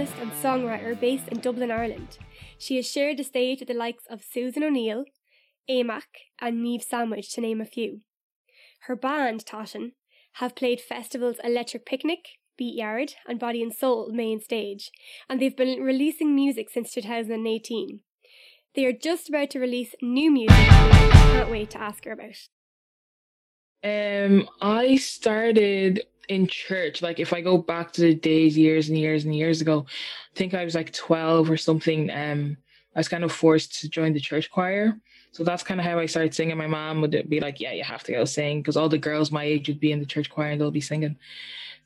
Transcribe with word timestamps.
and 0.00 0.32
songwriter 0.32 0.98
based 0.98 1.28
in 1.28 1.40
Dublin, 1.40 1.70
Ireland. 1.70 2.16
She 2.56 2.76
has 2.76 2.90
shared 2.90 3.18
the 3.18 3.24
stage 3.24 3.58
with 3.58 3.68
the 3.68 3.74
likes 3.74 4.04
of 4.08 4.24
Susan 4.24 4.62
O'Neill, 4.62 5.04
AE 5.68 5.82
MAK, 5.82 6.08
and 6.40 6.62
Neve 6.62 6.82
Sandwich, 6.82 7.30
to 7.34 7.42
name 7.42 7.60
a 7.60 7.66
few. 7.66 8.00
Her 8.84 8.96
band, 8.96 9.44
Toshin, 9.44 9.92
have 10.34 10.54
played 10.54 10.80
festivals 10.80 11.36
Electric 11.44 11.84
Picnic, 11.84 12.20
Beat 12.56 12.76
Yard, 12.76 13.14
and 13.28 13.38
Body 13.38 13.62
and 13.62 13.74
Soul 13.74 14.10
main 14.10 14.40
stage, 14.40 14.90
and 15.28 15.38
they've 15.38 15.56
been 15.56 15.82
releasing 15.82 16.34
music 16.34 16.70
since 16.70 16.92
2018. 16.94 18.00
They 18.74 18.86
are 18.86 18.92
just 18.92 19.28
about 19.28 19.50
to 19.50 19.60
release 19.60 19.94
new 20.00 20.30
music, 20.30 20.56
I 20.56 21.10
can't 21.12 21.50
wait 21.50 21.70
to 21.70 21.80
ask 21.80 22.06
her 22.06 22.12
about. 22.12 22.48
Um, 23.82 24.48
I 24.60 24.96
started 24.96 26.02
in 26.28 26.46
church. 26.46 27.02
Like 27.02 27.18
if 27.18 27.32
I 27.32 27.40
go 27.40 27.58
back 27.58 27.92
to 27.92 28.02
the 28.02 28.14
days, 28.14 28.56
years 28.56 28.88
and 28.88 28.98
years 28.98 29.24
and 29.24 29.34
years 29.34 29.60
ago, 29.60 29.86
I 29.88 30.38
think 30.38 30.54
I 30.54 30.64
was 30.64 30.74
like 30.74 30.92
twelve 30.92 31.50
or 31.50 31.56
something. 31.56 32.10
Um, 32.10 32.56
I 32.94 33.00
was 33.00 33.08
kind 33.08 33.24
of 33.24 33.32
forced 33.32 33.80
to 33.80 33.88
join 33.88 34.12
the 34.12 34.20
church 34.20 34.50
choir. 34.50 34.98
So 35.32 35.44
that's 35.44 35.62
kind 35.62 35.78
of 35.78 35.86
how 35.86 35.98
I 35.98 36.06
started 36.06 36.34
singing. 36.34 36.56
My 36.56 36.66
mom 36.66 37.00
would 37.00 37.28
be 37.28 37.40
like, 37.40 37.60
"Yeah, 37.60 37.72
you 37.72 37.84
have 37.84 38.02
to 38.04 38.12
go 38.12 38.24
sing," 38.24 38.60
because 38.60 38.76
all 38.76 38.88
the 38.88 38.98
girls 38.98 39.30
my 39.30 39.44
age 39.44 39.68
would 39.68 39.80
be 39.80 39.92
in 39.92 40.00
the 40.00 40.06
church 40.06 40.28
choir 40.28 40.50
and 40.50 40.60
they'll 40.60 40.70
be 40.70 40.80
singing. 40.80 41.16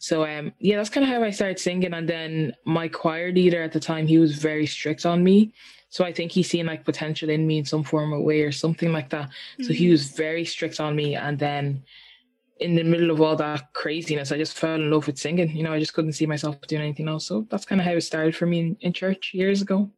So 0.05 0.23
um, 0.27 0.53
yeah, 0.59 0.77
that's 0.77 0.91
kind 0.91 1.03
of 1.03 1.11
how 1.11 1.23
I 1.25 1.31
started 1.31 1.59
singing. 1.59 1.95
And 1.95 2.07
then 2.07 2.53
my 2.67 2.89
choir 2.89 3.33
leader 3.33 3.63
at 3.63 3.73
the 3.73 3.81
time, 3.81 4.07
he 4.07 4.19
was 4.19 4.37
very 4.37 4.67
strict 4.67 5.07
on 5.07 5.25
me. 5.25 5.55
So 5.89 6.05
I 6.05 6.13
think 6.13 6.31
he's 6.31 6.51
seen 6.51 6.67
like 6.67 6.85
potential 6.85 7.31
in 7.31 7.47
me 7.47 7.57
in 7.57 7.65
some 7.65 7.83
form 7.83 8.13
or 8.13 8.21
way 8.21 8.43
or 8.43 8.53
something 8.53 8.93
like 8.93 9.09
that. 9.09 9.29
Mm-hmm. 9.29 9.63
So 9.63 9.73
he 9.73 9.85
mm-hmm. 9.85 9.93
was 9.93 10.11
very 10.11 10.45
strict 10.45 10.79
on 10.79 10.95
me. 10.95 11.17
And 11.17 11.39
then 11.39 11.83
in 12.61 12.75
the 12.75 12.85
middle 12.85 13.11
of 13.11 13.23
all 13.23 13.35
that 13.37 13.73
craziness, 13.73 14.31
I 14.31 14.37
just 14.37 14.59
fell 14.59 14.75
in 14.75 14.91
love 14.91 15.07
with 15.07 15.17
singing. 15.17 15.57
You 15.57 15.63
know, 15.63 15.73
I 15.73 15.79
just 15.79 15.95
couldn't 15.95 16.13
see 16.13 16.27
myself 16.27 16.61
doing 16.69 16.83
anything 16.83 17.09
else. 17.09 17.25
So 17.25 17.47
that's 17.49 17.65
kind 17.65 17.81
of 17.81 17.87
how 17.87 17.95
it 17.95 18.03
started 18.03 18.37
for 18.37 18.45
me 18.45 18.61
in, 18.61 18.77
in 18.83 18.93
church 18.93 19.31
years 19.33 19.63
ago. 19.63 19.91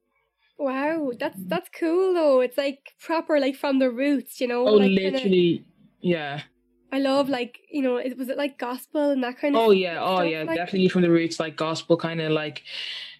Wow, 0.56 1.10
that's 1.18 1.40
that's 1.46 1.68
cool 1.76 2.14
though. 2.14 2.40
It's 2.40 2.56
like 2.56 2.78
proper, 3.00 3.40
like 3.40 3.56
from 3.56 3.80
the 3.80 3.90
roots, 3.90 4.40
you 4.40 4.46
know. 4.46 4.68
Oh, 4.68 4.74
like 4.74 4.92
literally, 4.92 5.64
kinda... 5.64 5.64
yeah. 6.00 6.42
I 6.92 6.98
love 6.98 7.28
like 7.28 7.58
you 7.70 7.82
know, 7.82 7.96
it 7.96 8.16
was 8.16 8.28
it 8.28 8.38
like 8.38 8.58
gospel 8.58 9.10
and 9.10 9.22
that 9.24 9.38
kind 9.38 9.56
of. 9.56 9.62
Oh 9.62 9.70
yeah, 9.70 9.98
oh 10.02 10.22
yeah, 10.22 10.44
like... 10.44 10.56
definitely 10.56 10.88
from 10.88 11.02
the 11.02 11.10
roots, 11.10 11.40
like 11.40 11.56
gospel, 11.56 11.96
kind 11.96 12.20
of 12.20 12.32
like 12.32 12.62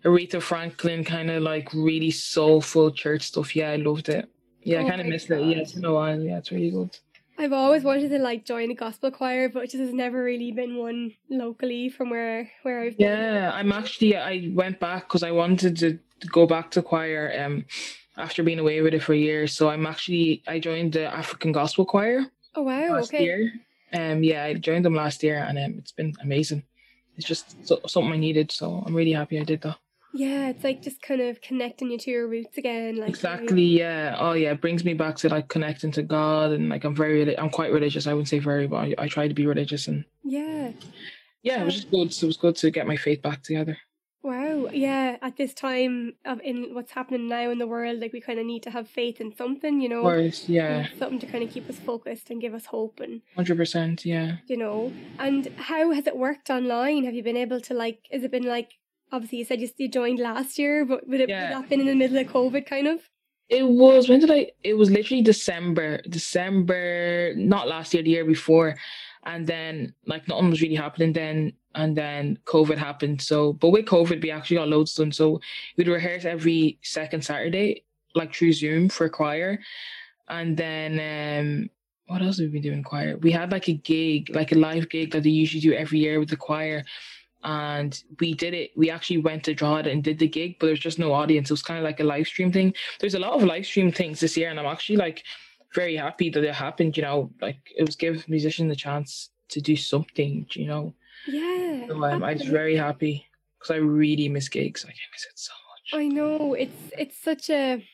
Aretha 0.05 0.41
Franklin, 0.41 1.05
kind 1.05 1.31
of 1.31 1.43
like 1.43 1.73
really 1.75 2.11
soulful 2.11 2.91
church 2.91 3.23
stuff. 3.23 3.57
Yeah, 3.57 3.71
I 3.71 3.77
loved 3.77 4.09
it. 4.09 4.29
Yeah, 4.63 4.79
oh 4.79 4.87
I 4.87 4.89
kind 4.89 5.01
of 5.01 5.07
missed 5.07 5.29
God. 5.29 5.41
it. 5.41 5.47
Yeah, 5.47 5.59
it's 5.59 5.73
been 5.73 5.85
a 5.85 5.93
while. 5.93 6.21
Yeah, 6.21 6.39
it's 6.39 6.51
really 6.51 6.71
good. 6.71 6.97
I've 7.39 7.53
always 7.53 7.83
wanted 7.83 8.09
to 8.09 8.19
like 8.19 8.45
join 8.45 8.71
a 8.71 8.75
gospel 8.75 9.11
choir, 9.11 9.49
but 9.49 9.65
it 9.65 9.71
just 9.71 9.83
has 9.83 9.93
never 9.93 10.23
really 10.23 10.53
been 10.53 10.77
one 10.77 11.13
locally 11.29 11.89
from 11.91 12.11
where 12.11 12.51
where 12.63 12.81
I've 12.81 12.97
been. 12.97 13.09
Yeah, 13.09 13.51
I'm 13.53 13.73
actually 13.73 14.17
I 14.17 14.51
went 14.55 14.81
back 14.81 15.09
because 15.09 15.23
I 15.23 15.33
wanted 15.33 15.77
to, 15.79 15.99
to 16.21 16.27
go 16.29 16.47
back 16.47 16.71
to 16.73 16.83
choir 16.83 17.35
um 17.39 17.65
after 18.17 18.43
being 18.43 18.59
away 18.59 18.81
with 18.81 18.95
it 18.95 19.03
for 19.03 19.15
years. 19.15 19.53
So 19.53 19.69
I'm 19.69 19.87
actually 19.87 20.43
I 20.47 20.59
joined 20.59 20.95
the 20.95 21.05
African 21.05 21.53
Gospel 21.53 21.85
Choir. 21.85 22.25
Oh 22.57 22.63
wow! 22.63 22.95
Last 22.95 23.13
okay. 23.15 23.25
Year. 23.25 23.53
Um, 23.93 24.23
yeah, 24.23 24.45
I 24.45 24.55
joined 24.55 24.85
them 24.85 24.95
last 24.95 25.23
year, 25.23 25.45
and 25.47 25.59
um, 25.59 25.75
it's 25.79 25.93
been 25.93 26.15
amazing. 26.23 26.65
It's 27.17 27.27
just 27.27 27.57
so, 27.67 27.81
something 27.87 28.13
I 28.13 28.17
needed, 28.17 28.51
so 28.51 28.83
I'm 28.85 28.95
really 28.95 29.13
happy 29.13 29.39
I 29.39 29.45
did 29.45 29.63
that. 29.63 29.77
Yeah, 30.13 30.49
it's 30.49 30.65
like 30.65 30.83
just 30.83 31.03
kind 31.03 31.21
of 31.21 31.41
connecting 31.43 31.91
you 31.91 31.99
to 31.99 32.11
your 32.11 32.27
roots 32.27 32.57
again. 32.57 32.97
Like 32.97 33.11
exactly, 33.11 33.63
yeah. 33.63 34.17
Oh 34.19 34.33
yeah, 34.33 34.53
it 34.53 34.61
brings 34.63 34.85
me 34.85 34.95
back 34.95 35.17
to 35.17 35.29
like 35.29 35.49
connecting 35.49 35.91
to 35.93 36.03
God, 36.03 36.53
and 36.53 36.71
like 36.71 36.85
I'm 36.85 36.97
very, 36.97 37.39
I'm 37.39 37.51
quite 37.51 37.73
religious. 37.73 38.07
I 38.07 38.15
wouldn't 38.15 38.29
say 38.29 38.39
very, 38.39 38.67
but 38.67 38.77
I, 38.77 38.95
I 38.99 39.09
try 39.09 39.29
to 39.29 39.35
be 39.35 39.47
religious, 39.47 39.89
and 39.89 40.05
yeah, 40.25 40.71
yeah, 41.43 41.61
it 41.61 41.65
was 41.65 41.75
just 41.75 41.91
good. 41.91 42.15
So 42.15 42.25
it 42.25 42.29
was 42.29 42.37
good 42.39 42.57
to 42.57 42.71
get 42.71 42.87
my 42.87 42.97
faith 42.97 43.21
back 43.21 43.43
together. 43.43 43.77
Wow, 44.65 44.71
yeah. 44.73 45.17
At 45.23 45.37
this 45.37 45.55
time 45.55 46.15
of 46.25 46.41
in 46.43 46.75
what's 46.75 46.93
happening 46.93 47.29
now 47.29 47.51
in 47.51 47.59
the 47.59 47.67
world, 47.67 48.01
like 48.01 48.13
we 48.13 48.21
kind 48.21 48.39
of 48.39 48.47
need 48.47 48.63
to 48.65 48.71
have 48.71 48.89
faith 48.89 49.21
in 49.21 49.35
something, 49.35 49.81
you 49.81 49.89
know. 49.89 49.99
Of 49.99 50.05
course, 50.05 50.49
yeah. 50.49 50.87
Something 50.99 51.19
to 51.21 51.27
kind 51.27 51.45
of 51.45 51.51
keep 51.51 51.69
us 51.69 51.79
focused 51.79 52.31
and 52.31 52.41
give 52.41 52.55
us 52.55 52.67
hope 52.67 53.01
and. 53.01 53.23
Hundred 53.35 53.57
percent, 53.57 54.05
yeah. 54.05 54.37
You 54.47 54.57
know, 54.57 54.93
and 55.19 55.47
how 55.57 55.93
has 55.93 56.07
it 56.07 56.17
worked 56.17 56.51
online? 56.51 57.05
Have 57.05 57.15
you 57.15 57.23
been 57.23 57.37
able 57.37 57.61
to 57.61 57.75
like? 57.75 58.01
Has 58.11 58.23
it 58.23 58.31
been 58.31 58.45
like? 58.45 58.73
Obviously, 59.13 59.39
you 59.39 59.45
said 59.45 59.61
you, 59.61 59.69
you 59.77 59.89
joined 59.89 60.19
last 60.19 60.59
year, 60.59 60.85
but 60.85 61.09
would 61.09 61.21
it 61.21 61.29
yeah. 61.29 61.55
would 61.55 61.63
that 61.65 61.71
been 61.71 61.81
in 61.81 61.87
the 61.87 61.95
middle 61.95 62.19
of 62.19 62.27
COVID, 62.27 62.67
kind 62.67 62.89
of? 62.89 63.09
It 63.49 63.65
was 63.65 64.09
when 64.09 64.19
did 64.19 64.31
I? 64.31 64.51
It 64.65 64.75
was 64.75 64.91
literally 64.91 65.23
December, 65.23 66.01
December, 66.09 67.33
not 67.37 67.69
last 67.69 67.95
year, 67.95 68.03
the 68.03 68.11
year 68.11 68.25
before, 68.25 68.75
and 69.27 69.47
then 69.47 69.93
like 70.07 70.27
nothing 70.29 70.51
was 70.51 70.63
really 70.63 70.77
happening 70.77 71.13
then 71.13 71.53
and 71.75 71.95
then 71.95 72.39
COVID 72.47 72.79
happened. 72.79 73.21
So, 73.21 73.53
but 73.53 73.69
with 73.69 73.85
COVID, 73.85 74.23
we 74.23 74.31
actually 74.31 74.57
got 74.57 74.69
loads 74.69 74.95
done. 74.95 75.13
So 75.13 75.41
we'd 75.77 75.89
rehearse 75.89 76.25
every 76.25 76.79
second 76.83 77.23
Saturday, 77.23 77.85
like 78.15 78.35
through 78.35 78.55
Zoom 78.55 78.89
for 78.89 79.09
choir. 79.11 79.59
And 80.29 80.57
then, 80.57 80.93
um, 80.99 81.71
what 82.07 82.23
else 82.23 82.39
have 82.39 82.47
we 82.47 82.53
been 82.53 82.63
doing 82.63 82.83
choir? 82.83 83.19
We 83.19 83.31
had 83.31 83.53
like 83.53 83.69
a 83.69 83.75
gig, 83.75 84.35
like 84.35 84.53
a 84.53 84.59
live 84.59 84.89
gig 84.89 85.11
that 85.11 85.25
they 85.25 85.31
usually 85.31 85.61
do 85.61 85.75
every 85.75 85.99
year 85.99 86.19
with 86.19 86.31
the 86.31 86.37
choir. 86.37 86.85
And 87.43 88.03
we 88.21 88.33
did 88.33 88.55
it. 88.55 88.71
We 88.77 88.91
actually 88.91 89.19
went 89.19 89.45
to 89.45 89.55
Drogheda 89.55 89.91
and 89.91 90.03
did 90.03 90.19
the 90.19 90.29
gig, 90.29 90.57
but 90.59 90.67
there's 90.67 90.81
just 90.81 90.99
no 90.99 91.13
audience. 91.13 91.51
It 91.51 91.53
was 91.53 91.63
kind 91.63 91.79
of 91.79 91.85
like 91.85 92.01
a 92.01 92.05
live 92.05 92.27
stream 92.27 92.51
thing. 92.51 92.75
There's 93.01 93.15
a 93.15 93.21
lot 93.21 93.35
of 93.35 93.43
live 93.43 93.67
stream 93.67 93.93
things 93.93 94.21
this 94.21 94.37
year, 94.37 94.51
and 94.51 94.59
I'm 94.59 94.67
actually 94.67 94.97
like 94.97 95.25
very 95.77 95.97
happy 95.97 96.31
that 96.31 96.43
it 96.43 96.55
happened. 96.55 96.97
You 96.97 97.05
know, 97.05 97.31
like 97.41 97.61
it 97.77 97.87
was 97.87 97.95
give 97.95 98.29
musicians 98.29 98.71
the 98.71 98.77
chance 98.77 99.31
to 99.51 99.61
do 99.61 99.77
something. 99.77 100.47
You 100.55 100.67
know, 100.67 100.95
yeah. 101.29 101.87
So 101.87 102.03
um, 102.03 102.25
I'm 102.25 102.39
just 102.39 102.51
very 102.51 102.75
happy 102.75 103.27
because 103.59 103.75
I 103.75 103.79
really 103.79 104.29
miss 104.29 104.49
gigs. 104.49 104.85
Like 104.85 104.95
I 104.95 105.07
miss 105.15 105.25
it 105.25 105.39
so 105.39 105.53
much. 105.71 106.03
I 106.03 106.09
know 106.09 106.55
it's 106.55 106.91
it's 106.99 107.23
such 107.23 107.51
a 107.51 107.87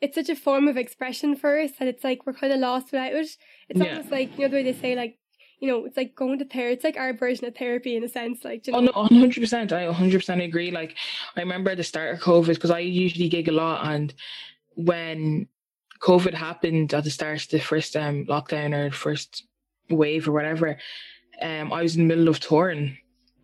it's 0.00 0.14
such 0.14 0.28
a 0.28 0.36
form 0.36 0.66
of 0.66 0.76
expression 0.76 1.36
for 1.36 1.60
us 1.60 1.72
that 1.78 1.88
it's 1.88 2.02
like 2.02 2.26
we're 2.26 2.32
kind 2.32 2.52
of 2.52 2.60
lost 2.60 2.86
without 2.92 3.12
it. 3.12 3.36
It's 3.68 3.80
yeah. 3.80 3.90
almost 3.90 4.10
like 4.10 4.36
you 4.36 4.44
know 4.44 4.48
the 4.48 4.56
way 4.56 4.62
they 4.64 4.72
say 4.72 4.96
like 4.96 5.18
you 5.60 5.68
know 5.68 5.84
it's 5.84 5.96
like 5.96 6.14
going 6.14 6.38
to 6.38 6.44
therapy. 6.44 6.74
It's 6.74 6.84
like 6.84 6.96
our 6.96 7.12
version 7.12 7.46
of 7.46 7.54
therapy 7.54 7.96
in 7.96 8.04
a 8.04 8.08
sense. 8.08 8.44
Like 8.44 8.66
you 8.66 8.72
know? 8.72 8.78
oh 8.94 9.08
no, 9.10 9.18
hundred 9.18 9.40
percent. 9.40 9.72
I 9.72 9.92
hundred 9.92 10.18
percent 10.18 10.40
agree. 10.40 10.70
Like 10.70 10.96
I 11.36 11.40
remember 11.40 11.70
at 11.70 11.76
the 11.76 11.84
start 11.84 12.14
of 12.14 12.20
COVID 12.20 12.54
because 12.54 12.70
I 12.70 12.80
usually 12.80 13.28
gig 13.28 13.48
a 13.48 13.52
lot, 13.52 13.86
and 13.86 14.14
when 14.76 15.48
COVID 16.00 16.34
happened 16.34 16.94
at 16.94 17.04
the 17.04 17.10
start 17.10 17.42
of 17.42 17.50
the 17.50 17.60
first 17.60 17.96
um 17.96 18.24
lockdown 18.26 18.74
or 18.74 18.90
first 18.90 19.44
wave 19.90 20.28
or 20.28 20.32
whatever 20.32 20.76
um, 21.40 21.72
I 21.72 21.82
was 21.82 21.96
in 21.96 22.02
the 22.02 22.14
middle 22.14 22.28
of 22.28 22.40
touring 22.40 22.96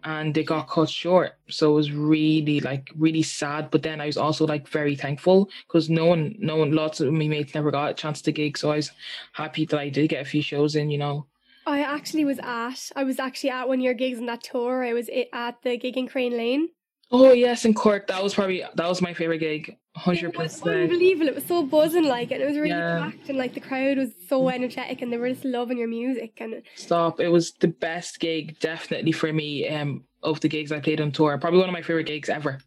and 0.05 0.35
they 0.35 0.43
got 0.43 0.69
cut 0.69 0.91
short. 0.91 1.33
So 1.49 1.73
it 1.73 1.75
was 1.75 1.93
really 1.93 2.61
like 2.61 2.91
really 2.97 3.23
sad. 3.23 3.71
But 3.71 3.83
then 3.83 4.01
I 4.01 4.07
was 4.07 4.17
also 4.17 4.47
like 4.47 4.69
very 4.69 4.97
thankful 4.97 5.49
because 5.67 5.89
no 5.89 6.07
one, 6.07 6.35
no 6.39 6.57
one, 6.57 6.73
lots 6.73 7.01
of 7.01 7.13
my 7.13 7.27
mates 7.27 7.55
never 7.55 7.71
got 7.71 7.91
a 7.91 7.95
chance 7.95 8.21
to 8.23 8.33
gig. 8.33 8.59
So 8.59 8.71
I 8.71 8.77
was 8.77 8.91
happy 9.33 9.65
that 9.67 9.79
I 9.79 9.89
did 9.89 10.11
get 10.11 10.23
a 10.23 10.29
few 10.29 10.43
shows 10.43 10.77
in, 10.77 10.91
you 10.91 10.99
know. 10.99 11.27
I 11.67 11.81
actually 11.81 12.27
was 12.27 12.39
at, 12.41 12.91
I 12.95 13.05
was 13.05 13.19
actually 13.19 13.51
at 13.51 13.67
one 13.67 13.79
of 13.79 13.85
your 13.85 13.95
gigs 13.95 14.19
on 14.19 14.27
that 14.27 14.43
tour. 14.43 14.85
I 14.85 14.93
was 14.93 15.09
at 15.33 15.63
the 15.63 15.79
gig 15.79 15.97
in 15.97 16.07
Crane 16.07 16.37
Lane. 16.37 16.69
Oh 17.11 17.33
yes, 17.33 17.65
in 17.65 17.75
Cork. 17.75 18.07
That 18.09 18.23
was 18.23 18.35
probably 18.35 18.65
that 18.75 18.89
was 18.89 19.03
my 19.03 19.15
favorite 19.15 19.39
gig. 19.39 19.77
Hundred 19.97 20.35
percent. 20.35 20.67
It 20.67 20.71
was 20.71 20.91
unbelievable! 20.91 21.29
It 21.29 21.35
was 21.37 21.45
so 21.45 21.63
buzzing, 21.63 22.05
like, 22.05 22.33
and 22.33 22.43
it 22.43 22.47
was 22.47 22.57
really 22.57 22.71
yeah. 22.71 23.11
packed, 23.11 23.29
and 23.29 23.39
like 23.39 23.55
the 23.55 23.61
crowd 23.61 23.99
was 23.99 24.11
so 24.29 24.49
energetic, 24.49 25.03
and 25.03 25.13
they 25.13 25.17
were 25.17 25.29
just 25.29 25.45
loving 25.45 25.79
your 25.79 25.87
music. 25.87 26.33
And 26.39 26.63
stop! 26.75 27.21
It 27.21 27.29
was 27.29 27.53
the 27.53 27.69
best 27.69 28.19
gig, 28.19 28.59
definitely 28.59 29.13
for 29.13 29.33
me. 29.33 29.69
Um, 29.69 30.05
of 30.25 30.41
the 30.41 30.49
gigs 30.49 30.73
I 30.73 30.81
played 30.81 31.01
on 31.01 31.13
tour, 31.13 31.37
probably 31.39 31.61
one 31.61 31.69
of 31.69 31.75
my 31.75 31.83
favorite 31.83 32.07
gigs 32.07 32.29
ever, 32.29 32.59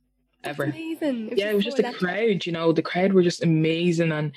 ever. 0.43 0.67
That's 0.67 0.77
amazing. 0.77 1.29
It 1.31 1.37
yeah, 1.39 1.49
it 1.49 1.55
was 1.55 1.65
just 1.65 1.77
the 1.77 1.91
crowd. 1.91 2.45
You 2.45 2.51
know, 2.51 2.71
the 2.71 2.83
crowd 2.83 3.13
were 3.13 3.23
just 3.23 3.43
amazing, 3.43 4.11
and 4.11 4.31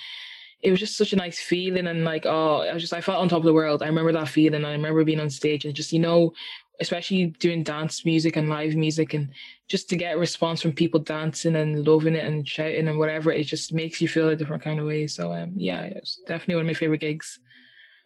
it 0.62 0.71
was 0.71 0.81
just 0.81 0.97
such 0.97 1.13
a 1.13 1.16
nice 1.16 1.39
feeling 1.39 1.86
and 1.86 2.04
like 2.04 2.27
oh 2.27 2.60
I 2.60 2.75
was 2.75 2.83
just 2.83 2.92
I 2.92 3.01
felt 3.01 3.19
on 3.19 3.28
top 3.28 3.39
of 3.39 3.45
the 3.45 3.54
world. 3.54 3.83
I 3.83 3.86
remember 3.86 4.13
that 4.13 4.28
feeling 4.28 4.65
I 4.65 4.72
remember 4.72 5.04
being 5.04 5.21
on 5.21 5.30
stage 5.30 5.65
and 5.65 5.75
just 5.75 5.92
you 5.92 5.98
know 5.98 6.33
especially 6.80 7.27
doing 7.38 7.62
dance 7.62 8.04
music 8.04 8.36
and 8.36 8.48
live 8.48 8.74
music 8.74 9.15
and 9.15 9.28
just 9.68 9.88
to 9.91 9.97
get 9.97 10.15
a 10.16 10.18
response 10.18 10.62
from 10.62 10.72
people 10.72 10.98
dancing 11.00 11.56
and 11.56 11.86
loving 11.86 12.15
it 12.15 12.24
and 12.24 12.48
shouting 12.48 12.88
and 12.88 12.98
whatever 12.98 13.30
it 13.30 13.44
just 13.44 13.72
makes 13.72 14.00
you 14.00 14.09
feel 14.09 14.28
a 14.30 14.36
different 14.36 14.62
kind 14.62 14.80
of 14.80 14.86
way. 14.86 15.06
So 15.06 15.32
um 15.32 15.53
yeah 15.56 15.82
it's 15.82 16.16
definitely 16.27 16.56
one 16.56 16.62
of 16.65 16.66
my 16.68 16.74
favorite 16.74 17.00
gigs. 17.00 17.38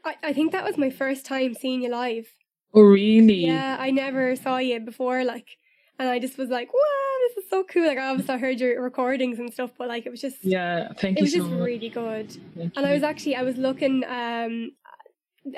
I, 0.05 0.17
I 0.23 0.33
think 0.33 0.53
that 0.53 0.65
was 0.65 0.77
my 0.77 0.91
first 0.91 1.25
time 1.25 1.55
seeing 1.55 1.83
you 1.83 1.91
live. 1.91 2.27
Oh 2.75 2.83
really? 2.83 3.47
Yeah 3.47 3.77
I 3.79 3.91
never 3.91 4.37
saw 4.37 4.59
you 4.59 4.81
before 4.81 5.25
like 5.25 5.57
and 5.99 6.09
I 6.09 6.19
just 6.19 6.37
was 6.37 6.49
like 6.49 6.73
wow 6.75 6.81
this 7.29 7.45
is 7.45 7.51
so 7.51 7.65
cool. 7.65 7.87
Like 7.87 7.99
I 7.99 8.09
obviously 8.09 8.39
heard 8.39 8.61
your 8.61 8.83
recordings 8.83 9.39
and 9.39 9.53
stuff 9.53 9.71
but 9.79 9.89
like 9.89 10.05
it 10.07 10.11
was 10.11 10.21
just 10.21 10.45
yeah 10.45 10.93
thank 10.99 11.19
it 11.19 11.21
you 11.21 11.23
it 11.23 11.23
was 11.23 11.33
so 11.33 11.39
just 11.39 11.51
much. 11.51 11.61
really 11.61 11.89
good. 11.89 12.31
Thank 12.57 12.73
and 12.77 12.85
you. 12.85 12.91
I 12.91 12.93
was 12.93 13.03
actually 13.03 13.37
I 13.37 13.43
was 13.43 13.57
looking 13.57 14.05
um 14.05 14.73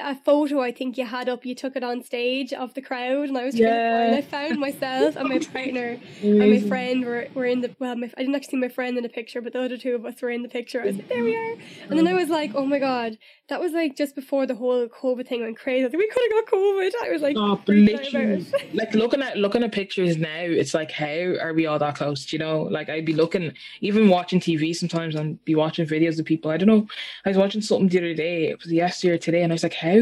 a 0.01 0.17
photo 0.17 0.61
I 0.61 0.73
think 0.73 0.99
you 0.99 1.07
had 1.07 1.29
up. 1.29 1.47
You 1.47 1.55
took 1.55 1.77
it 1.77 1.85
on 1.85 2.03
stage 2.03 2.53
of 2.53 2.75
the 2.75 2.83
crowd, 2.83 3.29
and 3.29 3.39
I 3.39 3.45
was 3.45 3.55
trying 3.55 3.69
yeah. 3.69 4.17
to 4.17 4.23
find. 4.23 4.47
I 4.47 4.49
found 4.49 4.61
myself 4.61 5.17
and 5.17 5.29
my 5.29 5.39
partner 5.39 6.01
and 6.23 6.39
my 6.39 6.61
friend 6.69 7.05
were, 7.05 7.29
were 7.35 7.47
in 7.47 7.61
the. 7.61 7.75
Well, 7.79 7.95
my, 7.95 8.11
I 8.17 8.21
didn't 8.21 8.35
actually 8.35 8.51
see 8.51 8.57
my 8.57 8.69
friend 8.69 8.97
in 8.97 9.03
the 9.05 9.09
picture, 9.09 9.41
but 9.41 9.53
the 9.53 9.63
other 9.63 9.77
two 9.77 9.95
of 9.95 10.05
us 10.05 10.21
were 10.21 10.31
in 10.31 10.43
the 10.43 10.49
picture. 10.49 10.83
I 10.83 10.87
was 10.87 10.97
like, 10.97 11.09
there 11.09 11.23
we 11.23 11.37
are. 11.37 11.57
And 11.89 11.99
then 11.99 12.09
I 12.09 12.15
was 12.15 12.29
like, 12.29 12.53
oh 12.55 12.67
my 12.67 12.81
god, 12.81 13.17
that 13.49 13.61
was 13.61 13.73
like 13.73 13.97
just 13.97 14.17
before 14.17 14.47
the 14.47 14.57
whole 14.57 14.89
COVID 14.89 15.29
thing 15.29 15.43
went 15.43 15.57
crazy. 15.57 15.85
Like, 15.85 15.93
we 15.93 16.09
could 16.09 16.23
have 16.23 16.45
got 16.45 16.53
COVID. 16.53 16.93
I 17.05 17.11
was 17.11 17.23
like, 17.23 17.37
oh, 17.37 17.63
literally, 17.69 18.45
like 18.75 18.93
looking 18.95 19.23
at 19.23 19.37
looking 19.37 19.63
at 19.63 19.73
pictures 19.73 20.17
now, 20.17 20.41
it's 20.41 20.75
like, 20.75 20.91
how 20.91 21.07
are 21.07 21.55
we 21.55 21.67
all 21.67 21.79
that 21.79 21.95
close? 21.95 22.33
You 22.33 22.41
know, 22.41 22.63
like 22.63 22.89
I'd 22.89 23.07
be 23.07 23.15
looking, 23.15 23.53
even 23.81 24.09
watching 24.09 24.41
TV 24.41 24.75
sometimes, 24.75 25.15
and 25.15 25.43
be 25.45 25.55
watching 25.55 25.87
videos 25.87 26.19
of 26.19 26.27
people. 26.27 26.51
I 26.51 26.57
don't 26.57 26.69
know. 26.69 26.89
I 27.25 27.29
was 27.29 27.39
watching 27.39 27.61
something 27.61 27.89
the 27.89 27.99
other 27.99 28.15
day. 28.15 28.49
It 28.49 28.59
was 28.63 28.73
yesterday 28.73 29.15
or 29.15 29.19
today, 29.19 29.43
and 29.43 29.53
I 29.53 29.55
was 29.55 29.63
like, 29.63 29.76
how? 29.81 30.01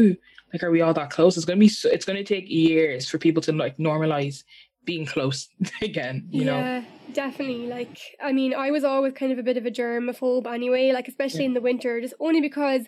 Like, 0.53 0.63
are 0.63 0.71
we 0.71 0.81
all 0.81 0.93
that 0.93 1.09
close? 1.09 1.35
It's 1.35 1.45
gonna 1.45 1.59
be. 1.59 1.67
So, 1.67 1.89
it's 1.89 2.05
gonna 2.05 2.23
take 2.23 2.49
years 2.49 3.09
for 3.09 3.17
people 3.17 3.41
to 3.43 3.51
like 3.51 3.77
normalize 3.77 4.43
being 4.85 5.05
close 5.05 5.49
again. 5.81 6.27
You 6.31 6.45
know? 6.45 6.57
yeah, 6.57 6.79
know. 6.79 6.85
definitely. 7.13 7.67
Like, 7.67 7.99
I 8.23 8.31
mean, 8.31 8.53
I 8.53 8.71
was 8.71 8.83
always 8.83 9.13
kind 9.13 9.31
of 9.31 9.39
a 9.39 9.43
bit 9.43 9.57
of 9.57 9.65
a 9.65 9.71
germaphobe 9.71 10.47
anyway. 10.47 10.91
Like, 10.91 11.07
especially 11.07 11.41
yeah. 11.41 11.47
in 11.47 11.53
the 11.53 11.61
winter, 11.61 11.99
just 12.01 12.13
only 12.19 12.41
because 12.41 12.85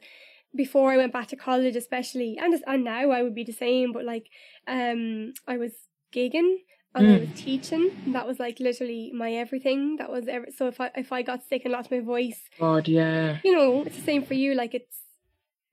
before 0.55 0.91
I 0.91 0.97
went 0.97 1.13
back 1.13 1.27
to 1.29 1.35
college, 1.35 1.75
especially, 1.75 2.37
and 2.41 2.61
and 2.65 2.83
now 2.83 3.11
I 3.11 3.23
would 3.23 3.35
be 3.35 3.43
the 3.43 3.51
same. 3.51 3.91
But 3.91 4.05
like, 4.05 4.27
um, 4.67 5.33
I 5.47 5.57
was 5.57 5.73
gigging 6.13 6.57
and 6.95 7.07
mm. 7.07 7.15
I 7.15 7.19
was 7.19 7.41
teaching. 7.41 7.91
that 8.07 8.27
was 8.27 8.39
like 8.39 8.59
literally 8.59 9.11
my 9.13 9.33
everything. 9.33 9.97
That 9.97 10.11
was 10.11 10.27
ever. 10.27 10.47
So 10.55 10.67
if 10.67 10.79
I 10.81 10.91
if 10.95 11.11
I 11.11 11.21
got 11.21 11.43
sick 11.43 11.63
and 11.65 11.71
lost 11.71 11.91
my 11.91 11.99
voice, 11.99 12.39
God, 12.59 12.87
yeah, 12.87 13.39
you 13.43 13.53
know, 13.53 13.83
it's 13.83 13.97
the 13.97 14.03
same 14.03 14.23
for 14.23 14.33
you. 14.33 14.55
Like 14.55 14.73
it's 14.73 14.97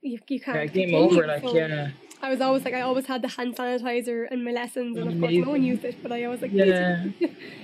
you, 0.05 0.19
you 0.29 0.41
can't. 0.41 0.57
Yeah, 0.57 0.67
game 0.67 0.95
over. 0.95 1.27
Like 1.27 1.43
so 1.43 1.55
yeah. 1.55 1.91
I 2.23 2.31
was 2.31 2.41
always 2.41 2.65
like 2.65 2.75
I 2.75 2.83
always 2.83 3.07
had 3.07 3.23
the 3.23 3.29
hand 3.29 3.57
sanitizer 3.57 4.31
in 4.31 4.45
my 4.45 4.53
lessons, 4.53 4.97
and 4.97 5.13
of 5.13 5.21
course 5.21 5.35
no 5.35 5.51
one 5.51 5.63
used 5.63 5.85
it, 5.85 6.03
but 6.03 6.13
I 6.13 6.25
always 6.25 6.43
like 6.43 6.53
yeah. 6.53 7.07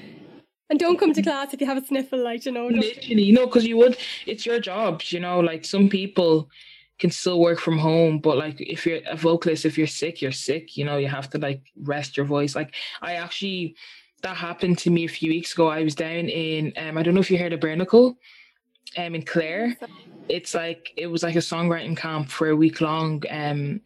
and 0.70 0.78
don't 0.78 0.98
come 0.98 1.12
to 1.12 1.22
class 1.22 1.54
if 1.54 1.60
you 1.60 1.66
have 1.66 1.76
a 1.82 1.84
sniffle, 1.84 2.22
like 2.22 2.44
you 2.44 2.52
know. 2.52 2.66
Literally, 2.66 3.22
you 3.22 3.32
know, 3.32 3.46
because 3.46 3.66
you 3.66 3.76
would. 3.76 3.96
It's 4.26 4.44
your 4.44 4.60
job, 4.60 5.02
you 5.06 5.20
know. 5.20 5.40
Like 5.40 5.64
some 5.64 5.88
people 5.88 6.50
can 6.98 7.10
still 7.10 7.40
work 7.40 7.58
from 7.58 7.78
home, 7.78 8.19
but 8.19 8.37
like 8.37 8.60
if 8.60 8.84
you're 8.84 9.00
a 9.06 9.16
vocalist, 9.16 9.64
if 9.64 9.78
you're 9.78 9.87
sick, 9.87 10.20
you're 10.20 10.32
sick. 10.32 10.76
You 10.76 10.84
know, 10.84 10.96
you 10.96 11.08
have 11.08 11.31
to 11.31 11.38
like 11.38 11.62
rest 11.82 12.16
your 12.16 12.26
voice. 12.26 12.54
Like 12.54 12.75
I 13.02 13.14
actually, 13.14 13.76
that 14.22 14.37
happened 14.37 14.78
to 14.78 14.90
me 14.90 15.04
a 15.04 15.08
few 15.08 15.31
weeks 15.31 15.52
ago. 15.52 15.69
I 15.69 15.82
was 15.82 15.94
down 15.94 16.28
in 16.28 16.72
um, 16.76 16.98
I 16.98 17.02
don't 17.02 17.14
know 17.14 17.20
if 17.20 17.31
you 17.31 17.38
heard 17.38 17.52
of 17.52 17.60
Bernacle, 17.60 18.16
um, 18.96 19.14
in 19.14 19.22
Clare 19.22 19.76
it's 20.31 20.55
like 20.55 20.93
it 20.97 21.09
was 21.09 21.23
like 21.23 21.35
a 21.35 21.41
songwriting 21.41 21.97
camp 21.97 22.31
for 22.31 22.49
a 22.49 22.56
week 22.56 22.81
long 22.81 23.23
um 23.31 23.81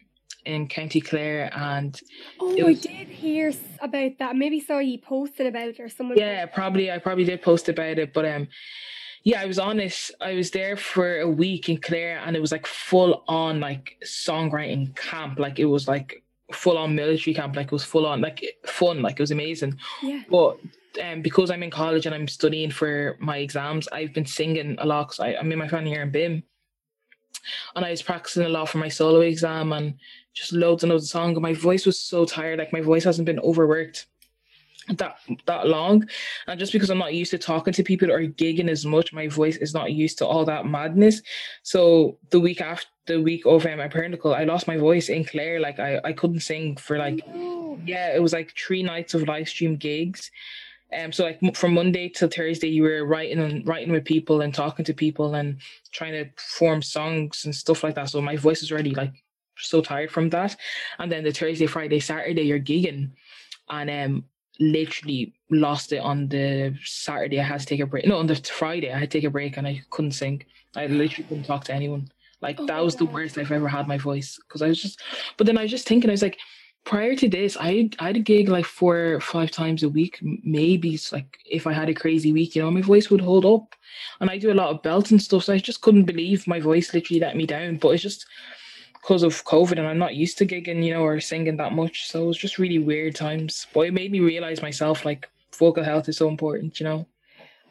in 0.45 0.67
County 0.67 1.01
Clare 1.01 1.49
and 1.57 1.99
oh 2.39 2.63
was, 2.63 2.85
I 2.85 2.89
did 2.89 3.07
hear 3.07 3.51
about 3.81 4.11
that. 4.19 4.35
Maybe 4.35 4.59
saw 4.59 4.77
you 4.77 4.99
posted 4.99 5.47
about 5.47 5.69
it 5.69 5.79
or 5.79 5.89
someone 5.89 6.17
yeah 6.17 6.45
probably 6.45 6.91
I 6.91 6.99
probably 6.99 7.25
did 7.25 7.41
post 7.41 7.67
about 7.67 7.97
it 7.97 8.13
but 8.13 8.25
um 8.25 8.47
yeah 9.23 9.41
I 9.41 9.45
was 9.45 9.57
honest. 9.57 10.11
I 10.21 10.33
was 10.33 10.51
there 10.51 10.77
for 10.77 11.19
a 11.19 11.29
week 11.29 11.67
in 11.67 11.77
Clare 11.77 12.21
and 12.23 12.35
it 12.35 12.41
was 12.41 12.51
like 12.51 12.67
full 12.67 13.23
on 13.27 13.59
like 13.59 13.97
songwriting 14.05 14.95
camp 14.95 15.39
like 15.39 15.57
it 15.57 15.65
was 15.65 15.87
like 15.87 16.21
full 16.53 16.77
on 16.77 16.93
military 16.93 17.33
camp 17.33 17.55
like 17.55 17.67
it 17.67 17.71
was 17.71 17.83
full 17.83 18.05
on 18.05 18.21
like 18.21 18.43
fun. 18.65 19.01
Like 19.01 19.19
it 19.19 19.23
was 19.23 19.31
amazing. 19.31 19.79
Yeah. 20.03 20.21
But 20.29 20.59
um, 21.03 21.21
because 21.21 21.51
I'm 21.51 21.63
in 21.63 21.71
college 21.71 22.05
and 22.05 22.15
I'm 22.15 22.27
studying 22.27 22.71
for 22.71 23.17
my 23.19 23.37
exams, 23.37 23.87
I've 23.89 24.13
been 24.13 24.25
singing 24.25 24.75
a 24.79 24.85
lot 24.85 25.09
because 25.09 25.19
I'm 25.19 25.51
in 25.51 25.59
my 25.59 25.67
final 25.67 25.89
year 25.89 26.01
in 26.01 26.11
BIMM. 26.11 26.43
And 27.75 27.85
I 27.85 27.91
was 27.91 28.01
practicing 28.01 28.43
a 28.43 28.49
lot 28.49 28.69
for 28.69 28.79
my 28.79 28.89
solo 28.89 29.21
exam 29.21 29.71
and 29.73 29.95
just 30.33 30.51
loads 30.51 30.83
and 30.83 30.91
loads 30.91 31.05
of 31.05 31.09
songs. 31.09 31.35
And 31.35 31.43
my 31.43 31.53
voice 31.53 31.85
was 31.85 31.99
so 31.99 32.25
tired, 32.25 32.59
like 32.59 32.73
my 32.73 32.81
voice 32.81 33.03
hasn't 33.03 33.25
been 33.27 33.39
overworked 33.39 34.07
that 34.93 35.17
that 35.45 35.67
long. 35.67 36.07
And 36.47 36.59
just 36.59 36.73
because 36.73 36.89
I'm 36.89 36.97
not 36.97 37.13
used 37.13 37.31
to 37.31 37.37
talking 37.37 37.73
to 37.73 37.83
people 37.83 38.11
or 38.11 38.21
gigging 38.21 38.69
as 38.69 38.85
much, 38.85 39.13
my 39.13 39.27
voice 39.27 39.57
is 39.57 39.73
not 39.73 39.93
used 39.93 40.17
to 40.19 40.27
all 40.27 40.45
that 40.45 40.65
madness. 40.65 41.21
So 41.63 42.17
the 42.29 42.39
week 42.39 42.61
after 42.61 42.87
the 43.07 43.21
week 43.21 43.45
of 43.45 43.65
um, 43.65 43.77
my 43.77 43.87
Pernicle, 43.87 44.35
I 44.35 44.43
lost 44.43 44.67
my 44.67 44.77
voice 44.77 45.09
in 45.09 45.25
Clare. 45.25 45.59
Like 45.59 45.79
I, 45.79 45.99
I 46.03 46.13
couldn't 46.13 46.41
sing 46.41 46.75
for 46.77 46.97
like 46.97 47.25
yeah, 47.85 48.15
it 48.15 48.21
was 48.21 48.33
like 48.33 48.55
three 48.55 48.83
nights 48.83 49.13
of 49.13 49.27
live 49.27 49.49
stream 49.49 49.75
gigs. 49.75 50.31
Um, 50.95 51.11
so 51.11 51.25
like 51.25 51.55
from 51.55 51.73
Monday 51.73 52.09
till 52.09 52.29
Thursday, 52.29 52.67
you 52.67 52.83
were 52.83 53.05
writing 53.05 53.39
and 53.39 53.67
writing 53.67 53.91
with 53.91 54.05
people 54.05 54.41
and 54.41 54.53
talking 54.53 54.85
to 54.85 54.93
people 54.93 55.35
and 55.35 55.57
trying 55.91 56.13
to 56.13 56.29
form 56.37 56.81
songs 56.81 57.45
and 57.45 57.53
stuff 57.53 57.83
like 57.83 57.95
that. 57.95 58.09
So 58.09 58.21
my 58.21 58.37
voice 58.37 58.63
is 58.63 58.71
already 58.71 58.95
like 58.95 59.23
so 59.57 59.81
tired 59.81 60.11
from 60.11 60.29
that. 60.29 60.55
And 60.99 61.11
then 61.11 61.23
the 61.23 61.31
Thursday, 61.31 61.67
Friday, 61.67 61.99
Saturday, 61.99 62.43
you're 62.43 62.59
gigging, 62.59 63.11
and 63.69 63.89
um, 63.89 64.25
literally 64.59 65.33
lost 65.49 65.91
it 65.91 65.99
on 65.99 66.27
the 66.27 66.77
Saturday. 66.83 67.39
I 67.39 67.43
had 67.43 67.59
to 67.59 67.65
take 67.65 67.79
a 67.79 67.85
break. 67.85 68.07
No, 68.07 68.17
on 68.17 68.27
the 68.27 68.35
Friday, 68.35 68.91
I 68.91 68.99
had 68.99 69.11
to 69.11 69.17
take 69.17 69.25
a 69.25 69.29
break 69.29 69.57
and 69.57 69.67
I 69.67 69.81
couldn't 69.89 70.11
sing. 70.11 70.43
I 70.75 70.87
literally 70.87 71.27
couldn't 71.27 71.45
talk 71.45 71.63
to 71.65 71.73
anyone. 71.73 72.09
Like 72.41 72.59
oh 72.59 72.65
that 72.65 72.83
was 72.83 72.95
God. 72.95 73.07
the 73.07 73.13
worst 73.13 73.37
I've 73.37 73.51
ever 73.51 73.67
had 73.67 73.87
my 73.87 73.97
voice 73.97 74.37
because 74.47 74.61
I 74.61 74.67
was 74.67 74.81
just. 74.81 75.01
But 75.37 75.47
then 75.47 75.57
I 75.57 75.63
was 75.63 75.71
just 75.71 75.87
thinking, 75.87 76.09
I 76.09 76.13
was 76.13 76.21
like, 76.21 76.37
prior 76.85 77.15
to 77.15 77.27
this, 77.27 77.57
I 77.59 77.89
I'd 77.99 78.23
gig 78.23 78.47
like 78.47 78.65
four 78.65 79.15
or 79.15 79.19
five 79.19 79.51
times 79.51 79.83
a 79.83 79.89
week, 79.89 80.19
maybe 80.21 80.93
it's 80.93 81.11
like 81.11 81.37
if 81.45 81.67
I 81.67 81.73
had 81.73 81.89
a 81.89 81.93
crazy 81.93 82.31
week, 82.31 82.55
you 82.55 82.61
know, 82.61 82.71
my 82.71 82.81
voice 82.81 83.09
would 83.09 83.21
hold 83.21 83.45
up. 83.45 83.75
And 84.21 84.29
I 84.29 84.37
do 84.37 84.51
a 84.51 84.59
lot 84.61 84.69
of 84.69 84.81
belts 84.83 85.11
and 85.11 85.21
stuff, 85.21 85.43
so 85.43 85.53
I 85.53 85.57
just 85.57 85.81
couldn't 85.81 86.05
believe 86.05 86.47
my 86.47 86.59
voice 86.59 86.93
literally 86.93 87.19
let 87.19 87.35
me 87.35 87.45
down. 87.45 87.77
But 87.77 87.89
it's 87.89 88.03
just 88.03 88.25
because 88.93 89.23
of 89.23 89.43
COVID 89.45 89.77
and 89.77 89.87
I'm 89.87 89.97
not 89.97 90.15
used 90.15 90.37
to 90.39 90.45
gigging, 90.45 90.83
you 90.83 90.93
know, 90.93 91.03
or 91.03 91.19
singing 91.19 91.57
that 91.57 91.73
much. 91.73 92.07
So 92.07 92.23
it 92.23 92.27
was 92.27 92.37
just 92.37 92.59
really 92.59 92.79
weird 92.79 93.15
times. 93.15 93.67
But 93.73 93.81
it 93.81 93.93
made 93.93 94.11
me 94.11 94.19
realize 94.19 94.61
myself 94.61 95.05
like 95.05 95.29
vocal 95.57 95.83
health 95.83 96.07
is 96.09 96.17
so 96.17 96.27
important, 96.29 96.79
you 96.79 96.85
know. 96.85 97.07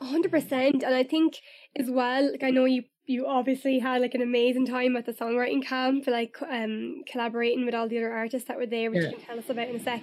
hundred 0.01 0.31
percent. 0.31 0.83
And 0.83 0.95
I 0.95 1.05
think 1.05 1.39
as 1.77 1.91
well, 1.91 2.31
like 2.33 2.43
I 2.43 2.51
know 2.51 2.65
you 2.65 2.85
you 3.07 3.27
obviously 3.27 3.79
had 3.79 4.01
like 4.01 4.15
an 4.15 4.23
amazing 4.23 4.67
time 4.67 4.97
at 4.97 5.07
the 5.07 5.13
songwriting 5.13 5.65
camp, 5.65 6.07
like 6.07 6.37
um 6.43 7.03
collaborating 7.07 7.65
with 7.65 7.75
all 7.75 7.89
the 7.89 7.99
other 7.99 8.13
artists 8.13 8.49
that 8.49 8.57
were 8.57 8.67
there, 8.67 8.91
which 8.91 9.03
yeah. 9.03 9.11
you 9.11 9.17
can 9.17 9.27
tell 9.27 9.39
us 9.39 9.51
about 9.51 9.69
in 9.69 9.77
a 9.77 9.83
sec. 9.83 10.03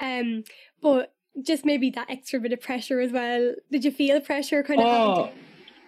Um, 0.00 0.44
but 0.80 1.14
just 1.42 1.64
maybe 1.64 1.90
that 1.90 2.10
extra 2.10 2.40
bit 2.40 2.52
of 2.52 2.60
pressure 2.60 3.00
as 3.00 3.12
well. 3.12 3.54
Did 3.70 3.84
you 3.84 3.90
feel 3.90 4.20
pressure 4.20 4.62
kind 4.62 4.80
of? 4.80 4.86
Oh. 4.86 5.26
To, 5.26 5.32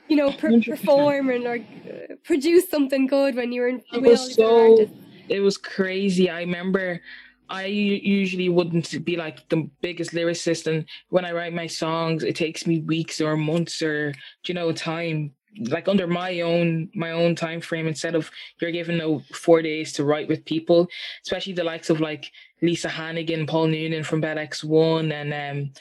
you 0.09 0.17
know, 0.17 0.33
per- 0.33 0.61
perform 0.61 1.31
and 1.31 1.47
or 1.47 1.57
uh, 1.57 2.15
produce 2.25 2.69
something 2.69 3.07
good 3.07 3.37
when 3.37 3.53
you 3.53 3.61
were 3.61 3.69
in. 3.69 3.83
It 3.93 4.03
was 4.03 4.35
so. 4.35 4.91
It 5.29 5.39
was 5.39 5.57
crazy. 5.57 6.29
I 6.29 6.41
remember 6.41 7.01
I 7.49 7.67
usually 7.67 8.49
wouldn't 8.49 9.05
be 9.05 9.17
like 9.17 9.49
the 9.49 9.71
biggest 9.81 10.11
lyricist, 10.11 10.67
and 10.67 10.85
when 11.11 11.25
I 11.25 11.33
write 11.33 11.53
my 11.53 11.69
songs, 11.69 12.25
it 12.25 12.35
takes 12.35 12.67
me 12.67 12.81
weeks 12.81 13.21
or 13.21 13.37
months 13.37 13.81
or 13.83 14.13
you 14.47 14.55
know 14.55 14.73
time 14.73 15.33
like 15.59 15.89
under 15.89 16.07
my 16.07 16.41
own 16.41 16.89
my 16.95 17.11
own 17.11 17.35
time 17.35 17.61
frame 17.61 17.87
instead 17.87 18.15
of 18.15 18.31
you're 18.61 18.71
given 18.71 18.99
no 18.99 19.21
four 19.33 19.63
days 19.63 19.93
to 19.93 20.05
write 20.05 20.29
with 20.29 20.45
people 20.45 20.89
especially 21.23 21.53
the 21.53 21.65
likes 21.65 21.91
of 21.91 22.01
like 22.01 22.31
lisa 22.63 22.89
hannigan 22.89 23.47
paul 23.47 23.67
noonan 23.67 24.05
from 24.05 24.21
Bell 24.21 24.37
X1 24.37 25.13
and 25.13 25.35
um 25.35 25.73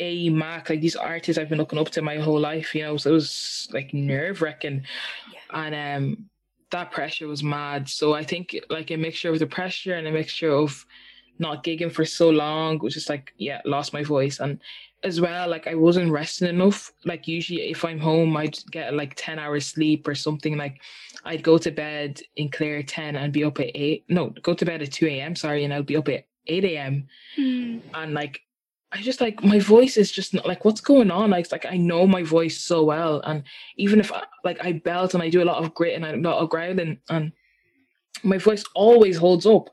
AE 0.00 0.28
MAK 0.30 0.70
like 0.70 0.80
these 0.80 0.96
artists 0.96 1.38
i've 1.38 1.48
been 1.48 1.58
looking 1.58 1.78
up 1.78 1.90
to 1.90 2.02
my 2.02 2.16
whole 2.16 2.40
life 2.40 2.74
you 2.74 2.82
know 2.82 2.96
so 2.96 3.10
it 3.10 3.14
was 3.14 3.68
like 3.72 3.94
nerve-wracking. 3.94 4.84
Yeah. 5.32 5.66
and 5.66 6.06
um 6.06 6.30
that 6.70 6.90
pressure 6.90 7.28
was 7.28 7.44
mad. 7.44 7.88
So 7.88 8.14
i 8.14 8.24
think 8.24 8.56
like 8.68 8.90
a 8.90 8.96
mixture 8.96 9.30
of 9.30 9.38
the 9.38 9.46
pressure 9.46 9.94
and 9.94 10.08
a 10.08 10.12
mixture 10.12 10.50
of 10.50 10.84
not 11.38 11.64
gigging 11.64 11.92
for 11.92 12.04
so 12.04 12.30
long 12.30 12.78
was 12.78 12.94
just 12.94 13.08
like 13.08 13.32
yeah 13.38 13.60
lost 13.64 13.92
my 13.92 14.02
voice. 14.02 14.40
And 14.40 14.58
as 15.04 15.20
well, 15.20 15.48
like 15.48 15.66
I 15.66 15.74
wasn't 15.74 16.10
resting 16.10 16.48
enough. 16.48 16.92
Like 17.04 17.28
usually 17.28 17.70
if 17.70 17.84
I'm 17.84 17.98
home, 17.98 18.36
I'd 18.36 18.58
get 18.70 18.94
like 18.94 19.14
10 19.16 19.38
hours 19.38 19.66
sleep 19.66 20.08
or 20.08 20.14
something. 20.14 20.56
Like 20.56 20.80
I'd 21.24 21.42
go 21.42 21.58
to 21.58 21.70
bed 21.70 22.20
in 22.36 22.50
Clare 22.50 22.82
10 22.82 23.16
and 23.16 23.32
be 23.32 23.44
up 23.44 23.60
at 23.60 23.70
8. 23.74 24.04
No, 24.08 24.30
go 24.42 24.54
to 24.54 24.64
bed 24.64 24.82
at 24.82 24.92
2 24.92 25.06
a.m. 25.06 25.36
Sorry. 25.36 25.64
And 25.64 25.72
i'd 25.72 25.86
be 25.86 25.96
up 25.96 26.08
at 26.08 26.26
8 26.46 26.64
a.m. 26.64 27.06
Mm. 27.38 27.82
And 27.92 28.14
like, 28.14 28.40
I 28.92 29.02
just 29.02 29.20
like 29.20 29.42
my 29.42 29.58
voice 29.58 29.96
is 29.96 30.10
just 30.10 30.34
not 30.34 30.46
like 30.46 30.64
what's 30.64 30.80
going 30.80 31.10
on. 31.10 31.30
Like, 31.30 31.50
like 31.52 31.66
I 31.66 31.76
know 31.76 32.06
my 32.06 32.22
voice 32.22 32.60
so 32.60 32.84
well. 32.84 33.20
And 33.20 33.42
even 33.76 34.00
if 34.00 34.12
I, 34.12 34.22
like 34.44 34.64
I 34.64 34.72
belt 34.72 35.14
and 35.14 35.22
I 35.22 35.28
do 35.28 35.42
a 35.42 35.44
lot 35.44 35.62
of 35.62 35.74
grit 35.74 35.94
and 35.94 36.04
a 36.04 36.28
lot 36.28 36.42
of 36.42 36.48
growling 36.48 36.98
and 37.08 37.32
my 38.24 38.38
voice 38.38 38.64
always 38.74 39.16
holds 39.16 39.46
up. 39.46 39.70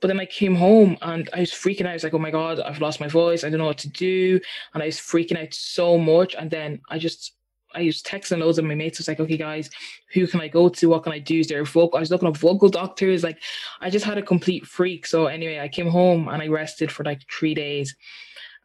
But 0.00 0.08
then 0.08 0.20
I 0.20 0.26
came 0.26 0.54
home 0.54 0.96
and 1.02 1.28
I 1.32 1.40
was 1.40 1.50
freaking 1.50 1.82
out. 1.82 1.90
I 1.90 1.94
was 1.94 2.04
like, 2.04 2.14
oh 2.14 2.18
my 2.18 2.30
God, 2.30 2.60
I've 2.60 2.80
lost 2.80 3.00
my 3.00 3.08
voice. 3.08 3.44
I 3.44 3.50
don't 3.50 3.58
know 3.58 3.66
what 3.66 3.78
to 3.78 3.88
do. 3.88 4.40
And 4.74 4.82
I 4.82 4.86
was 4.86 4.98
freaking 4.98 5.40
out 5.40 5.54
so 5.54 5.96
much. 5.96 6.34
And 6.34 6.50
then 6.50 6.80
I 6.88 6.98
just, 6.98 7.34
I 7.74 7.84
was 7.84 8.02
texting 8.02 8.40
loads 8.40 8.58
of 8.58 8.64
my 8.64 8.74
mates. 8.74 8.98
I 8.98 9.02
was 9.02 9.08
like, 9.08 9.20
okay, 9.20 9.36
guys, 9.36 9.70
who 10.12 10.26
can 10.26 10.40
I 10.40 10.48
go 10.48 10.68
to? 10.68 10.88
What 10.88 11.04
can 11.04 11.12
I 11.12 11.18
do? 11.18 11.38
Is 11.38 11.48
there 11.48 11.62
a 11.62 11.64
vocal? 11.64 11.96
I 11.96 12.00
was 12.00 12.10
looking 12.10 12.28
up 12.28 12.36
vocal 12.36 12.68
doctors. 12.68 13.22
Like, 13.22 13.38
I 13.80 13.88
just 13.88 14.04
had 14.04 14.18
a 14.18 14.22
complete 14.22 14.66
freak. 14.66 15.06
So 15.06 15.26
anyway, 15.26 15.60
I 15.60 15.68
came 15.68 15.88
home 15.88 16.28
and 16.28 16.42
I 16.42 16.48
rested 16.48 16.90
for 16.90 17.04
like 17.04 17.22
three 17.30 17.54
days 17.54 17.94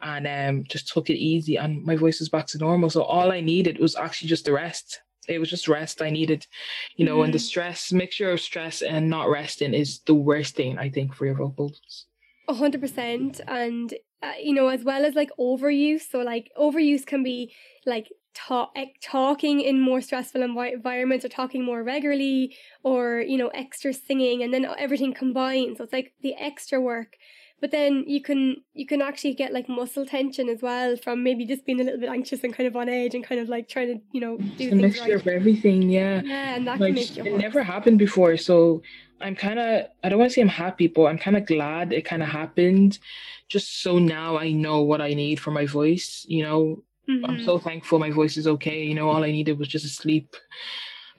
and 0.01 0.27
um, 0.27 0.63
just 0.67 0.87
took 0.89 1.09
it 1.09 1.17
easy. 1.17 1.57
And 1.57 1.83
my 1.83 1.95
voice 1.95 2.19
was 2.19 2.29
back 2.29 2.47
to 2.47 2.57
normal. 2.57 2.89
So 2.89 3.03
all 3.03 3.31
I 3.31 3.41
needed 3.41 3.79
was 3.79 3.95
actually 3.95 4.29
just 4.29 4.45
the 4.45 4.53
rest 4.53 5.01
it 5.27 5.39
was 5.39 5.49
just 5.49 5.67
rest 5.67 6.01
I 6.01 6.09
needed, 6.09 6.47
you 6.95 7.05
know, 7.05 7.19
mm. 7.19 7.25
and 7.25 7.33
the 7.33 7.37
Mm-hmm. 7.37 7.45
stress 7.51 7.91
mixture 7.91 8.31
of 8.31 8.41
stress 8.41 8.81
and 8.81 9.09
not 9.09 9.29
resting 9.29 9.73
is 9.73 9.99
the 9.99 10.15
worst 10.15 10.55
thing 10.55 10.77
I 10.77 10.89
think 10.89 11.13
for 11.15 11.25
your 11.25 11.35
vocals. 11.35 12.05
A 12.49 12.53
hundred 12.53 12.79
percent, 12.81 13.41
and 13.47 13.93
uh, 14.23 14.31
you 14.41 14.53
know, 14.53 14.67
as 14.69 14.83
well 14.83 15.05
as 15.05 15.15
like 15.15 15.29
overuse. 15.37 16.09
So 16.09 16.19
like 16.19 16.49
overuse 16.57 17.05
can 17.05 17.21
be 17.23 17.53
like 17.85 18.07
ta- 18.33 18.71
ec- 18.75 18.95
talking 19.01 19.59
in 19.59 19.81
more 19.81 19.99
stressful 20.01 20.41
envi- 20.41 20.73
environments, 20.73 21.25
or 21.25 21.29
talking 21.29 21.63
more 21.65 21.83
regularly, 21.83 22.55
or 22.83 23.19
you 23.19 23.37
know, 23.37 23.49
extra 23.49 23.93
singing, 23.93 24.43
and 24.43 24.53
then 24.53 24.65
everything 24.77 25.13
combines. 25.13 25.77
So 25.77 25.83
it's 25.83 25.93
like 25.93 26.13
the 26.21 26.35
extra 26.35 26.79
work. 26.79 27.17
But 27.59 27.71
then 27.71 28.03
you 28.07 28.21
can 28.21 28.57
you 28.73 28.85
can 28.85 29.01
actually 29.01 29.33
get 29.33 29.51
like 29.51 29.67
muscle 29.67 30.05
tension 30.05 30.47
as 30.47 30.61
well 30.61 30.95
from 30.95 31.23
maybe 31.23 31.45
just 31.45 31.65
being 31.65 31.81
a 31.81 31.83
little 31.83 31.99
bit 31.99 32.09
anxious 32.09 32.43
and 32.43 32.53
kind 32.53 32.67
of 32.67 32.75
on 32.75 32.87
edge 32.87 33.15
and 33.15 33.23
kind 33.23 33.41
of 33.41 33.49
like 33.49 33.67
trying 33.67 33.87
to 33.87 34.01
you 34.11 34.21
know 34.21 34.37
do 34.37 34.65
It's 34.65 34.73
a 34.73 34.75
mixture 34.75 35.01
right. 35.03 35.15
of 35.15 35.27
everything, 35.27 35.89
yeah. 35.89 36.21
Yeah, 36.23 36.55
and 36.55 36.67
that 36.67 36.79
Like 36.79 36.89
can 36.89 36.95
make 36.95 37.17
you 37.17 37.23
it 37.25 37.37
never 37.39 37.63
happened 37.63 37.97
before, 37.97 38.37
so 38.37 38.81
I'm 39.21 39.35
kind 39.35 39.57
of 39.59 39.85
I 40.03 40.09
don't 40.09 40.19
want 40.19 40.29
to 40.29 40.33
say 40.35 40.41
I'm 40.41 40.47
happy, 40.47 40.87
but 40.87 41.05
I'm 41.05 41.17
kind 41.17 41.35
of 41.35 41.45
glad 41.47 41.93
it 41.93 42.05
kind 42.05 42.21
of 42.21 42.29
happened, 42.29 42.99
just 43.49 43.81
so 43.81 43.97
now 43.97 44.37
I 44.37 44.51
know 44.51 44.81
what 44.83 45.01
I 45.01 45.13
need 45.15 45.39
for 45.39 45.49
my 45.51 45.65
voice. 45.65 46.25
You 46.29 46.43
know, 46.43 46.83
I'm 47.23 47.37
Mhm. 47.37 47.45
so 47.45 47.57
thankful 47.57 47.97
my 47.97 48.11
voice 48.11 48.37
is 48.37 48.45
okay. 48.47 48.83
You 48.83 48.93
know, 48.93 49.09
all 49.09 49.23
I 49.23 49.31
needed 49.31 49.57
was 49.57 49.67
just 49.67 49.85
to 49.85 49.89
sleep 49.91 50.35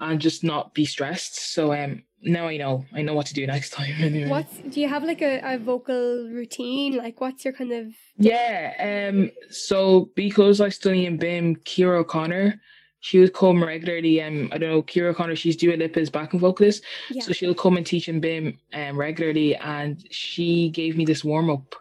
and 0.00 0.20
just 0.20 0.44
not 0.44 0.74
be 0.74 0.84
stressed. 0.84 1.52
So 1.54 1.72
um, 1.72 2.04
now 2.22 2.46
I 2.48 2.56
know 2.56 2.84
I 2.92 3.02
know 3.02 3.14
what 3.14 3.26
to 3.26 3.34
do 3.34 3.46
next 3.46 3.70
time. 3.78 3.94
Anyway. 4.00 4.28
What's 4.28 4.56
do 4.58 4.80
you 4.80 4.88
have 4.88 5.04
like 5.04 5.22
a, 5.22 5.40
a 5.54 5.58
vocal 5.58 6.28
routine? 6.30 6.96
Like 6.96 7.20
what's 7.20 7.44
your 7.44 7.54
kind 7.54 7.72
of 7.72 7.86
Yeah. 8.16 9.08
Um. 9.10 9.30
So 9.50 10.10
because 10.14 10.60
I 10.60 10.68
study 10.68 11.06
in 11.06 11.18
BIMM, 11.18 11.62
Kira 11.64 11.98
O'Connor, 12.00 12.60
she 13.00 13.18
would 13.20 13.32
come 13.34 13.62
regularly. 13.62 14.20
Um. 14.22 14.48
I 14.52 14.58
don't 14.58 14.70
know 14.70 14.82
Kira 14.82 15.10
O'Connor. 15.10 15.36
She's 15.36 15.56
Dua 15.56 15.76
Lipa's 15.76 16.10
backing 16.10 16.40
vocalist. 16.40 16.82
yeah. 17.10 17.22
So 17.22 17.32
she'll 17.32 17.54
come 17.54 17.76
and 17.76 17.86
teach 17.86 18.08
in 18.08 18.20
BIMM 18.20 18.56
um, 18.74 18.96
regularly, 18.96 19.56
and 19.56 20.04
she 20.10 20.70
gave 20.70 20.96
me 20.96 21.04
this 21.04 21.22
warm 21.24 21.50
up 21.50 21.74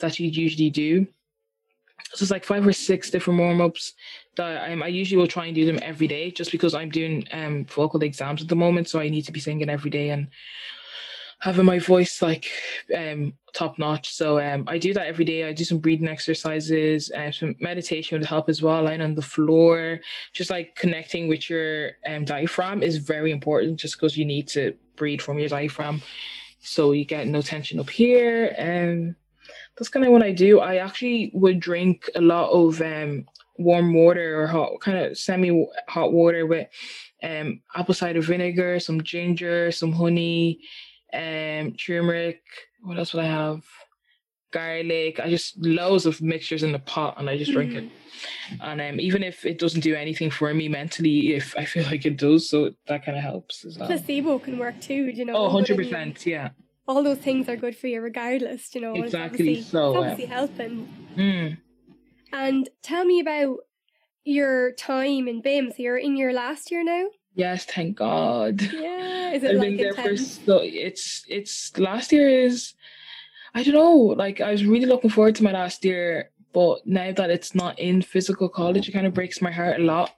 that 0.00 0.14
she'd 0.14 0.36
usually 0.36 0.70
do. 0.70 1.06
So 2.14 2.22
it's 2.22 2.30
like 2.30 2.44
five 2.44 2.66
or 2.66 2.72
six 2.72 3.10
different 3.10 3.40
warm 3.40 3.60
ups 3.60 3.92
that 4.36 4.70
um, 4.70 4.82
I 4.82 4.88
usually 4.88 5.18
will 5.18 5.26
try 5.26 5.46
and 5.46 5.54
do 5.54 5.66
them 5.66 5.80
every 5.82 6.06
day, 6.06 6.30
just 6.30 6.52
because 6.52 6.74
I'm 6.74 6.90
doing 6.90 7.26
um 7.32 7.64
vocal 7.64 8.02
exams 8.02 8.42
at 8.42 8.48
the 8.48 8.56
moment, 8.56 8.88
so 8.88 9.00
I 9.00 9.08
need 9.08 9.22
to 9.26 9.32
be 9.32 9.40
singing 9.40 9.68
every 9.68 9.90
day 9.90 10.10
and 10.10 10.28
having 11.40 11.64
my 11.66 11.78
voice 11.78 12.22
like 12.22 12.46
um 12.96 13.34
top 13.52 13.78
notch. 13.78 14.10
So 14.12 14.40
um 14.40 14.64
I 14.66 14.78
do 14.78 14.94
that 14.94 15.06
every 15.06 15.24
day. 15.24 15.44
I 15.44 15.52
do 15.52 15.64
some 15.64 15.78
breathing 15.78 16.08
exercises 16.08 17.10
and 17.10 17.34
some 17.34 17.54
meditation 17.60 18.18
would 18.18 18.26
help 18.26 18.48
as 18.48 18.62
well. 18.62 18.82
Lying 18.82 19.02
on 19.02 19.14
the 19.14 19.22
floor, 19.22 20.00
just 20.32 20.50
like 20.50 20.74
connecting 20.74 21.28
with 21.28 21.50
your 21.50 21.92
um 22.06 22.24
diaphragm 22.24 22.82
is 22.82 22.96
very 22.96 23.30
important 23.30 23.80
just 23.80 23.96
because 23.96 24.16
you 24.16 24.24
need 24.24 24.48
to 24.48 24.74
breathe 24.96 25.20
from 25.20 25.38
your 25.38 25.48
diaphragm 25.48 26.00
so 26.60 26.92
you 26.92 27.04
get 27.04 27.26
no 27.26 27.42
tension 27.42 27.78
up 27.80 27.90
here. 27.90 28.54
Um 28.58 29.16
that's 29.76 29.88
kind 29.88 30.06
of 30.06 30.12
what 30.12 30.22
I 30.22 30.32
do. 30.32 30.60
I 30.60 30.76
actually 30.76 31.30
would 31.34 31.60
drink 31.60 32.08
a 32.14 32.20
lot 32.20 32.50
of 32.50 32.80
um 32.80 33.26
warm 33.58 33.94
water 33.94 34.42
or 34.42 34.46
hot 34.46 34.80
kind 34.80 34.98
of 34.98 35.16
semi 35.18 35.66
hot 35.88 36.12
water 36.12 36.46
with 36.46 36.68
um 37.22 37.60
apple 37.74 37.94
cider 37.94 38.20
vinegar, 38.20 38.78
some 38.80 39.02
ginger, 39.02 39.70
some 39.72 39.92
honey, 39.92 40.60
um 41.12 41.72
turmeric. 41.74 42.42
What 42.82 42.98
else 42.98 43.14
would 43.14 43.24
I 43.24 43.28
have? 43.28 43.64
Garlic. 44.52 45.18
I 45.18 45.28
just 45.28 45.58
loads 45.58 46.06
of 46.06 46.22
mixtures 46.22 46.62
in 46.62 46.70
the 46.70 46.78
pot 46.78 47.16
and 47.18 47.28
I 47.28 47.36
just 47.36 47.52
drink 47.52 47.74
it. 47.74 47.90
And 48.60 48.80
um 48.80 49.00
even 49.00 49.24
if 49.24 49.44
it 49.44 49.58
doesn't 49.58 49.80
do 49.80 49.96
anything 49.96 50.30
for 50.30 50.54
me 50.54 50.68
mentally, 50.68 51.34
if 51.34 51.56
I 51.56 51.64
feel 51.64 51.84
like 51.84 52.06
it 52.06 52.16
does, 52.16 52.48
so 52.48 52.70
that 52.86 53.04
kind 53.04 53.18
of 53.18 53.24
helps 53.24 53.64
as 53.64 53.76
well. 53.76 53.88
placebo 53.88 54.38
can 54.38 54.58
work 54.58 54.80
too, 54.80 55.06
you 55.06 55.24
know. 55.24 55.34
Oh, 55.34 55.44
100 55.44 55.76
percent, 55.76 56.24
yeah. 56.26 56.50
All 56.86 57.02
those 57.02 57.18
things 57.18 57.48
are 57.48 57.56
good 57.56 57.76
for 57.76 57.86
you 57.86 58.00
regardless, 58.00 58.74
you 58.74 58.80
know. 58.80 58.94
it's 58.94 59.06
Exactly, 59.06 59.48
obviously- 59.48 59.62
so, 59.62 59.90
it's 59.90 59.98
obviously 59.98 60.26
helping. 60.26 60.88
Mm. 61.16 61.58
And 62.32 62.68
tell 62.82 63.04
me 63.04 63.20
about 63.20 63.58
your 64.24 64.72
time 64.72 65.28
in 65.28 65.42
BIMM. 65.42 65.70
So 65.70 65.82
you're 65.82 65.96
in 65.96 66.16
your 66.16 66.32
last 66.32 66.70
year 66.70 66.82
now? 66.82 67.06
Yes, 67.34 67.64
thank 67.64 67.96
God. 67.96 68.62
Yeah. 68.62 69.32
Is 69.32 69.42
it 69.42 69.50
I've 69.50 69.56
like 69.56 69.68
been 69.68 69.76
there 69.76 69.94
for 69.94 70.16
so 70.16 70.60
it's 70.62 71.24
it's 71.28 71.76
last 71.78 72.12
year 72.12 72.28
is 72.28 72.74
I 73.54 73.62
don't 73.62 73.74
know, 73.74 73.96
like 74.16 74.40
I 74.40 74.50
was 74.50 74.64
really 74.64 74.86
looking 74.86 75.10
forward 75.10 75.36
to 75.36 75.44
my 75.44 75.52
last 75.52 75.84
year, 75.84 76.30
but 76.52 76.84
now 76.86 77.12
that 77.12 77.30
it's 77.30 77.54
not 77.54 77.78
in 77.78 78.02
physical 78.02 78.48
college, 78.48 78.88
it 78.88 78.92
kind 78.92 79.06
of 79.06 79.14
breaks 79.14 79.40
my 79.40 79.50
heart 79.52 79.80
a 79.80 79.84
lot. 79.84 80.14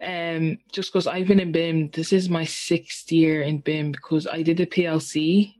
Um, 0.00 0.58
just 0.72 0.92
because 0.92 1.06
I've 1.06 1.26
been 1.26 1.40
in 1.40 1.52
BIMM, 1.52 1.92
this 1.92 2.12
is 2.12 2.30
my 2.30 2.44
sixth 2.44 3.10
year 3.10 3.42
in 3.42 3.60
BIMM 3.62 3.92
because 3.92 4.26
I 4.26 4.42
did 4.42 4.58
the 4.58 4.66
PLC, 4.66 5.56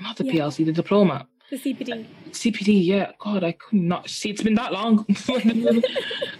not 0.00 0.16
the 0.16 0.24
Yeah. 0.24 0.32
PLC, 0.32 0.64
the 0.64 0.72
diploma. 0.72 1.26
The 1.50 1.56
CPD. 1.58 2.06
CPD, 2.30 2.84
yeah. 2.84 3.12
God, 3.18 3.44
I 3.44 3.52
could 3.52 3.80
not 3.80 4.08
see. 4.08 4.30
It's 4.30 4.42
been 4.42 4.54
that 4.54 4.72
long. 4.72 5.04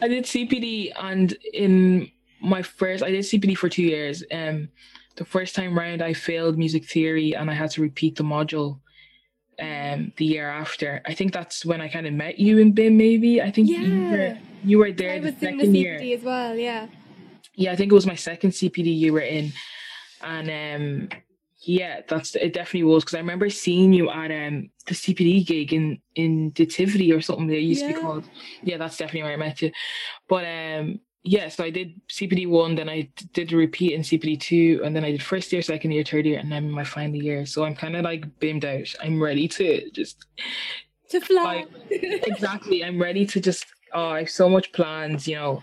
I 0.02 0.08
did 0.08 0.24
CPD, 0.24 0.92
and 0.98 1.36
in 1.52 2.10
my 2.40 2.62
first, 2.62 3.02
I 3.04 3.10
did 3.10 3.20
CPD 3.20 3.56
for 3.56 3.68
two 3.68 3.82
years. 3.82 4.24
Um, 4.32 4.68
the 5.16 5.24
first 5.24 5.54
time 5.54 5.78
round, 5.78 6.02
I 6.02 6.14
failed 6.14 6.58
music 6.58 6.84
theory, 6.86 7.34
and 7.36 7.50
I 7.50 7.54
had 7.54 7.70
to 7.72 7.82
repeat 7.82 8.16
the 8.16 8.24
module. 8.24 8.80
Um, 9.60 10.12
the 10.16 10.24
year 10.24 10.48
after, 10.50 11.00
I 11.06 11.14
think 11.14 11.32
that's 11.32 11.64
when 11.64 11.80
I 11.80 11.86
kind 11.86 12.08
of 12.08 12.12
met 12.12 12.40
you 12.40 12.58
in 12.58 12.74
BIMM. 12.74 12.96
Maybe 12.96 13.40
I 13.40 13.52
think 13.52 13.68
you 13.68 13.78
were 14.10 14.16
Yeah. 14.16 14.38
you 14.64 14.78
were 14.78 14.90
there 14.90 15.12
I 15.12 15.18
the 15.20 15.26
was 15.26 15.34
doing 15.34 15.58
the 15.58 15.64
CPD 15.66 15.78
year. 16.08 16.16
as 16.18 16.24
well, 16.24 16.56
yeah. 16.56 16.88
Yeah, 17.54 17.70
I 17.70 17.76
think 17.76 17.92
it 17.92 17.94
was 17.94 18.04
my 18.04 18.16
second 18.16 18.50
CPD 18.50 18.98
you 18.98 19.12
were 19.12 19.20
in, 19.20 19.52
and 20.22 20.50
um, 21.12 21.20
yeah, 21.66 22.00
that's 22.08 22.34
it. 22.36 22.52
Definitely 22.52 22.84
was 22.84 23.04
because 23.04 23.14
I 23.14 23.18
remember 23.18 23.48
seeing 23.50 23.92
you 23.92 24.10
at 24.10 24.30
um 24.30 24.70
the 24.86 24.94
CPD 24.94 25.46
gig 25.46 25.72
in 25.72 25.98
in 26.14 26.52
Nativity 26.58 27.12
or 27.12 27.20
something. 27.20 27.46
They 27.46 27.58
used 27.58 27.82
to 27.82 27.88
be 27.88 28.00
called. 28.00 28.24
Yeah, 28.62 28.76
that's 28.78 28.96
definitely 28.96 29.22
where 29.24 29.32
I 29.32 29.36
met 29.36 29.62
you. 29.62 29.72
But 30.28 30.44
um, 30.44 31.00
yeah, 31.22 31.48
so 31.48 31.64
I 31.64 31.70
did 31.70 32.00
CPD 32.08 32.46
one, 32.48 32.74
then 32.74 32.88
I 32.88 33.08
did 33.32 33.52
a 33.52 33.56
repeat 33.56 33.92
in 33.94 34.02
CPD 34.02 34.40
two, 34.40 34.82
and 34.84 34.94
then 34.94 35.04
I 35.04 35.10
did 35.10 35.22
first 35.22 35.52
year, 35.52 35.62
second 35.62 35.92
year, 35.92 36.04
third 36.04 36.26
year, 36.26 36.38
and 36.38 36.52
in 36.52 36.70
my 36.70 36.84
final 36.84 37.16
year. 37.16 37.46
So 37.46 37.64
I'm 37.64 37.74
kind 37.74 37.96
of 37.96 38.04
like 38.04 38.38
beamed 38.40 38.64
out. 38.64 38.94
I'm 39.02 39.22
ready 39.22 39.48
to 39.48 39.90
just 39.90 40.26
To 41.10 41.20
fly. 41.20 41.64
exactly. 41.90 42.84
I'm 42.84 43.00
ready 43.00 43.26
to 43.26 43.40
just. 43.40 43.66
Oh, 43.92 44.08
I 44.08 44.18
have 44.20 44.30
so 44.30 44.48
much 44.48 44.72
plans, 44.72 45.26
you 45.28 45.36
know, 45.36 45.62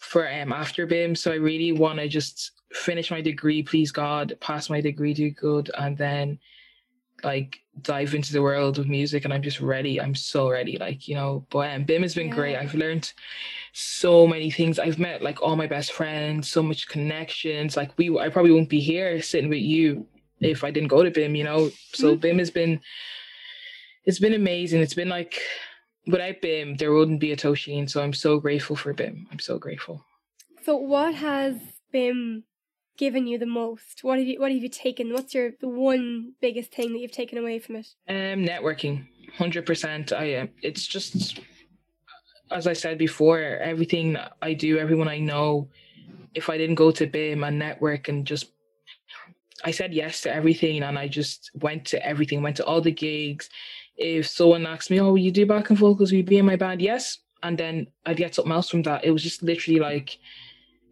for 0.00 0.30
um 0.30 0.52
after 0.52 0.86
BIMM. 0.86 1.16
So 1.16 1.32
I 1.32 1.36
really 1.36 1.72
want 1.72 1.98
to 1.98 2.08
just 2.08 2.52
finish 2.72 3.10
my 3.10 3.20
degree, 3.20 3.62
please 3.62 3.92
God, 3.92 4.36
pass 4.40 4.70
my 4.70 4.80
degree, 4.80 5.14
do 5.14 5.30
good, 5.30 5.70
and 5.76 5.96
then 5.96 6.38
like 7.22 7.60
dive 7.82 8.14
into 8.14 8.32
the 8.32 8.42
world 8.42 8.78
of 8.78 8.88
music. 8.88 9.24
And 9.24 9.34
I'm 9.34 9.42
just 9.42 9.60
ready. 9.60 10.00
I'm 10.00 10.14
so 10.14 10.50
ready. 10.50 10.78
Like 10.78 11.08
you 11.08 11.14
know, 11.14 11.46
but 11.50 11.70
um, 11.70 11.84
BIMM 11.84 12.02
has 12.02 12.14
been 12.14 12.30
great. 12.30 12.56
I've 12.56 12.74
learned 12.74 13.12
so 13.72 14.26
many 14.26 14.50
things. 14.50 14.78
I've 14.78 14.98
met 14.98 15.22
like 15.22 15.42
all 15.42 15.56
my 15.56 15.66
best 15.66 15.92
friends, 15.92 16.50
so 16.50 16.62
much 16.62 16.88
connections. 16.88 17.76
Like 17.76 17.96
we, 17.98 18.16
I 18.18 18.28
probably 18.28 18.52
won't 18.52 18.68
be 18.68 18.80
here 18.80 19.20
sitting 19.22 19.50
with 19.50 19.60
you 19.60 20.06
if 20.40 20.64
I 20.64 20.70
didn't 20.70 20.88
go 20.88 21.02
to 21.02 21.10
BIMM. 21.10 21.36
You 21.36 21.44
know, 21.44 21.70
so 21.92 22.16
BIMM 22.16 22.38
has 22.38 22.50
been. 22.50 22.80
It's 24.06 24.18
been 24.18 24.32
amazing. 24.32 24.80
It's 24.80 24.94
been 24.94 25.10
like 25.10 25.38
without 26.06 26.40
BIMM, 26.42 26.78
there 26.78 26.92
wouldn't 26.92 27.20
be 27.20 27.32
a 27.32 27.36
Toshin. 27.36 27.88
So 27.88 28.02
I'm 28.02 28.14
so 28.14 28.40
grateful 28.40 28.76
for 28.76 28.94
BIMM. 28.94 29.26
I'm 29.30 29.38
so 29.38 29.58
grateful. 29.58 30.04
So 30.64 30.76
what 30.76 31.14
has 31.14 31.56
BIMM 31.92 32.44
given 33.00 33.26
you 33.26 33.38
the 33.38 33.46
most? 33.46 34.04
What 34.04 34.18
have 34.18 34.28
you 34.28 34.38
what 34.38 34.52
have 34.52 34.62
you 34.62 34.68
taken? 34.68 35.12
What's 35.14 35.34
your 35.34 35.52
the 35.58 35.68
one 35.68 36.34
biggest 36.40 36.70
thing 36.70 36.92
that 36.92 36.98
you've 36.98 37.10
taken 37.22 37.38
away 37.38 37.58
from 37.58 37.76
it? 37.76 37.88
Um, 38.06 38.44
networking, 38.44 39.06
hundred 39.36 39.64
percent. 39.64 40.12
I 40.12 40.26
am. 40.40 40.50
it's 40.62 40.86
just 40.86 41.40
as 42.50 42.66
I 42.66 42.74
said 42.74 42.98
before. 42.98 43.40
Everything 43.40 44.18
I 44.42 44.52
do, 44.52 44.78
everyone 44.78 45.08
I 45.08 45.18
know. 45.18 45.70
If 46.34 46.50
I 46.50 46.58
didn't 46.58 46.76
go 46.76 46.90
to 46.92 47.06
BIMM 47.06 47.48
and 47.48 47.58
network 47.58 48.08
and 48.08 48.24
just, 48.24 48.52
I 49.64 49.72
said 49.72 49.92
yes 49.92 50.20
to 50.20 50.32
everything 50.32 50.84
and 50.84 50.96
I 50.96 51.08
just 51.08 51.50
went 51.54 51.84
to 51.86 52.06
everything. 52.06 52.42
Went 52.42 52.56
to 52.58 52.66
all 52.66 52.82
the 52.82 52.92
gigs. 52.92 53.48
If 53.96 54.28
someone 54.28 54.66
asked 54.66 54.90
me, 54.90 55.00
"Oh, 55.00 55.14
you 55.14 55.32
do 55.32 55.46
back 55.46 55.70
and 55.70 55.78
vocals? 55.78 56.12
Will 56.12 56.18
you 56.18 56.24
be 56.24 56.38
in 56.38 56.46
my 56.52 56.56
band?" 56.56 56.82
Yes, 56.82 57.18
and 57.42 57.56
then 57.56 57.86
I'd 58.04 58.18
get 58.18 58.34
something 58.34 58.52
else 58.52 58.68
from 58.68 58.82
that. 58.82 59.04
It 59.04 59.10
was 59.10 59.22
just 59.22 59.42
literally 59.42 59.80
like 59.80 60.18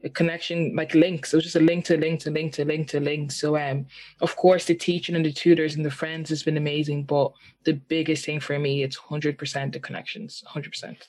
a 0.04 0.08
connection, 0.08 0.74
like 0.76 0.94
links. 0.94 1.32
It 1.32 1.36
was 1.36 1.44
just 1.44 1.56
a 1.56 1.60
link 1.60 1.84
to 1.86 1.96
link 1.96 2.20
to 2.20 2.30
link 2.30 2.52
to 2.54 2.64
link 2.64 2.88
to 2.88 3.00
link. 3.00 3.32
So 3.32 3.56
um 3.56 3.86
of 4.20 4.36
course 4.36 4.64
the 4.66 4.74
teaching 4.74 5.16
and 5.16 5.24
the 5.24 5.32
tutors 5.32 5.74
and 5.76 5.84
the 5.84 5.90
friends 5.90 6.30
has 6.30 6.42
been 6.42 6.56
amazing, 6.56 7.04
but 7.04 7.32
the 7.64 7.74
biggest 7.74 8.24
thing 8.24 8.40
for 8.40 8.58
me 8.58 8.82
it's 8.82 8.96
hundred 8.96 9.38
percent 9.38 9.72
the 9.72 9.80
connections. 9.80 10.42
hundred 10.46 10.70
percent. 10.70 11.08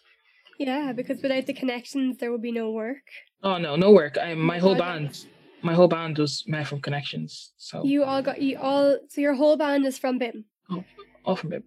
Yeah, 0.58 0.92
because 0.92 1.22
without 1.22 1.46
the 1.46 1.54
connections 1.54 2.18
there 2.18 2.32
would 2.32 2.42
be 2.42 2.52
no 2.52 2.72
work. 2.72 3.06
Oh 3.44 3.58
no, 3.58 3.76
no 3.76 3.92
work. 3.92 4.18
I 4.18 4.34
my 4.34 4.60
whole 4.60 4.76
band 4.76 5.26
my 5.62 5.74
whole 5.74 5.88
band 5.88 6.18
was 6.18 6.44
met 6.48 6.68
from 6.68 6.82
connections. 6.82 7.52
So 7.58 7.84
You 7.84 8.04
all 8.04 8.22
got 8.22 8.42
you 8.42 8.58
all 8.58 8.98
so 9.08 9.22
your 9.22 9.36
whole 9.36 9.58
band 9.58 9.86
is 9.86 9.98
from 9.98 10.20
BIMM. 10.20 10.44
Oh, 10.72 10.84
all 11.26 11.36
from 11.36 11.52
BIMM. 11.52 11.64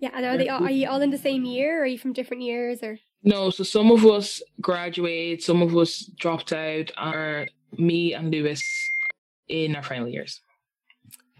Yeah, 0.00 0.10
and 0.14 0.24
are 0.24 0.38
they 0.38 0.48
all, 0.48 0.64
are 0.64 0.70
you 0.70 0.88
all 0.88 1.02
in 1.02 1.10
the 1.10 1.18
same 1.18 1.44
year 1.44 1.80
or 1.80 1.82
are 1.82 1.86
you 1.86 1.98
from 1.98 2.14
different 2.14 2.42
years 2.42 2.82
or 2.82 2.98
No, 3.22 3.50
so 3.50 3.64
some 3.64 3.90
of 3.90 4.06
us 4.06 4.42
graduated, 4.60 5.42
some 5.42 5.60
of 5.62 5.76
us 5.76 6.04
dropped 6.18 6.52
out, 6.52 6.90
are 6.96 7.48
me 7.76 8.14
and 8.14 8.30
Lewis 8.30 8.62
in 9.48 9.76
our 9.76 9.82
final 9.82 10.08
years. 10.08 10.40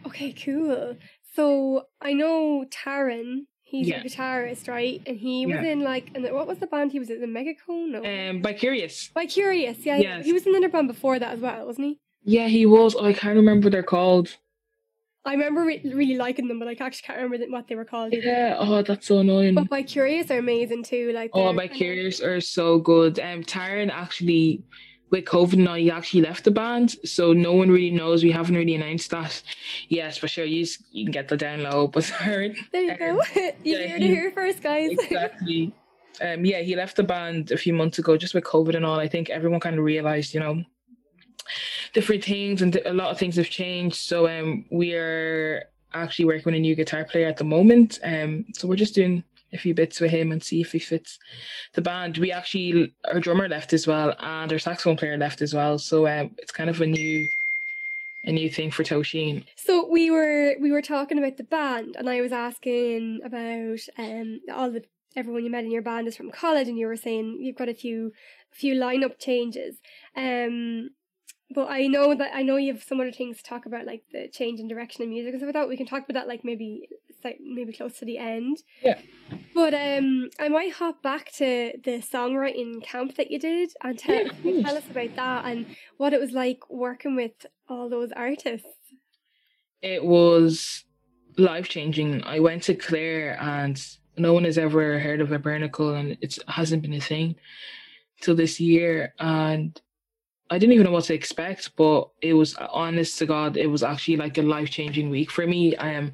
Okay, 0.06 0.32
cool. 0.32 0.96
So 1.34 1.86
I 2.00 2.12
know 2.12 2.64
Taran, 2.70 3.46
he's 3.62 3.88
Yeah. 3.88 4.00
a 4.00 4.04
guitarist, 4.04 4.68
right? 4.68 5.00
And 5.06 5.16
he 5.18 5.46
was 5.46 5.56
Yeah. 5.56 5.72
in 5.72 5.80
like, 5.80 6.10
and 6.14 6.24
what 6.32 6.46
was 6.46 6.58
the 6.58 6.66
band 6.66 6.92
he 6.92 6.98
was 6.98 7.08
in? 7.10 7.20
The 7.20 7.26
Megacone? 7.26 7.90
No. 7.90 7.98
Um, 8.00 8.42
Bicurious. 8.42 9.12
By 9.14 9.26
Curious, 9.26 9.86
yeah. 9.86 9.96
Yes. 9.98 10.24
He 10.26 10.32
was 10.32 10.46
in 10.46 10.54
another 10.54 10.68
band 10.68 10.88
before 10.88 11.18
that 11.18 11.32
as 11.32 11.40
well, 11.40 11.66
wasn't 11.66 11.86
he? 11.86 11.98
Yeah, 12.24 12.48
he 12.48 12.66
was. 12.66 12.94
Oh, 12.94 13.04
I 13.06 13.12
can't 13.14 13.36
remember 13.36 13.66
what 13.66 13.72
they're 13.72 13.82
called. 13.82 14.36
I 15.24 15.32
remember 15.32 15.62
re- 15.64 15.82
really 15.84 16.16
liking 16.16 16.48
them, 16.48 16.58
but 16.58 16.68
I 16.68 16.72
actually 16.72 17.02
can't 17.06 17.20
remember 17.20 17.44
what 17.50 17.68
they 17.68 17.74
were 17.74 17.84
called. 17.84 18.12
Yeah. 18.14 18.56
Oh, 18.58 18.82
that's 18.82 19.06
so 19.06 19.18
annoying. 19.18 19.54
But 19.54 19.68
Bicurious 19.68 20.30
are 20.30 20.38
amazing 20.38 20.82
too. 20.84 21.12
Like 21.12 21.30
Oh, 21.34 21.48
kinda- 21.48 21.68
Curious 21.68 22.20
are 22.22 22.40
so 22.40 22.78
good. 22.78 23.20
Um, 23.20 23.42
Taran 23.44 23.90
actually, 23.90 24.62
with 25.10 25.24
COVID 25.26 25.56
now, 25.58 25.74
he 25.74 25.90
actually 25.90 26.22
left 26.22 26.44
the 26.44 26.50
band, 26.50 26.96
so 27.04 27.32
no 27.34 27.52
one 27.52 27.68
really 27.70 27.90
knows. 27.90 28.22
We 28.22 28.30
haven't 28.30 28.54
really 28.54 28.74
announced 28.76 29.10
that. 29.10 29.42
Yes, 29.88 30.16
for 30.16 30.28
sure. 30.28 30.44
You 30.46 30.64
you 30.92 31.04
can 31.04 31.12
get 31.12 31.28
the 31.28 31.36
download. 31.36 31.92
but 31.92 32.04
Taran. 32.18 32.56
There 32.72 32.82
you 32.82 32.96
go. 32.96 33.20
you 33.36 33.52
yeah, 33.78 33.88
heard 33.88 34.02
it 34.02 34.06
here 34.06 34.30
first, 34.30 34.62
guys. 34.62 34.90
exactly. 34.92 35.72
Um, 36.22 36.44
yeah, 36.44 36.60
he 36.60 36.76
left 36.76 36.96
the 36.96 37.02
band 37.02 37.50
a 37.50 37.56
few 37.58 37.72
months 37.72 37.98
ago, 37.98 38.16
just 38.16 38.34
with 38.34 38.44
COVID 38.44 38.74
and 38.74 38.84
all. 38.86 38.98
I 39.00 39.08
think 39.08 39.30
everyone 39.30 39.60
kind 39.60 39.76
of 39.78 39.84
realized, 39.84 40.32
you 40.34 40.40
know, 40.40 40.62
different 41.92 42.24
things 42.24 42.62
and 42.62 42.76
a 42.84 42.92
lot 42.92 43.10
of 43.10 43.18
things 43.18 43.36
have 43.36 43.50
changed. 43.50 43.96
So 43.96 44.28
um, 44.28 44.64
we 44.70 44.94
are 44.94 45.64
actually 45.92 46.26
working 46.26 46.44
with 46.46 46.54
a 46.54 46.60
new 46.60 46.74
guitar 46.74 47.04
player 47.04 47.28
at 47.28 47.36
the 47.36 47.44
moment. 47.44 47.98
Um, 48.04 48.46
so 48.54 48.68
we're 48.68 48.76
just 48.76 48.94
doing 48.94 49.24
a 49.52 49.58
few 49.58 49.74
bits 49.74 50.00
with 50.00 50.10
him 50.10 50.32
and 50.32 50.42
see 50.42 50.60
if 50.60 50.72
he 50.72 50.78
fits 50.78 51.18
the 51.74 51.82
band. 51.82 52.18
We 52.18 52.32
actually 52.32 52.94
our 53.10 53.20
drummer 53.20 53.48
left 53.48 53.72
as 53.72 53.86
well, 53.86 54.14
and 54.20 54.52
our 54.52 54.58
saxophone 54.58 54.96
player 54.96 55.16
left 55.16 55.42
as 55.42 55.54
well. 55.54 55.78
So 55.78 56.06
um, 56.06 56.30
it's 56.38 56.52
kind 56.52 56.70
of 56.70 56.80
a 56.80 56.86
new 56.86 57.28
a 58.24 58.32
new 58.32 58.50
thing 58.50 58.70
for 58.70 58.84
Toshin. 58.84 59.44
So 59.56 59.88
we 59.88 60.10
were 60.10 60.54
we 60.60 60.70
were 60.70 60.82
talking 60.82 61.18
about 61.18 61.36
the 61.36 61.44
band, 61.44 61.96
and 61.98 62.08
I 62.08 62.20
was 62.20 62.32
asking 62.32 63.20
about 63.24 63.80
um 63.98 64.40
all 64.52 64.70
the 64.70 64.84
everyone 65.16 65.44
you 65.44 65.50
met 65.50 65.64
in 65.64 65.70
your 65.70 65.82
band 65.82 66.06
is 66.06 66.16
from 66.16 66.30
college, 66.30 66.68
and 66.68 66.78
you 66.78 66.86
were 66.86 66.96
saying 66.96 67.38
you've 67.40 67.58
got 67.58 67.68
a 67.68 67.74
few 67.74 68.12
few 68.52 68.74
lineup 68.74 69.18
changes. 69.18 69.76
Um, 70.16 70.90
but 71.52 71.68
I 71.70 71.86
know 71.86 72.14
that 72.14 72.30
I 72.34 72.42
know 72.42 72.56
you 72.56 72.72
have 72.72 72.82
some 72.82 73.00
other 73.00 73.12
things 73.12 73.38
to 73.38 73.42
talk 73.42 73.66
about, 73.66 73.86
like 73.86 74.04
the 74.12 74.28
change 74.28 74.60
in 74.60 74.68
direction 74.68 75.02
in 75.02 75.10
music 75.10 75.32
and 75.32 75.40
stuff 75.40 75.48
like 75.48 75.54
that. 75.54 75.68
We 75.68 75.76
can 75.76 75.86
talk 75.86 76.04
about 76.08 76.14
that 76.20 76.28
like 76.28 76.44
maybe 76.44 76.88
maybe 77.40 77.72
close 77.72 77.98
to 77.98 78.04
the 78.06 78.16
end. 78.18 78.58
Yeah. 78.82 78.98
But 79.54 79.74
um, 79.74 80.30
I 80.38 80.48
might 80.48 80.72
hop 80.72 81.02
back 81.02 81.30
to 81.32 81.72
the 81.84 81.98
songwriting 82.00 82.82
camp 82.82 83.16
that 83.16 83.30
you 83.30 83.38
did 83.38 83.72
and 83.82 83.98
tell, 83.98 84.26
Yeah, 84.42 84.62
tell 84.62 84.76
us 84.76 84.88
about 84.90 85.16
that 85.16 85.44
and 85.44 85.66
what 85.98 86.14
it 86.14 86.20
was 86.20 86.32
like 86.32 86.70
working 86.70 87.14
with 87.16 87.44
all 87.68 87.90
those 87.90 88.10
artists. 88.12 88.66
it 89.82 90.02
was 90.04 90.84
life 91.36 91.68
changing. 91.68 92.22
I 92.24 92.40
went 92.40 92.62
to 92.64 92.74
Clare 92.74 93.36
and 93.40 93.82
no 94.16 94.32
one 94.32 94.44
has 94.44 94.56
ever 94.58 94.98
heard 94.98 95.20
of 95.20 95.30
Abernacle 95.32 95.94
and 95.94 96.16
it 96.20 96.38
hasn't 96.48 96.82
been 96.82 96.94
a 96.94 97.00
thing 97.00 97.36
till 98.22 98.34
this 98.34 98.60
year. 98.60 99.14
And 99.18 99.78
I 100.50 100.58
didn't 100.58 100.72
even 100.72 100.84
know 100.84 100.92
what 100.92 101.04
to 101.04 101.14
expect, 101.14 101.76
but 101.76 102.08
it 102.20 102.34
was 102.34 102.56
honest 102.56 103.18
to 103.18 103.26
God, 103.26 103.56
it 103.56 103.68
was 103.68 103.84
actually 103.84 104.16
like 104.16 104.36
a 104.36 104.42
life 104.42 104.70
changing 104.70 105.08
week 105.08 105.30
for 105.30 105.46
me. 105.46 105.76
I 105.76 105.90
am. 105.90 106.12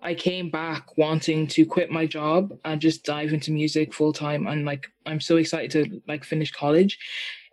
I 0.00 0.14
came 0.14 0.48
back 0.48 0.96
wanting 0.96 1.48
to 1.48 1.66
quit 1.66 1.90
my 1.90 2.06
job 2.06 2.56
and 2.64 2.80
just 2.80 3.04
dive 3.04 3.32
into 3.32 3.50
music 3.50 3.92
full 3.92 4.12
time 4.12 4.46
and 4.46 4.64
like 4.64 4.86
I'm 5.06 5.20
so 5.20 5.38
excited 5.38 5.72
to 5.72 6.00
like 6.06 6.22
finish 6.22 6.52
college. 6.52 6.96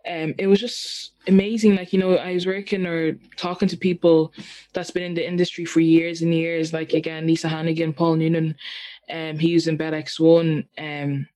Um 0.08 0.32
it 0.38 0.46
was 0.46 0.60
just 0.60 1.10
amazing. 1.26 1.74
Like, 1.74 1.92
you 1.92 1.98
know, 1.98 2.14
I 2.14 2.34
was 2.34 2.46
working 2.46 2.86
or 2.86 3.14
talking 3.36 3.66
to 3.66 3.76
people 3.76 4.32
that's 4.72 4.92
been 4.92 5.02
in 5.02 5.14
the 5.14 5.26
industry 5.26 5.64
for 5.64 5.80
years 5.80 6.22
and 6.22 6.32
years. 6.32 6.72
Like 6.72 6.92
again, 6.92 7.26
Lisa 7.26 7.48
Hannigan, 7.48 7.92
Paul 7.92 8.14
Noonan, 8.14 8.54
um, 9.10 9.38
he 9.38 9.54
was 9.54 9.66
in 9.66 9.76
Bell 9.76 9.94
X 9.94 10.20
One, 10.20 10.68
um, 10.78 11.26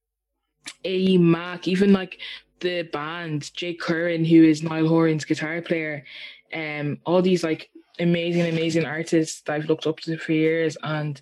Mac, 0.84 1.68
even 1.68 1.92
like 1.92 2.18
the 2.60 2.82
band, 2.82 3.52
Jake 3.54 3.80
Curran, 3.80 4.24
who 4.24 4.44
is 4.44 4.62
Niall 4.62 4.88
Horan's 4.88 5.24
guitar 5.24 5.60
player, 5.60 6.04
um, 6.52 6.98
all 7.04 7.22
these 7.22 7.44
like 7.44 7.70
amazing, 7.98 8.46
amazing 8.46 8.84
artists 8.84 9.42
that 9.42 9.54
I've 9.54 9.66
looked 9.66 9.86
up 9.86 10.00
to 10.00 10.16
for 10.16 10.32
years 10.32 10.76
and 10.82 11.20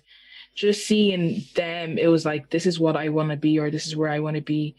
just 0.55 0.85
seeing 0.85 1.43
them, 1.55 1.97
it 1.97 2.07
was 2.07 2.25
like 2.25 2.49
this 2.49 2.65
is 2.65 2.79
what 2.79 2.95
I 2.95 3.09
want 3.09 3.29
to 3.29 3.37
be 3.37 3.59
or 3.59 3.71
this 3.71 3.87
is 3.87 3.95
where 3.95 4.09
I 4.09 4.19
want 4.19 4.35
to 4.35 4.41
be 4.41 4.75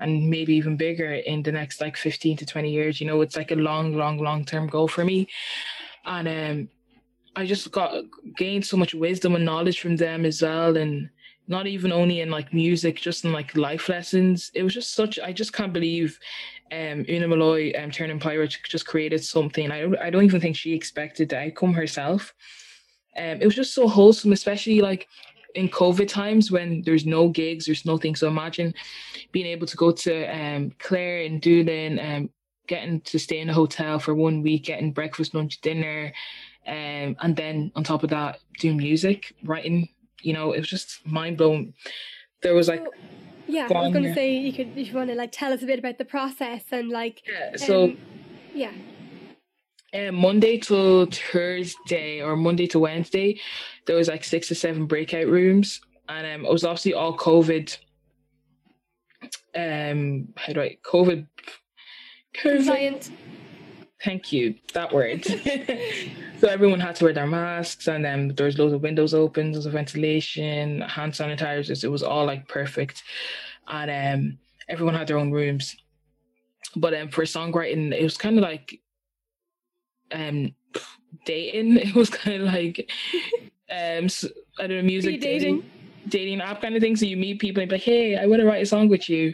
and 0.00 0.28
maybe 0.28 0.54
even 0.54 0.76
bigger 0.76 1.14
in 1.14 1.42
the 1.42 1.52
next 1.52 1.80
like 1.80 1.96
15 1.96 2.38
to 2.38 2.46
20 2.46 2.70
years. 2.70 3.00
You 3.00 3.06
know, 3.06 3.20
it's 3.20 3.36
like 3.36 3.50
a 3.50 3.56
long, 3.56 3.96
long, 3.96 4.18
long 4.18 4.44
term 4.44 4.66
goal 4.66 4.88
for 4.88 5.04
me. 5.04 5.28
And 6.04 6.28
um 6.28 6.68
I 7.36 7.46
just 7.46 7.70
got 7.72 8.04
gained 8.36 8.64
so 8.64 8.76
much 8.76 8.94
wisdom 8.94 9.34
and 9.34 9.44
knowledge 9.44 9.80
from 9.80 9.96
them 9.96 10.24
as 10.24 10.42
well. 10.42 10.76
And 10.76 11.10
not 11.46 11.66
even 11.66 11.92
only 11.92 12.20
in 12.20 12.30
like 12.30 12.54
music, 12.54 13.00
just 13.00 13.24
in 13.24 13.32
like 13.32 13.56
life 13.56 13.88
lessons. 13.88 14.50
It 14.54 14.62
was 14.62 14.74
just 14.74 14.94
such 14.94 15.18
I 15.18 15.32
just 15.32 15.52
can't 15.52 15.72
believe 15.72 16.18
um 16.72 17.04
Una 17.08 17.28
Malloy 17.28 17.72
um 17.78 17.90
Turning 17.90 18.18
Pirate 18.18 18.56
just 18.68 18.86
created 18.86 19.22
something. 19.22 19.70
I 19.70 19.80
don't 19.80 19.98
I 19.98 20.10
don't 20.10 20.24
even 20.24 20.40
think 20.40 20.56
she 20.56 20.72
expected 20.72 21.28
the 21.28 21.38
outcome 21.38 21.74
herself. 21.74 22.34
Um 23.16 23.40
it 23.40 23.44
was 23.44 23.54
just 23.54 23.74
so 23.74 23.88
wholesome, 23.88 24.32
especially 24.32 24.80
like 24.80 25.08
in 25.54 25.68
COVID 25.68 26.08
times 26.08 26.50
when 26.50 26.82
there's 26.82 27.06
no 27.06 27.28
gigs, 27.28 27.66
there's 27.66 27.84
nothing. 27.86 28.16
So 28.16 28.28
imagine 28.28 28.74
being 29.30 29.46
able 29.46 29.66
to 29.66 29.76
go 29.76 29.90
to 29.92 30.24
um 30.26 30.72
Clare 30.78 31.24
and 31.24 31.40
Doolin 31.40 31.98
um 31.98 32.30
getting 32.66 33.00
to 33.02 33.18
stay 33.18 33.40
in 33.40 33.50
a 33.50 33.54
hotel 33.54 33.98
for 33.98 34.14
one 34.14 34.42
week, 34.42 34.64
getting 34.64 34.90
breakfast, 34.90 35.34
lunch, 35.34 35.60
dinner, 35.60 36.12
um, 36.66 37.16
and 37.20 37.36
then 37.36 37.70
on 37.76 37.84
top 37.84 38.02
of 38.02 38.10
that, 38.10 38.40
do 38.58 38.74
music, 38.74 39.34
writing. 39.44 39.88
You 40.22 40.32
know, 40.32 40.52
it 40.52 40.60
was 40.60 40.68
just 40.68 41.06
mind 41.06 41.36
blowing. 41.36 41.74
There 42.42 42.54
was 42.54 42.68
like, 42.68 42.84
So, 42.84 42.92
yeah, 43.46 43.68
I 43.70 43.82
was 43.82 43.92
going 43.92 44.04
to 44.04 44.14
say 44.14 44.36
you 44.36 44.52
could 44.52 44.76
if 44.76 44.88
you 44.88 44.94
want 44.94 45.10
to 45.10 45.16
like 45.16 45.32
tell 45.32 45.52
us 45.52 45.62
a 45.62 45.66
bit 45.66 45.78
about 45.78 45.98
the 45.98 46.04
process 46.04 46.64
and 46.70 46.88
like 46.88 47.22
yeah, 47.26 47.56
so 47.56 47.84
um, 47.84 47.98
yeah. 48.54 48.72
um, 49.92 50.14
Monday 50.14 50.58
to 50.58 51.06
Thursday 51.06 52.22
or 52.22 52.36
Monday 52.36 52.66
to 52.68 52.78
Wednesday, 52.78 53.40
there 53.86 53.96
was 53.96 54.08
like 54.08 54.24
six 54.24 54.48
to 54.48 54.54
seven 54.54 54.86
breakout 54.86 55.26
rooms, 55.26 55.80
and 56.08 56.26
um, 56.26 56.46
it 56.46 56.52
was 56.52 56.64
obviously 56.64 56.94
all 56.94 57.16
COVID. 57.16 57.76
Um, 59.54 60.28
how 60.36 60.52
do 60.52 60.60
I 60.60 60.78
COVID? 60.84 61.26
COVID. 62.34 62.56
Compliant. 62.56 63.10
Thank 64.04 64.32
you. 64.32 64.54
That 64.74 64.92
word. 64.92 65.24
so 66.38 66.48
everyone 66.48 66.80
had 66.80 66.96
to 66.96 67.04
wear 67.04 67.12
their 67.14 67.26
masks, 67.26 67.88
and 67.88 68.04
then 68.04 68.28
there 68.36 68.46
was 68.46 68.58
loads 68.58 68.74
of 68.74 68.82
windows 68.82 69.14
open, 69.14 69.54
of 69.56 69.64
ventilation, 69.64 70.82
hand 70.82 71.12
sanitizers. 71.12 71.84
It 71.84 71.88
was 71.88 72.02
all 72.02 72.26
like 72.26 72.46
perfect, 72.46 73.02
and 73.66 73.90
um, 73.90 74.38
everyone 74.68 74.94
had 74.94 75.06
their 75.08 75.18
own 75.18 75.32
rooms. 75.32 75.74
But 76.76 76.92
um, 76.94 77.08
for 77.08 77.22
songwriting, 77.24 77.92
it 77.92 78.02
was 78.02 78.16
kind 78.18 78.36
of 78.36 78.42
like 78.42 78.80
um 80.12 80.54
dating. 81.24 81.76
It 81.88 81.94
was 81.94 82.10
kind 82.10 82.42
of 82.42 82.48
like 82.52 82.90
um 83.70 84.04
s- 84.04 84.26
I 84.58 84.66
don't 84.66 84.76
know 84.78 84.82
music 84.82 85.12
Speed 85.14 85.20
dating. 85.22 85.64
dating 86.08 86.40
app 86.40 86.60
kind 86.60 86.76
of 86.76 86.82
thing. 86.82 86.96
So 86.96 87.06
you 87.06 87.16
meet 87.16 87.38
people 87.40 87.62
and 87.62 87.70
be 87.70 87.76
like, 87.76 87.82
hey, 87.82 88.16
I 88.16 88.26
want 88.26 88.40
to 88.40 88.46
write 88.46 88.62
a 88.62 88.66
song 88.66 88.88
with 88.88 89.08
you. 89.08 89.32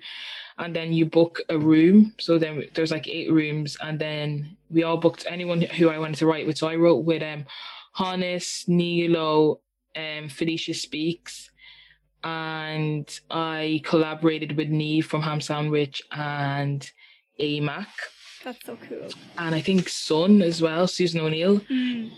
And 0.61 0.77
then 0.77 0.92
you 0.92 1.07
book 1.07 1.40
a 1.49 1.59
room. 1.59 2.14
So 2.20 2.38
then 2.38 2.64
there's 2.75 2.92
like 2.92 3.09
eight 3.09 3.33
rooms. 3.33 3.77
And 3.83 3.99
then 3.99 4.57
we 4.70 4.85
all 4.85 4.99
booked 4.99 5.27
anyone 5.29 5.61
who 5.62 5.88
I 5.88 5.99
wanted 5.99 6.18
to 6.18 6.27
write 6.27 6.46
with. 6.46 6.59
So 6.59 6.68
I 6.68 6.77
wrote 6.77 7.05
with 7.05 7.23
um 7.23 7.46
Hannes, 7.94 8.64
Nilo, 8.68 9.61
um, 9.96 10.29
Felicia 10.29 10.75
Speaks. 10.75 11.51
And 12.23 13.09
I 13.31 13.81
collaborated 13.85 14.57
with 14.57 14.68
Niamh 14.68 15.05
from 15.05 15.23
Ham 15.23 15.40
Sandwich 15.40 16.03
and 16.12 16.88
AE 17.38 17.61
MAK. 17.61 17.88
That's 18.44 18.64
so 18.64 18.77
cool. 18.88 19.09
And 19.38 19.55
I 19.55 19.61
think 19.61 19.88
Sun 19.88 20.42
as 20.42 20.62
well, 20.62 20.87
Susan 20.87 21.20
O'Neill. 21.20 21.61
Mm. 21.61 22.11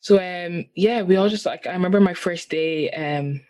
So 0.00 0.16
um 0.16 0.66
yeah, 0.74 1.02
we 1.02 1.16
all 1.16 1.28
just 1.28 1.46
like 1.46 1.66
I 1.66 1.72
remember 1.72 2.00
my 2.00 2.14
first 2.14 2.50
day, 2.50 2.90
um 2.90 3.40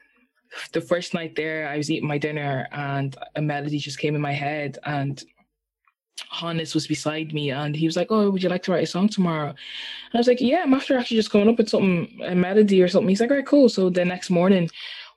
the 0.72 0.80
first 0.80 1.14
night 1.14 1.36
there 1.36 1.68
I 1.68 1.76
was 1.76 1.90
eating 1.90 2.08
my 2.08 2.18
dinner 2.18 2.68
and 2.72 3.16
a 3.36 3.42
melody 3.42 3.78
just 3.78 3.98
came 3.98 4.14
in 4.14 4.20
my 4.20 4.32
head 4.32 4.78
and 4.84 5.22
Hannes 6.30 6.74
was 6.74 6.86
beside 6.86 7.32
me 7.32 7.50
and 7.50 7.74
he 7.74 7.86
was 7.86 7.96
like, 7.96 8.08
Oh, 8.10 8.30
would 8.30 8.42
you 8.42 8.48
like 8.48 8.62
to 8.64 8.72
write 8.72 8.84
a 8.84 8.86
song 8.86 9.08
tomorrow? 9.08 9.48
And 9.48 10.14
I 10.14 10.18
was 10.18 10.28
like, 10.28 10.40
Yeah, 10.40 10.62
I'm 10.62 10.74
after 10.74 10.96
actually 10.96 11.16
just 11.16 11.30
coming 11.30 11.48
up 11.48 11.58
with 11.58 11.68
something, 11.68 12.20
a 12.24 12.34
melody 12.34 12.82
or 12.82 12.88
something. 12.88 13.08
He's 13.08 13.20
like, 13.20 13.30
All 13.30 13.36
right, 13.36 13.46
cool. 13.46 13.68
So 13.68 13.90
the 13.90 14.04
next 14.04 14.30
morning 14.30 14.68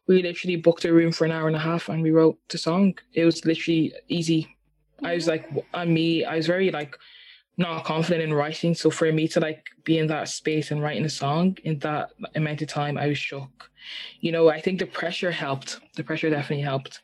we 0.08 0.22
literally 0.22 0.56
booked 0.56 0.86
a 0.86 0.94
room 0.94 1.12
for 1.12 1.26
an 1.26 1.32
hour 1.32 1.48
and 1.48 1.56
a 1.56 1.60
half 1.60 1.90
and 1.90 2.02
we 2.02 2.12
wrote 2.12 2.38
the 2.50 2.58
song. 2.58 2.98
It 3.14 3.26
was 3.26 3.46
literally 3.46 3.94
easy. 4.08 4.56
I 5.04 5.16
was 5.16 5.28
like, 5.28 5.50
I'm 5.74 5.94
me. 5.94 6.26
I 6.26 6.36
was 6.36 6.48
very 6.48 6.72
like 6.72 6.98
not 7.58 7.86
confident 7.86 8.24
in 8.24 8.34
writing. 8.34 8.74
So 8.74 8.90
for 8.90 9.12
me 9.12 9.28
to 9.30 9.40
like 9.40 9.68
be 9.84 10.00
in 10.00 10.08
that 10.08 10.30
space 10.30 10.72
and 10.72 10.82
writing 10.82 11.06
a 11.06 11.10
song 11.10 11.58
in 11.64 11.80
that 11.80 12.12
amount 12.36 12.62
of 12.62 12.68
time, 12.68 12.98
I 12.98 13.08
was 13.08 13.18
shook. 13.18 13.70
You 14.20 14.32
know, 14.32 14.50
I 14.50 14.62
think 14.62 14.80
the 14.80 14.86
pressure 14.86 15.32
helped. 15.32 15.80
The 15.96 16.04
pressure 16.04 16.30
definitely 16.30 16.64
helped. 16.64 17.02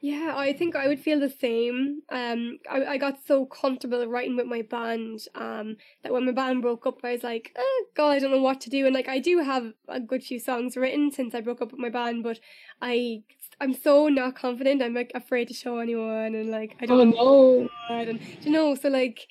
Yeah, 0.00 0.34
I 0.36 0.52
think 0.52 0.74
I 0.74 0.88
would 0.88 0.98
feel 0.98 1.20
the 1.20 1.30
same. 1.30 2.02
Um, 2.08 2.58
I, 2.68 2.84
I 2.84 2.98
got 2.98 3.24
so 3.24 3.46
comfortable 3.46 4.04
writing 4.08 4.36
with 4.36 4.46
my 4.46 4.62
band 4.62 5.20
um, 5.36 5.76
that 6.02 6.12
when 6.12 6.26
my 6.26 6.32
band 6.32 6.60
broke 6.60 6.86
up, 6.86 6.98
I 7.04 7.12
was 7.12 7.22
like, 7.22 7.52
oh, 7.56 7.84
God, 7.94 8.10
I 8.10 8.18
don't 8.18 8.32
know 8.32 8.42
what 8.42 8.60
to 8.62 8.70
do. 8.70 8.84
And 8.84 8.96
like, 8.96 9.08
I 9.08 9.20
do 9.20 9.38
have 9.38 9.72
a 9.86 10.00
good 10.00 10.24
few 10.24 10.40
songs 10.40 10.76
written 10.76 11.12
since 11.12 11.36
I 11.36 11.40
broke 11.40 11.62
up 11.62 11.70
with 11.70 11.78
my 11.78 11.88
band, 11.88 12.24
but 12.24 12.40
I 12.80 13.22
I'm 13.60 13.74
so 13.74 14.08
not 14.08 14.34
confident. 14.34 14.82
I'm 14.82 14.94
like 14.94 15.12
afraid 15.14 15.46
to 15.48 15.54
show 15.54 15.78
anyone, 15.78 16.34
and 16.34 16.50
like 16.50 16.74
I 16.80 16.86
don't 16.86 17.14
oh, 17.16 17.68
know. 17.88 17.94
And 17.94 18.20
you 18.40 18.50
know, 18.50 18.74
so 18.74 18.88
like, 18.88 19.28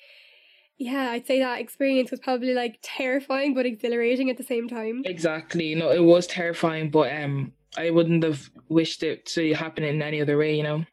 yeah, 0.78 1.10
I'd 1.10 1.26
say 1.26 1.38
that 1.40 1.60
experience 1.60 2.10
was 2.10 2.20
probably 2.20 2.54
like 2.54 2.78
terrifying 2.82 3.54
but 3.54 3.66
exhilarating 3.66 4.30
at 4.30 4.36
the 4.36 4.42
same 4.42 4.68
time. 4.68 5.02
Exactly. 5.04 5.74
No, 5.74 5.90
it 5.90 6.02
was 6.02 6.26
terrifying, 6.26 6.90
but 6.90 7.12
um, 7.12 7.52
I 7.76 7.90
wouldn't 7.90 8.24
have 8.24 8.50
wished 8.68 9.02
it 9.02 9.26
to 9.26 9.54
happen 9.54 9.84
in 9.84 10.02
any 10.02 10.20
other 10.20 10.36
way, 10.36 10.56
you 10.56 10.62
know. 10.62 10.84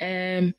Um, 0.00 0.54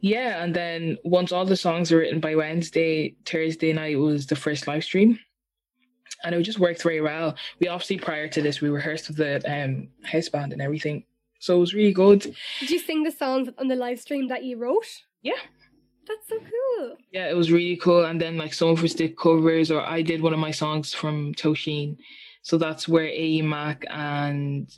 yeah, 0.00 0.42
and 0.42 0.54
then 0.54 0.96
once 1.04 1.32
all 1.32 1.44
the 1.44 1.56
songs 1.56 1.90
were 1.90 1.98
written 1.98 2.20
by 2.20 2.34
Wednesday, 2.34 3.14
Thursday 3.26 3.72
night 3.72 3.98
was 3.98 4.26
the 4.26 4.36
first 4.36 4.66
live 4.66 4.82
stream, 4.82 5.18
and 6.24 6.34
it 6.34 6.42
just 6.42 6.58
worked 6.58 6.82
very 6.82 7.02
well. 7.02 7.36
We 7.60 7.68
obviously 7.68 7.98
prior 7.98 8.26
to 8.28 8.40
this 8.40 8.62
we 8.62 8.70
rehearsed 8.70 9.08
with 9.08 9.18
the 9.18 9.42
um 9.46 9.88
house 10.04 10.30
band 10.30 10.54
and 10.54 10.62
everything, 10.62 11.04
so 11.38 11.56
it 11.56 11.60
was 11.60 11.74
really 11.74 11.92
good. 11.92 12.34
Did 12.60 12.70
you 12.70 12.78
sing 12.78 13.02
the 13.02 13.10
songs 13.10 13.50
on 13.58 13.68
the 13.68 13.76
live 13.76 14.00
stream 14.00 14.28
that 14.28 14.44
you 14.44 14.56
wrote? 14.56 14.86
Yeah. 15.20 15.34
That's 16.10 16.28
so 16.28 16.38
cool. 16.38 16.96
Yeah, 17.12 17.30
it 17.30 17.36
was 17.36 17.52
really 17.52 17.76
cool. 17.76 18.04
And 18.04 18.20
then 18.20 18.36
like 18.36 18.52
some 18.52 18.70
of 18.70 18.82
us 18.82 18.94
did 18.94 19.16
covers, 19.16 19.70
or 19.70 19.80
I 19.80 20.02
did 20.02 20.22
one 20.22 20.32
of 20.32 20.38
my 20.38 20.50
songs 20.50 20.92
from 20.92 21.34
Tosheen. 21.34 21.96
So 22.42 22.58
that's 22.58 22.88
where 22.88 23.06
AE 23.06 23.42
MAK 23.42 23.84
and 23.90 24.68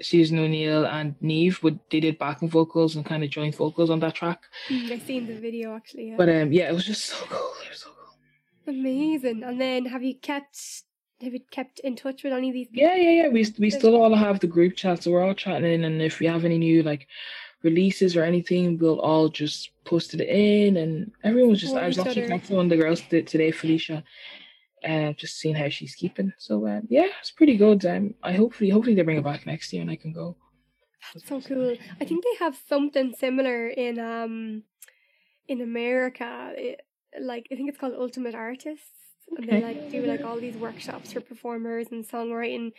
Susan 0.00 0.38
O'Neill 0.38 0.86
and 0.86 1.14
Neve 1.20 1.62
would 1.62 1.78
they 1.90 2.00
did 2.00 2.18
backing 2.18 2.48
vocals 2.48 2.96
and 2.96 3.04
kind 3.04 3.22
of 3.22 3.30
joint 3.30 3.54
vocals 3.54 3.90
on 3.90 4.00
that 4.00 4.14
track. 4.14 4.44
Mm, 4.68 4.90
I 4.90 4.98
seen 4.98 5.26
the 5.26 5.34
video 5.34 5.74
actually. 5.76 6.08
Yeah. 6.10 6.16
But 6.16 6.28
um, 6.28 6.52
yeah, 6.52 6.68
it 6.68 6.74
was 6.74 6.86
just 6.86 7.04
so 7.04 7.16
cool. 7.28 7.52
It 7.64 7.70
was 7.70 7.80
so 7.80 7.90
cool. 7.90 8.74
Amazing. 8.74 9.42
And 9.42 9.60
then 9.60 9.86
have 9.86 10.02
you 10.02 10.14
kept 10.14 10.84
have 11.20 11.34
you 11.34 11.40
kept 11.50 11.80
in 11.80 11.96
touch 11.96 12.24
with 12.24 12.32
any 12.32 12.48
of 12.48 12.54
these 12.54 12.68
people? 12.68 12.82
Yeah, 12.82 12.96
yeah, 12.96 13.22
yeah. 13.22 13.28
We 13.28 13.46
we 13.58 13.70
still 13.70 13.94
all 13.94 14.14
have 14.14 14.40
the 14.40 14.46
group 14.46 14.76
chat, 14.76 15.02
so 15.02 15.10
we're 15.10 15.24
all 15.24 15.34
chatting 15.34 15.70
in, 15.70 15.84
and 15.84 16.00
if 16.00 16.18
we 16.18 16.26
have 16.26 16.44
any 16.44 16.58
new 16.58 16.82
like 16.82 17.06
releases 17.62 18.16
or 18.16 18.24
anything, 18.24 18.78
we'll 18.78 19.00
all 19.00 19.28
just 19.28 19.70
post 19.84 20.14
it 20.14 20.20
in, 20.20 20.76
and 20.76 21.12
everyone's 21.24 21.60
just. 21.60 21.74
I 21.74 21.86
was 21.86 21.98
actually 21.98 22.28
talking 22.28 22.48
to 22.48 22.54
one 22.54 22.66
of 22.66 22.70
the 22.70 22.76
girls 22.76 23.02
today, 23.08 23.50
Felicia, 23.50 24.04
uh, 24.88 25.12
just 25.12 25.38
seeing 25.38 25.54
how 25.54 25.68
she's 25.68 25.94
keeping. 25.94 26.32
So 26.38 26.66
uh, 26.66 26.80
yeah, 26.88 27.06
it's 27.20 27.30
pretty 27.30 27.56
good. 27.56 27.84
Um, 27.86 28.14
I 28.22 28.32
hopefully 28.32 28.70
hopefully 28.70 28.94
they 28.94 29.02
bring 29.02 29.18
it 29.18 29.24
back 29.24 29.46
next 29.46 29.72
year 29.72 29.82
and 29.82 29.90
I 29.90 29.96
can 29.96 30.12
go. 30.12 30.36
That's 31.14 31.28
so 31.28 31.40
cool. 31.40 31.76
I 32.00 32.04
think 32.04 32.24
they 32.24 32.44
have 32.44 32.56
something 32.68 33.14
similar 33.18 33.68
in 33.68 33.98
um 33.98 34.62
in 35.48 35.60
America. 35.60 36.52
It, 36.56 36.80
like 37.20 37.46
I 37.52 37.56
think 37.56 37.68
it's 37.68 37.78
called 37.78 37.94
Ultimate 37.94 38.34
Artists, 38.34 38.88
and 39.36 39.48
they 39.48 39.62
like 39.62 39.90
do 39.90 40.04
like 40.06 40.24
all 40.24 40.38
these 40.38 40.56
workshops 40.56 41.12
for 41.12 41.20
performers 41.20 41.88
and 41.90 42.06
songwriting 42.08 42.72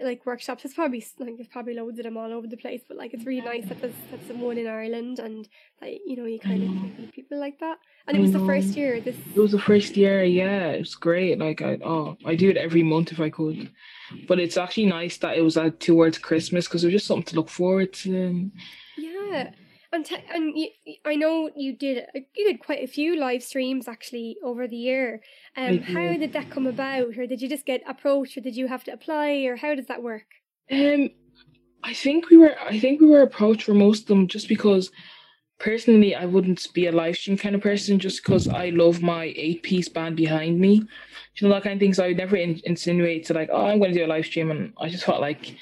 like 0.00 0.24
workshops. 0.24 0.64
It's 0.64 0.74
probably 0.74 1.04
like 1.18 1.36
there's 1.36 1.48
probably 1.48 1.74
loads 1.74 1.98
of 1.98 2.04
them 2.04 2.16
all 2.16 2.32
over 2.32 2.46
the 2.46 2.56
place, 2.56 2.82
but 2.86 2.96
like 2.96 3.14
it's 3.14 3.24
really 3.24 3.40
nice 3.40 3.66
that 3.66 3.80
there's 3.80 3.94
that's 4.10 4.28
one 4.28 4.58
in 4.58 4.66
Ireland, 4.66 5.18
and 5.18 5.48
like 5.80 6.00
you 6.06 6.16
know 6.16 6.24
you 6.24 6.38
kind 6.38 6.62
of 6.62 6.68
mm. 6.68 6.98
meet 6.98 7.12
people 7.12 7.38
like 7.38 7.58
that. 7.60 7.78
And 8.06 8.16
it 8.16 8.20
was 8.20 8.32
the 8.32 8.46
first 8.46 8.76
year. 8.76 9.00
This 9.00 9.16
it 9.34 9.40
was 9.40 9.52
the 9.52 9.58
first 9.58 9.96
year. 9.96 10.22
Yeah, 10.22 10.68
it's 10.68 10.94
great. 10.94 11.38
Like 11.38 11.62
I 11.62 11.78
oh 11.84 12.16
I 12.24 12.34
do 12.34 12.50
it 12.50 12.56
every 12.56 12.82
month 12.82 13.12
if 13.12 13.20
I 13.20 13.30
could, 13.30 13.70
but 14.26 14.38
it's 14.38 14.56
actually 14.56 14.86
nice 14.86 15.16
that 15.18 15.36
it 15.36 15.42
was 15.42 15.56
like 15.56 15.78
towards 15.80 16.18
Christmas 16.18 16.66
because 16.66 16.84
it 16.84 16.88
was 16.88 16.94
just 16.94 17.06
something 17.06 17.24
to 17.26 17.36
look 17.36 17.48
forward 17.48 17.92
to. 17.94 18.50
Yeah. 18.96 19.50
And 19.90 20.04
t- 20.04 20.16
and 20.30 20.52
you, 20.54 20.68
I 21.06 21.14
know 21.14 21.50
you 21.56 21.74
did 21.74 22.04
you 22.14 22.46
did 22.46 22.60
quite 22.60 22.84
a 22.84 22.86
few 22.86 23.18
live 23.18 23.42
streams 23.42 23.88
actually 23.88 24.36
over 24.44 24.68
the 24.68 24.76
year. 24.76 25.22
Um, 25.56 25.78
how 25.78 26.14
did 26.16 26.34
that 26.34 26.50
come 26.50 26.66
about, 26.66 27.16
or 27.16 27.26
did 27.26 27.40
you 27.40 27.48
just 27.48 27.64
get 27.64 27.82
approached, 27.88 28.36
or 28.36 28.42
did 28.42 28.54
you 28.54 28.68
have 28.68 28.84
to 28.84 28.92
apply, 28.92 29.44
or 29.46 29.56
how 29.56 29.74
does 29.74 29.86
that 29.86 30.02
work? 30.02 30.26
Um, 30.70 31.08
I 31.82 31.94
think 31.94 32.28
we 32.28 32.36
were 32.36 32.54
I 32.60 32.78
think 32.78 33.00
we 33.00 33.06
were 33.06 33.22
approached 33.22 33.62
for 33.62 33.74
most 33.74 34.02
of 34.02 34.08
them 34.08 34.26
just 34.26 34.48
because 34.48 34.90
personally 35.58 36.14
I 36.14 36.26
wouldn't 36.26 36.66
be 36.74 36.86
a 36.86 36.92
live 36.92 37.16
stream 37.16 37.38
kind 37.38 37.54
of 37.54 37.62
person 37.62 37.98
just 37.98 38.22
because 38.22 38.46
I 38.46 38.68
love 38.70 39.00
my 39.00 39.32
eight 39.36 39.62
piece 39.62 39.88
band 39.88 40.16
behind 40.16 40.60
me. 40.60 40.82
You 41.36 41.48
know 41.48 41.54
that 41.54 41.62
kind 41.62 41.74
of 41.74 41.80
thing. 41.80 41.94
So 41.94 42.04
I 42.04 42.08
would 42.08 42.16
never 42.18 42.36
in- 42.36 42.60
insinuate 42.64 43.24
to 43.26 43.34
like, 43.34 43.48
oh, 43.50 43.66
I'm 43.66 43.78
going 43.78 43.92
to 43.92 43.98
do 43.98 44.04
a 44.04 44.06
live 44.06 44.26
stream, 44.26 44.50
and 44.50 44.74
I 44.78 44.90
just 44.90 45.04
felt 45.04 45.20
like 45.20 45.56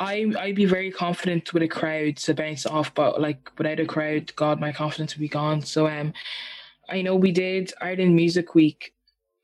I 0.00 0.32
I'd 0.38 0.54
be 0.54 0.64
very 0.64 0.90
confident 0.90 1.52
with 1.52 1.62
a 1.62 1.68
crowd 1.68 2.16
to 2.18 2.34
bounce 2.34 2.66
off, 2.66 2.94
but 2.94 3.20
like 3.20 3.50
without 3.58 3.80
a 3.80 3.86
crowd, 3.86 4.34
God, 4.36 4.60
my 4.60 4.72
confidence 4.72 5.14
would 5.14 5.20
be 5.20 5.28
gone. 5.28 5.60
So 5.62 5.88
um, 5.88 6.12
I 6.88 7.02
know 7.02 7.16
we 7.16 7.32
did 7.32 7.72
Ireland 7.80 8.14
Music 8.14 8.54
Week, 8.54 8.94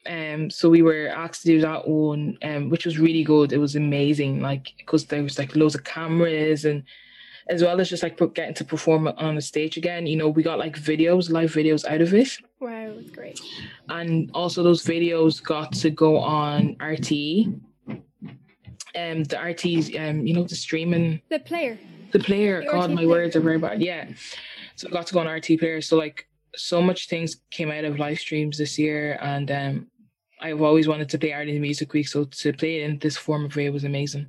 um, 0.07 0.51
so 0.51 0.69
we 0.69 0.83
were 0.83 1.09
asked 1.09 1.43
to 1.43 1.49
do 1.49 1.61
that 1.63 1.89
one, 1.89 2.39
um, 2.43 2.71
which 2.71 2.87
was 2.87 2.99
really 2.99 3.25
good. 3.25 3.53
It 3.53 3.59
was 3.59 3.77
amazing, 3.77 4.41
like 4.41 4.73
because 4.79 5.07
there 5.07 5.23
was 5.23 5.39
like 5.39 5.57
loads 5.57 5.75
of 5.75 5.85
cameras 5.85 6.65
and 6.65 6.85
as 7.49 7.63
well 7.63 7.79
as 7.79 7.91
just 7.91 8.03
like 8.03 8.17
getting 8.35 8.55
to 8.55 8.65
perform 8.65 9.07
on 9.07 9.35
the 9.35 9.43
stage 9.43 9.77
again. 9.77 10.07
You 10.07 10.17
know, 10.17 10.29
we 10.29 10.43
got 10.43 10.59
like 10.59 10.79
videos, 10.79 11.31
live 11.31 11.53
videos 11.53 11.85
out 11.85 12.01
of 12.01 12.15
it. 12.15 12.29
Wow, 12.61 12.93
it's 12.99 13.11
great. 13.11 13.41
And 13.89 14.31
also 14.33 14.63
those 14.63 14.83
videos 14.83 15.43
got 15.43 15.73
to 15.75 15.91
go 15.91 16.19
on 16.19 16.77
RTE 16.77 17.61
um 18.97 19.25
the 19.25 19.39
RT's 19.41 19.95
um 19.97 20.27
you 20.27 20.35
know 20.35 20.45
the 20.45 20.57
streaming. 20.57 21.21
The 21.31 21.41
player. 21.41 21.79
The 22.13 22.19
player 22.21 22.61
the 22.61 22.67
god 22.67 22.91
RT 22.91 22.91
my 22.91 22.97
player. 22.97 23.09
words 23.09 23.37
are 23.37 23.41
very 23.41 23.59
bad. 23.59 23.83
Yeah. 23.83 24.09
So 24.77 24.89
I 24.89 24.91
got 24.91 25.07
to 25.09 25.15
go 25.15 25.21
on 25.21 25.29
RT 25.29 25.59
player 25.59 25.81
so 25.81 25.97
like 25.97 26.29
so 26.57 26.81
much 26.81 27.09
things 27.09 27.37
came 27.51 27.71
out 27.71 27.85
of 27.85 27.99
live 27.99 28.19
streams 28.19 28.59
this 28.59 28.79
year. 28.79 29.19
And 29.21 29.51
um 29.51 29.87
I've 30.41 30.61
always 30.61 30.87
wanted 30.87 31.09
to 31.09 31.19
play 31.19 31.33
Ireland 31.33 31.61
Music 31.61 31.93
Week. 31.93 32.09
So 32.09 32.25
to 32.25 32.53
play 32.53 32.81
it 32.81 32.91
in 32.91 32.99
this 32.99 33.17
form 33.17 33.45
of 33.45 33.57
way 33.57 33.71
was 33.71 33.85
amazing. 33.85 34.27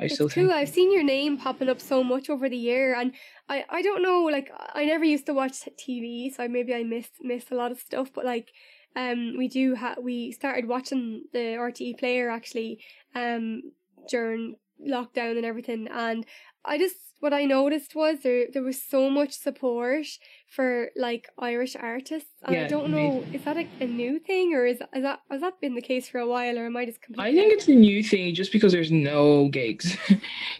I 0.00 0.06
it's 0.06 0.34
cool. 0.34 0.50
I've 0.50 0.68
seen 0.68 0.92
your 0.92 1.04
name 1.04 1.36
popping 1.38 1.68
up 1.68 1.80
so 1.80 2.02
much 2.02 2.28
over 2.28 2.48
the 2.48 2.56
year, 2.56 2.94
and 2.94 3.12
I, 3.48 3.64
I 3.68 3.82
don't 3.82 4.02
know. 4.02 4.22
Like 4.22 4.50
I 4.74 4.84
never 4.84 5.04
used 5.04 5.26
to 5.26 5.34
watch 5.34 5.52
TV, 5.78 6.34
so 6.34 6.48
maybe 6.48 6.74
I 6.74 6.82
missed 6.82 7.12
missed 7.20 7.50
a 7.50 7.54
lot 7.54 7.70
of 7.70 7.78
stuff. 7.78 8.10
But 8.12 8.24
like, 8.24 8.52
um, 8.96 9.36
we 9.38 9.48
do 9.48 9.74
have 9.74 9.98
we 9.98 10.32
started 10.32 10.66
watching 10.66 11.24
the 11.32 11.56
RTE 11.58 11.98
player 11.98 12.30
actually, 12.30 12.82
um, 13.14 13.62
during 14.08 14.56
lockdown 14.80 15.36
and 15.36 15.44
everything 15.44 15.88
and 15.88 16.26
I 16.64 16.78
just 16.78 16.96
what 17.22 17.32
I 17.32 17.44
noticed 17.44 17.94
was 17.94 18.18
there 18.24 18.46
there 18.52 18.64
was 18.64 18.82
so 18.82 19.08
much 19.08 19.32
support 19.32 20.06
for 20.48 20.88
like 20.96 21.28
Irish 21.38 21.76
artists 21.76 22.30
and 22.42 22.56
yeah, 22.56 22.64
I 22.64 22.66
don't 22.66 22.90
know 22.90 23.24
is 23.32 23.44
that 23.44 23.56
a, 23.56 23.68
a 23.80 23.86
new 23.86 24.18
thing 24.18 24.54
or 24.54 24.66
is, 24.66 24.78
is 24.92 25.02
that 25.02 25.20
has 25.30 25.40
that 25.40 25.60
been 25.60 25.76
the 25.76 25.80
case 25.80 26.08
for 26.08 26.18
a 26.18 26.26
while 26.26 26.58
or 26.58 26.66
am 26.66 26.76
I 26.76 26.84
just 26.84 27.00
completely 27.00 27.30
I 27.30 27.34
think 27.34 27.52
it's 27.52 27.68
a 27.68 27.74
new 27.74 28.02
thing 28.02 28.34
just 28.34 28.50
because 28.50 28.72
there's 28.72 28.90
no 28.90 29.48
gigs. 29.48 29.96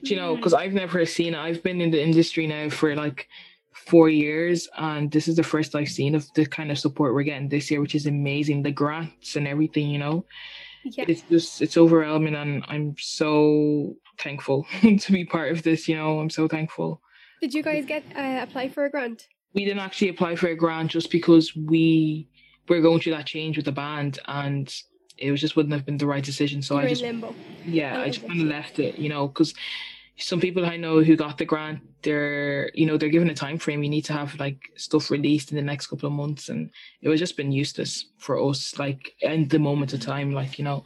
You 0.05 0.17
know 0.17 0.33
mm-hmm. 0.33 0.41
because 0.41 0.55
I've 0.55 0.73
never 0.73 1.05
seen 1.07 1.35
it 1.35 1.39
I've 1.39 1.63
been 1.63 1.81
in 1.81 1.91
the 1.91 2.03
industry 2.03 2.47
now 2.47 2.69
for 2.69 2.95
like 2.97 3.29
four 3.73 4.09
years 4.09 4.69
and 4.77 5.11
this 5.11 5.29
is 5.29 5.37
the 5.37 5.43
first 5.43 5.75
I've 5.75 5.89
seen 5.89 6.15
of 6.15 6.33
the 6.35 6.47
kind 6.47 6.71
of 6.71 6.79
support 6.79 7.15
we're 7.15 7.23
getting 7.23 7.49
this 7.49 7.71
year 7.71 7.81
which 7.81 7.95
is 7.95 8.07
amazing 8.07 8.63
the 8.63 8.71
grants 8.71 9.37
and 9.37 9.47
everything 9.47 9.89
you 9.91 9.99
know 9.99 10.25
yeah. 10.85 11.05
it's 11.09 11.23
just 11.23 11.63
it's 11.63 11.77
overwhelming 11.77 12.35
and 12.35 12.65
i'm 12.69 12.95
so 12.99 13.95
thankful 14.19 14.67
to 14.99 15.13
be 15.13 15.25
part 15.25 15.53
of 15.53 15.63
this 15.63 15.89
you 15.89 15.97
know 15.97 16.19
i'm 16.19 16.31
so 16.31 16.49
thankful 16.49 17.01
did 17.41 17.55
you 17.55 17.63
guys 17.63 17.85
get 17.85 18.05
uh, 18.17 18.41
apply 18.43 18.69
for 18.69 18.85
a 18.85 18.91
grant 18.91 19.29
we 19.55 19.65
didn't 19.65 19.81
actually 19.81 20.09
apply 20.09 20.35
for 20.35 20.49
a 20.49 20.57
grant 20.57 20.91
just 20.91 21.11
because 21.11 21.55
we 21.57 22.29
were 22.69 22.81
going 22.81 23.01
through 23.01 23.13
that 23.13 23.27
change 23.27 23.57
with 23.57 23.67
the 23.67 23.73
band 23.73 24.19
and 24.27 24.75
it 25.19 25.31
was 25.31 25.41
just 25.41 25.57
wouldn't 25.57 25.75
have 25.75 25.85
been 25.85 25.99
the 25.99 26.07
right 26.07 26.25
decision 26.25 26.63
so 26.63 26.77
you 26.77 26.87
i 26.87 26.89
just 26.89 27.03
limbo. 27.03 27.35
yeah 27.65 28.01
i 28.01 28.09
just 28.09 28.27
kind 28.27 28.41
of 28.41 28.47
left 28.47 28.79
it 28.79 28.99
you 28.99 29.09
know 29.09 29.29
because 29.29 29.55
some 30.23 30.41
people 30.41 30.65
I 30.65 30.77
know 30.77 31.03
who 31.03 31.17
got 31.17 31.39
the 31.39 31.45
grant, 31.45 31.81
they're 32.03 32.71
you 32.75 32.87
know 32.87 32.97
they're 32.97 33.09
given 33.09 33.31
a 33.31 33.35
time 33.35 33.59
frame. 33.59 33.83
You 33.83 33.91
need 33.91 34.05
to 34.07 34.13
have 34.13 34.39
like 34.39 34.71
stuff 34.77 35.11
released 35.11 35.51
in 35.51 35.57
the 35.57 35.63
next 35.63 35.89
couple 35.89 36.07
of 36.07 36.13
months, 36.13 36.49
and 36.49 36.71
it 37.01 37.09
was 37.09 37.21
just 37.21 37.37
been 37.37 37.53
useless 37.53 38.07
for 38.19 38.43
us. 38.49 38.79
Like 38.79 39.15
in 39.21 39.49
the 39.49 39.59
moment 39.59 39.93
of 39.93 40.01
time, 40.01 40.33
like 40.33 40.59
you 40.59 40.65
know. 40.65 40.85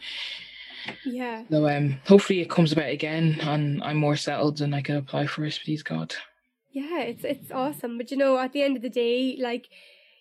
Yeah. 1.05 1.43
So 1.51 1.69
um, 1.69 1.99
hopefully 2.07 2.41
it 2.41 2.51
comes 2.51 2.73
about 2.73 2.91
again, 2.91 3.39
and 3.43 3.83
I'm 3.83 3.97
more 3.97 4.17
settled, 4.17 4.61
and 4.61 4.75
I 4.75 4.83
can 4.83 4.97
apply 4.97 5.27
for 5.27 5.45
it. 5.45 5.59
Please 5.65 5.83
God. 5.83 6.15
Yeah, 6.73 7.01
it's 7.01 7.25
it's 7.25 7.51
awesome, 7.51 7.99
but 7.99 8.11
you 8.11 8.17
know, 8.17 8.39
at 8.39 8.53
the 8.53 8.63
end 8.63 8.77
of 8.77 8.83
the 8.83 8.91
day, 8.91 9.39
like 9.41 9.69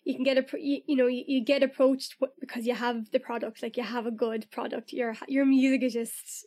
you 0.06 0.14
can 0.14 0.24
get 0.24 0.38
a 0.38 0.46
you, 0.62 0.82
you 0.88 0.96
know 0.96 1.08
you, 1.08 1.24
you 1.28 1.42
get 1.42 1.64
approached 1.64 2.16
because 2.40 2.66
you 2.66 2.76
have 2.76 3.12
the 3.12 3.20
product 3.20 3.62
like 3.62 3.76
you 3.76 3.84
have 3.84 4.06
a 4.06 4.12
good 4.12 4.50
product 4.52 4.94
your 4.94 5.16
your 5.28 5.46
music 5.46 5.82
is 5.82 5.94
just 5.94 6.46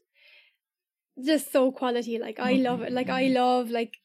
just 1.24 1.52
so 1.52 1.72
quality. 1.72 2.18
Like 2.18 2.38
I 2.38 2.54
love 2.54 2.82
it. 2.82 2.92
Like 2.92 3.08
I 3.08 3.24
mm-hmm. 3.24 3.34
love 3.34 3.70
like 3.70 3.98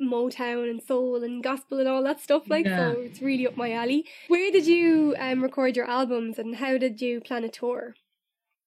Motown 0.00 0.68
and 0.70 0.82
soul 0.82 1.22
and 1.22 1.42
gospel 1.42 1.78
and 1.78 1.88
all 1.88 2.02
that 2.02 2.20
stuff. 2.20 2.48
Like 2.48 2.66
yeah. 2.66 2.92
so, 2.92 3.00
it's 3.00 3.22
really 3.22 3.46
up 3.46 3.56
my 3.56 3.72
alley. 3.72 4.06
Where 4.28 4.50
did 4.50 4.66
you 4.66 5.14
um 5.18 5.42
record 5.42 5.76
your 5.76 5.88
albums 5.88 6.38
and 6.38 6.56
how 6.56 6.78
did 6.78 7.00
you 7.00 7.20
plan 7.20 7.44
a 7.44 7.48
tour? 7.48 7.94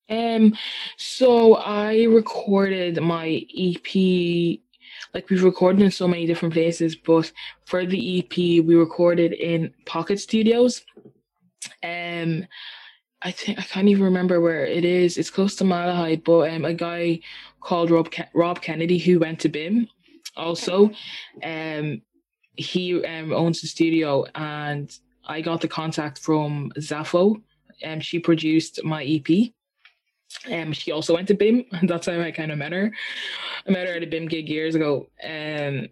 Um, 0.10 0.56
so 0.96 1.56
I 1.56 2.04
recorded 2.04 3.02
my 3.02 3.46
EP 3.58 4.60
like 5.14 5.30
we've 5.30 5.44
recorded 5.44 5.82
in 5.82 5.92
so 5.92 6.08
many 6.08 6.26
different 6.26 6.54
places, 6.54 6.96
but 6.96 7.32
for 7.66 7.86
the 7.86 8.20
EP 8.20 8.38
we 8.38 8.76
recorded 8.76 9.34
in 9.34 9.74
Pocket 9.86 10.20
Studios. 10.20 10.84
Um 11.84 12.46
I 13.22 13.32
think 13.32 13.58
I 13.60 13.64
can't 13.64 13.88
even 13.88 14.04
remember 14.04 14.40
where 14.40 14.66
it 14.66 14.86
is. 14.86 15.18
It's 15.18 15.32
close 15.32 15.56
to 15.56 15.64
Malahide, 15.64 16.24
but 16.24 16.52
um, 16.52 16.66
a 16.66 16.74
guy 16.74 17.20
called 17.62 17.90
Rob 17.90 18.12
Ke- 18.12 18.30
Rob 18.34 18.62
Kennedy 18.62 18.98
who 18.98 19.20
went 19.20 19.40
to 19.42 19.50
BIMM 19.50 19.88
also. 20.36 20.92
Um, 21.44 22.02
he 22.56 23.04
um, 23.06 23.34
owns 23.34 23.62
the 23.62 23.68
studio, 23.68 24.26
and 24.36 24.92
I 25.26 25.42
got 25.42 25.62
the 25.62 25.68
contact 25.68 26.20
from 26.20 26.72
Zafo. 26.78 27.42
and 27.82 28.04
she 28.04 28.20
produced 28.20 28.84
my 28.84 29.04
EP. 29.04 29.52
Um, 30.52 30.72
she 30.74 30.92
also 30.92 31.14
went 31.16 31.28
to 31.30 31.36
BIMM, 31.36 31.66
and 31.72 31.90
that's 31.90 32.08
how 32.08 32.20
I 32.20 32.32
kind 32.32 32.52
of 32.52 32.60
met 32.60 32.72
her. 32.72 32.92
I 33.68 33.72
met 33.72 33.88
her 33.88 33.94
at 33.94 34.04
a 34.04 34.08
BIMM 34.08 34.30
gig 34.30 34.48
years 34.48 34.76
ago. 34.76 35.08
Um, 35.24 35.88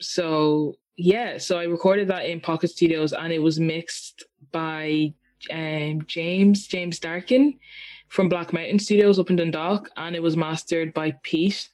so 0.00 0.76
yeah, 0.96 1.38
so 1.38 1.58
I 1.58 1.64
recorded 1.64 2.08
that 2.08 2.26
in 2.26 2.40
Pocket 2.40 2.70
Studios, 2.70 3.12
and 3.12 3.32
it 3.32 3.40
was 3.40 3.58
mixed 3.58 4.24
by 4.52 5.14
um, 5.50 6.04
James 6.06 6.66
James 6.66 6.98
Darkin 6.98 7.58
from 8.08 8.28
Black 8.28 8.52
Mountain 8.52 8.78
Studios 8.78 9.18
up 9.18 9.30
in 9.30 9.36
Dundalk, 9.36 9.90
and 9.96 10.16
it 10.16 10.22
was 10.22 10.36
mastered 10.36 10.94
by 10.94 11.12
Pete. 11.22 11.68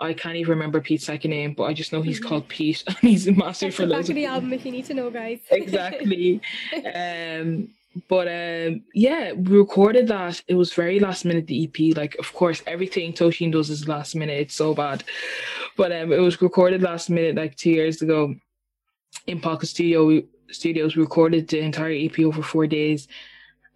I 0.00 0.12
can't 0.12 0.36
even 0.36 0.50
remember 0.50 0.80
Pete's 0.80 1.04
second 1.04 1.30
name, 1.30 1.54
but 1.54 1.64
I 1.64 1.72
just 1.72 1.92
know 1.92 2.02
he's 2.02 2.18
mm-hmm. 2.18 2.28
called 2.28 2.48
Pete, 2.48 2.82
and 2.86 2.96
he's 2.98 3.26
mastered 3.26 3.68
That's 3.68 3.76
for 3.76 3.86
loads 3.86 4.08
of 4.08 4.16
the 4.16 4.26
album 4.26 4.52
if 4.52 4.64
you 4.64 4.72
need 4.72 4.86
to 4.86 4.94
know, 4.94 5.10
guys. 5.10 5.40
exactly. 5.50 6.40
um, 6.94 7.68
but 8.08 8.26
um, 8.26 8.82
yeah, 8.94 9.32
we 9.32 9.56
recorded 9.56 10.08
that. 10.08 10.42
It 10.48 10.54
was 10.54 10.72
very 10.72 10.98
last 10.98 11.24
minute. 11.24 11.46
The 11.46 11.64
EP, 11.64 11.96
like, 11.96 12.16
of 12.18 12.32
course, 12.32 12.62
everything 12.66 13.12
Tosheen 13.12 13.52
does 13.52 13.70
is 13.70 13.86
last 13.86 14.14
minute. 14.14 14.40
It's 14.40 14.54
so 14.54 14.74
bad, 14.74 15.04
but 15.76 15.92
um, 15.92 16.12
it 16.12 16.18
was 16.20 16.40
recorded 16.40 16.82
last 16.82 17.10
minute, 17.10 17.36
like 17.36 17.56
two 17.56 17.70
years 17.70 18.02
ago, 18.02 18.34
in 19.26 19.40
Pocket 19.40 19.66
Studio. 19.66 20.06
We, 20.06 20.26
Studios. 20.52 20.96
Recorded 20.96 21.48
the 21.48 21.60
entire 21.60 21.92
EP 21.92 22.18
over 22.20 22.42
four 22.42 22.66
days, 22.66 23.08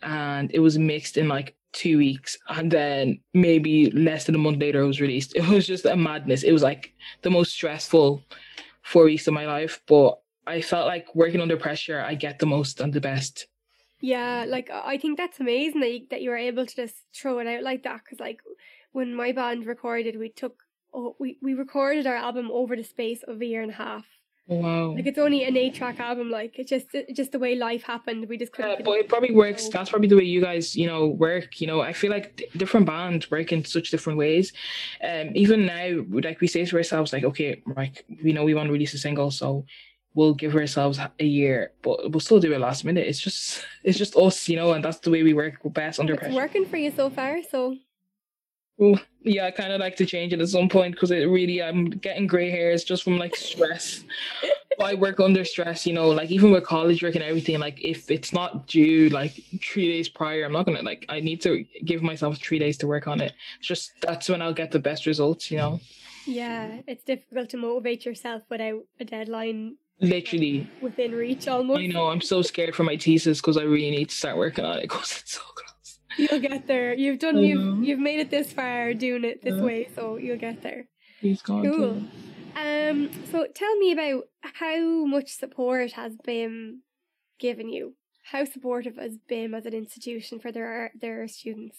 and 0.03 0.51
it 0.53 0.61
was 0.61 0.79
mixed 0.79 1.17
in 1.17 1.29
like 1.29 1.55
two 1.73 1.99
weeks 1.99 2.39
and 2.49 2.71
then 2.71 3.21
maybe 3.35 3.91
less 3.91 4.25
than 4.25 4.35
a 4.35 4.39
month 4.39 4.59
later 4.59 4.81
it 4.81 4.87
was 4.87 5.01
released. 5.01 5.35
It 5.37 5.47
was 5.47 5.67
just 5.67 5.85
a 5.85 5.95
madness. 5.95 6.43
It 6.43 6.53
was 6.53 6.62
like 6.62 6.95
the 7.21 7.29
most 7.31 7.53
stressful 7.53 8.23
four 8.87 9.05
weeks 9.05 9.27
of 9.27 9.35
my 9.35 9.47
life 9.47 9.83
but 9.89 10.21
i 10.47 10.61
felt 10.61 10.87
like 10.87 11.12
working 11.15 11.41
under 11.41 11.57
pressure 11.57 12.01
i 12.01 12.15
get 12.15 12.39
the 12.39 12.47
most 12.47 12.81
and 12.81 12.93
the 12.93 13.01
best. 13.01 13.47
Yeah 14.01 14.45
like 14.47 14.71
i 14.71 14.97
think 14.97 15.19
that's 15.19 15.41
amazing 15.41 15.81
that 15.81 15.91
you, 15.91 16.07
that 16.11 16.23
you 16.23 16.31
were 16.31 16.37
able 16.37 16.67
to 16.67 16.77
just 16.77 16.95
throw 17.12 17.41
it 17.41 17.49
out 17.49 17.65
like 17.65 17.83
that 17.83 18.03
because 18.05 18.21
like 18.21 18.41
when 18.93 19.12
my 19.15 19.33
band 19.33 19.67
recorded 19.67 20.17
we 20.17 20.29
took 20.29 20.62
oh, 20.95 21.17
we, 21.19 21.37
we 21.43 21.55
recorded 21.55 22.07
our 22.07 22.15
album 22.15 22.49
over 22.53 22.77
the 22.77 22.85
space 22.85 23.25
of 23.25 23.41
a 23.41 23.47
year 23.47 23.62
and 23.62 23.73
a 23.73 23.75
half 23.75 24.07
Wow. 24.48 24.94
Like 24.94 25.06
it's 25.06 25.18
only 25.18 25.42
an 25.42 25.56
eight 25.56 25.74
track 25.74 25.98
album, 25.98 26.30
like 26.30 26.56
it's 26.59 26.70
just 26.70 26.87
it's 26.92 27.16
just 27.16 27.32
the 27.32 27.38
way 27.38 27.56
life 27.56 27.82
happened. 27.82 28.28
We 28.28 28.38
just 28.38 28.52
couldn't. 28.52 28.70
Yeah, 28.70 28.85
but 28.85 28.92
it 28.92 29.09
probably 29.09 29.32
works. 29.32 29.68
That's 29.68 29.90
probably 29.90 30.09
the 30.09 30.16
way 30.16 30.24
you 30.24 30.40
guys, 30.40 30.76
you 30.76 30.87
know, 30.87 31.06
work. 31.06 31.61
You 31.61 31.66
know, 31.66 31.80
I 31.80 31.92
feel 31.92 32.12
like 32.12 32.48
different 32.56 32.87
bands 32.87 33.28
work 33.28 33.50
in 33.50 33.64
such 33.64 33.90
different 33.90 34.18
ways. 34.18 34.52
Um, 35.02 35.30
even 35.35 35.66
now, 35.66 36.04
like 36.11 36.40
we 36.40 36.46
say 36.46 36.64
to 36.64 36.76
ourselves, 36.76 37.12
like, 37.12 37.24
okay, 37.24 37.61
like 37.74 38.04
we 38.22 38.32
know 38.32 38.44
we 38.44 38.54
want 38.54 38.68
to 38.68 38.72
release 38.72 38.94
a 38.94 38.98
single, 38.98 39.32
so 39.32 39.64
we'll 40.14 40.35
give 40.35 40.54
ourselves 40.54 40.98
a 40.98 41.24
year, 41.24 41.72
but 41.82 42.11
we'll 42.12 42.20
still 42.20 42.40
do 42.40 42.52
it 42.52 42.61
last 42.61 42.85
minute. 42.85 43.06
It's 43.06 43.20
just 43.20 43.64
it's 43.85 43.98
just 43.98 44.16
us, 44.16 44.48
you 44.48 44.54
know, 44.54 44.72
and 44.74 44.85
that's 44.85 44.98
the 45.00 45.11
way 45.11 45.24
we 45.24 45.35
work 45.35 45.54
best 45.66 45.98
under 45.98 46.14
it's 46.14 46.20
pressure. 46.20 46.37
Working 46.37 46.66
for 46.66 46.76
you 46.76 46.92
so 46.92 47.11
far, 47.11 47.42
so 47.48 47.76
yeah, 49.23 49.47
I 49.47 49.51
kind 49.51 49.73
of 49.73 49.81
like 49.81 49.97
to 49.97 50.07
change 50.07 50.33
it 50.33 50.41
at 50.41 50.49
some 50.49 50.69
point 50.69 50.95
because 50.95 51.11
it 51.11 51.25
really, 51.25 51.62
I'm 51.62 51.91
getting 51.91 52.27
gray 52.27 52.51
hairs 52.51 52.85
just 52.85 53.03
from 53.03 53.19
like 53.19 53.35
stress. 53.35 54.05
I 54.81 54.95
work 54.95 55.21
under 55.21 55.43
stress, 55.45 55.87
you 55.87 55.95
know, 55.95 56.11
like 56.11 56.31
even 56.31 56.51
with 56.51 56.65
college 56.65 57.03
work 57.03 57.15
and 57.15 57.25
everything, 57.25 57.59
like 57.59 57.83
if 57.83 58.11
it's 58.11 58.33
not 58.35 58.67
due 58.67 59.09
like 59.09 59.33
three 59.62 59.89
days 59.91 60.09
prior, 60.09 60.45
I'm 60.45 60.53
not 60.53 60.67
gonna 60.67 60.83
like, 60.83 61.07
I 61.09 61.21
need 61.21 61.41
to 61.43 61.65
give 61.85 62.03
myself 62.03 62.37
three 62.39 62.59
days 62.59 62.77
to 62.79 62.87
work 62.87 63.09
on 63.09 63.23
it. 63.23 63.33
It's 63.59 63.69
just 63.69 63.93
that's 64.03 64.29
when 64.29 64.43
I'll 64.43 64.53
get 64.53 64.71
the 64.71 64.79
best 64.79 65.07
results, 65.07 65.51
you 65.51 65.57
know? 65.57 65.81
Yeah, 66.27 66.81
it's 66.87 67.05
difficult 67.05 67.49
to 67.51 67.57
motivate 67.57 68.05
yourself 68.05 68.43
without 68.51 68.83
a 69.01 69.05
deadline 69.05 69.77
literally 70.01 70.69
within 70.83 71.12
reach 71.12 71.49
almost. 71.49 71.81
I 71.81 71.87
know, 71.87 72.09
I'm 72.09 72.21
so 72.21 72.43
scared 72.43 72.75
for 72.75 72.85
my 72.85 72.99
thesis 72.99 73.41
because 73.41 73.57
I 73.57 73.62
really 73.62 73.91
need 73.91 74.11
to 74.11 74.15
start 74.15 74.37
working 74.37 74.65
on 74.65 74.79
it 74.79 74.83
because 74.83 75.21
it's 75.23 75.33
so. 75.33 75.41
You'll 76.16 76.40
get 76.40 76.66
there. 76.66 76.94
You've 76.94 77.18
done. 77.18 77.38
You've 77.38 77.85
you've 77.85 77.98
made 77.98 78.20
it 78.20 78.31
this 78.31 78.52
far 78.52 78.94
doing 78.94 79.24
it 79.24 79.42
this 79.42 79.55
yeah. 79.57 79.62
way, 79.62 79.88
so 79.94 80.16
you'll 80.16 80.38
get 80.38 80.62
there. 80.62 80.88
He's 81.20 81.42
gone. 81.42 81.62
Cool. 81.62 82.02
Um. 82.57 83.11
So 83.31 83.46
tell 83.55 83.76
me 83.76 83.92
about 83.92 84.24
how 84.40 85.05
much 85.07 85.31
support 85.31 85.92
has 85.92 86.16
BIMM 86.16 86.79
given 87.38 87.68
you. 87.68 87.94
How 88.24 88.44
supportive 88.44 88.96
has 88.96 89.18
BIMM 89.31 89.57
as 89.57 89.66
an 89.66 89.74
institution 89.74 90.38
for 90.40 90.50
their 90.50 90.92
their 91.00 91.29
students? 91.29 91.79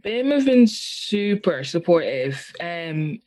BIMM 0.00 0.32
have 0.32 0.46
been 0.46 0.66
super 0.66 1.64
supportive. 1.64 2.52
Um, 2.60 3.20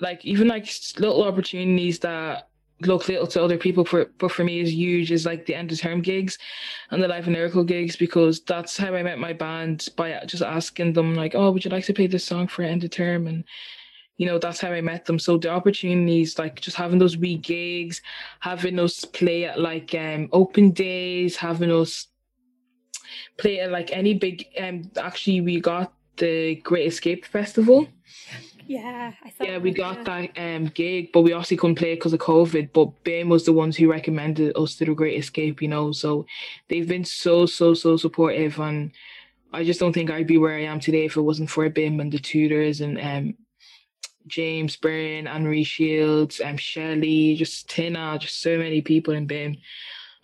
like 0.00 0.24
even 0.24 0.48
like 0.48 0.68
little 0.98 1.24
opportunities 1.24 1.98
that 2.00 2.47
look 2.82 3.08
little 3.08 3.26
to 3.26 3.42
other 3.42 3.58
people 3.58 3.84
for 3.84 4.06
but 4.18 4.30
for 4.30 4.44
me 4.44 4.60
is 4.60 4.72
huge 4.72 5.10
is 5.10 5.26
like 5.26 5.46
the 5.46 5.54
end 5.54 5.72
of 5.72 5.80
term 5.80 6.00
gigs 6.00 6.38
and 6.90 7.02
the 7.02 7.08
live 7.08 7.26
and 7.26 7.34
lyrical 7.34 7.64
gigs 7.64 7.96
because 7.96 8.40
that's 8.40 8.76
how 8.76 8.94
I 8.94 9.02
met 9.02 9.18
my 9.18 9.32
band 9.32 9.88
by 9.96 10.20
just 10.26 10.42
asking 10.42 10.92
them 10.92 11.14
like 11.14 11.34
oh 11.34 11.50
would 11.50 11.64
you 11.64 11.70
like 11.70 11.84
to 11.86 11.94
play 11.94 12.06
this 12.06 12.24
song 12.24 12.46
for 12.46 12.62
end 12.62 12.84
of 12.84 12.90
term? 12.90 13.26
And 13.26 13.44
you 14.16 14.26
know 14.26 14.38
that's 14.38 14.60
how 14.60 14.70
I 14.70 14.80
met 14.80 15.06
them. 15.06 15.18
So 15.18 15.38
the 15.38 15.50
opportunities 15.50 16.38
like 16.38 16.60
just 16.60 16.76
having 16.76 16.98
those 16.98 17.16
wee 17.16 17.36
gigs 17.36 18.00
having 18.40 18.78
us 18.78 19.04
play 19.04 19.44
at 19.44 19.60
like 19.60 19.94
um 19.94 20.28
open 20.32 20.70
days 20.70 21.36
having 21.36 21.72
us 21.72 22.08
play 23.38 23.60
at 23.60 23.72
like 23.72 23.90
any 23.92 24.14
big 24.14 24.46
um 24.60 24.90
actually 24.96 25.40
we 25.40 25.60
got 25.60 25.92
the 26.16 26.56
Great 26.56 26.86
Escape 26.86 27.24
Festival 27.24 27.88
yeah, 28.68 29.14
yeah, 29.40 29.56
we 29.56 29.72
got 29.72 30.04
that 30.04 30.30
um 30.36 30.66
gig, 30.66 31.10
but 31.12 31.22
we 31.22 31.32
obviously 31.32 31.56
couldn't 31.56 31.76
play 31.76 31.92
it 31.92 31.96
because 31.96 32.12
of 32.12 32.20
COVID. 32.20 32.74
But 32.74 33.02
BIMM 33.02 33.28
was 33.28 33.46
the 33.46 33.52
ones 33.54 33.78
who 33.78 33.90
recommended 33.90 34.54
us 34.56 34.76
to 34.76 34.84
the 34.84 34.94
Great 34.94 35.18
Escape, 35.18 35.62
you 35.62 35.68
know. 35.68 35.90
So 35.90 36.26
they've 36.68 36.86
been 36.86 37.04
so 37.04 37.46
so 37.46 37.72
so 37.72 37.96
supportive, 37.96 38.60
and 38.60 38.92
I 39.54 39.64
just 39.64 39.80
don't 39.80 39.94
think 39.94 40.10
I'd 40.10 40.26
be 40.26 40.36
where 40.36 40.54
I 40.54 40.64
am 40.64 40.80
today 40.80 41.06
if 41.06 41.16
it 41.16 41.22
wasn't 41.22 41.48
for 41.48 41.68
BIMM 41.70 42.02
and 42.02 42.12
the 42.12 42.18
tutors 42.18 42.82
and 42.82 43.00
um 43.00 43.34
James 44.26 44.76
Byrne, 44.76 45.26
Anne 45.26 45.64
Shields, 45.64 46.38
um 46.42 46.58
Shelley, 46.58 47.36
just 47.36 47.70
Tina, 47.70 48.18
just 48.20 48.42
so 48.42 48.58
many 48.58 48.82
people 48.82 49.14
in 49.14 49.26
BIMM. 49.26 49.58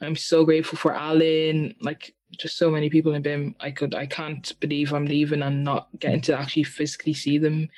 I'm 0.03 0.17
so 0.17 0.45
grateful 0.45 0.77
for 0.77 0.95
Alan, 0.95 1.75
like 1.81 2.15
just 2.39 2.59
so 2.59 2.71
many 2.71 2.91
people 2.91 3.15
in 3.15 3.23
BIMM. 3.23 3.55
I 3.59 3.71
could 3.71 3.95
I 3.95 4.05
can't 4.05 4.53
believe 4.61 4.93
I'm 4.93 5.07
leaving 5.07 5.41
and 5.41 5.65
not 5.65 5.89
getting 5.99 6.21
to 6.23 6.39
actually 6.39 6.65
physically 6.65 7.15
see 7.15 7.39
them 7.39 7.71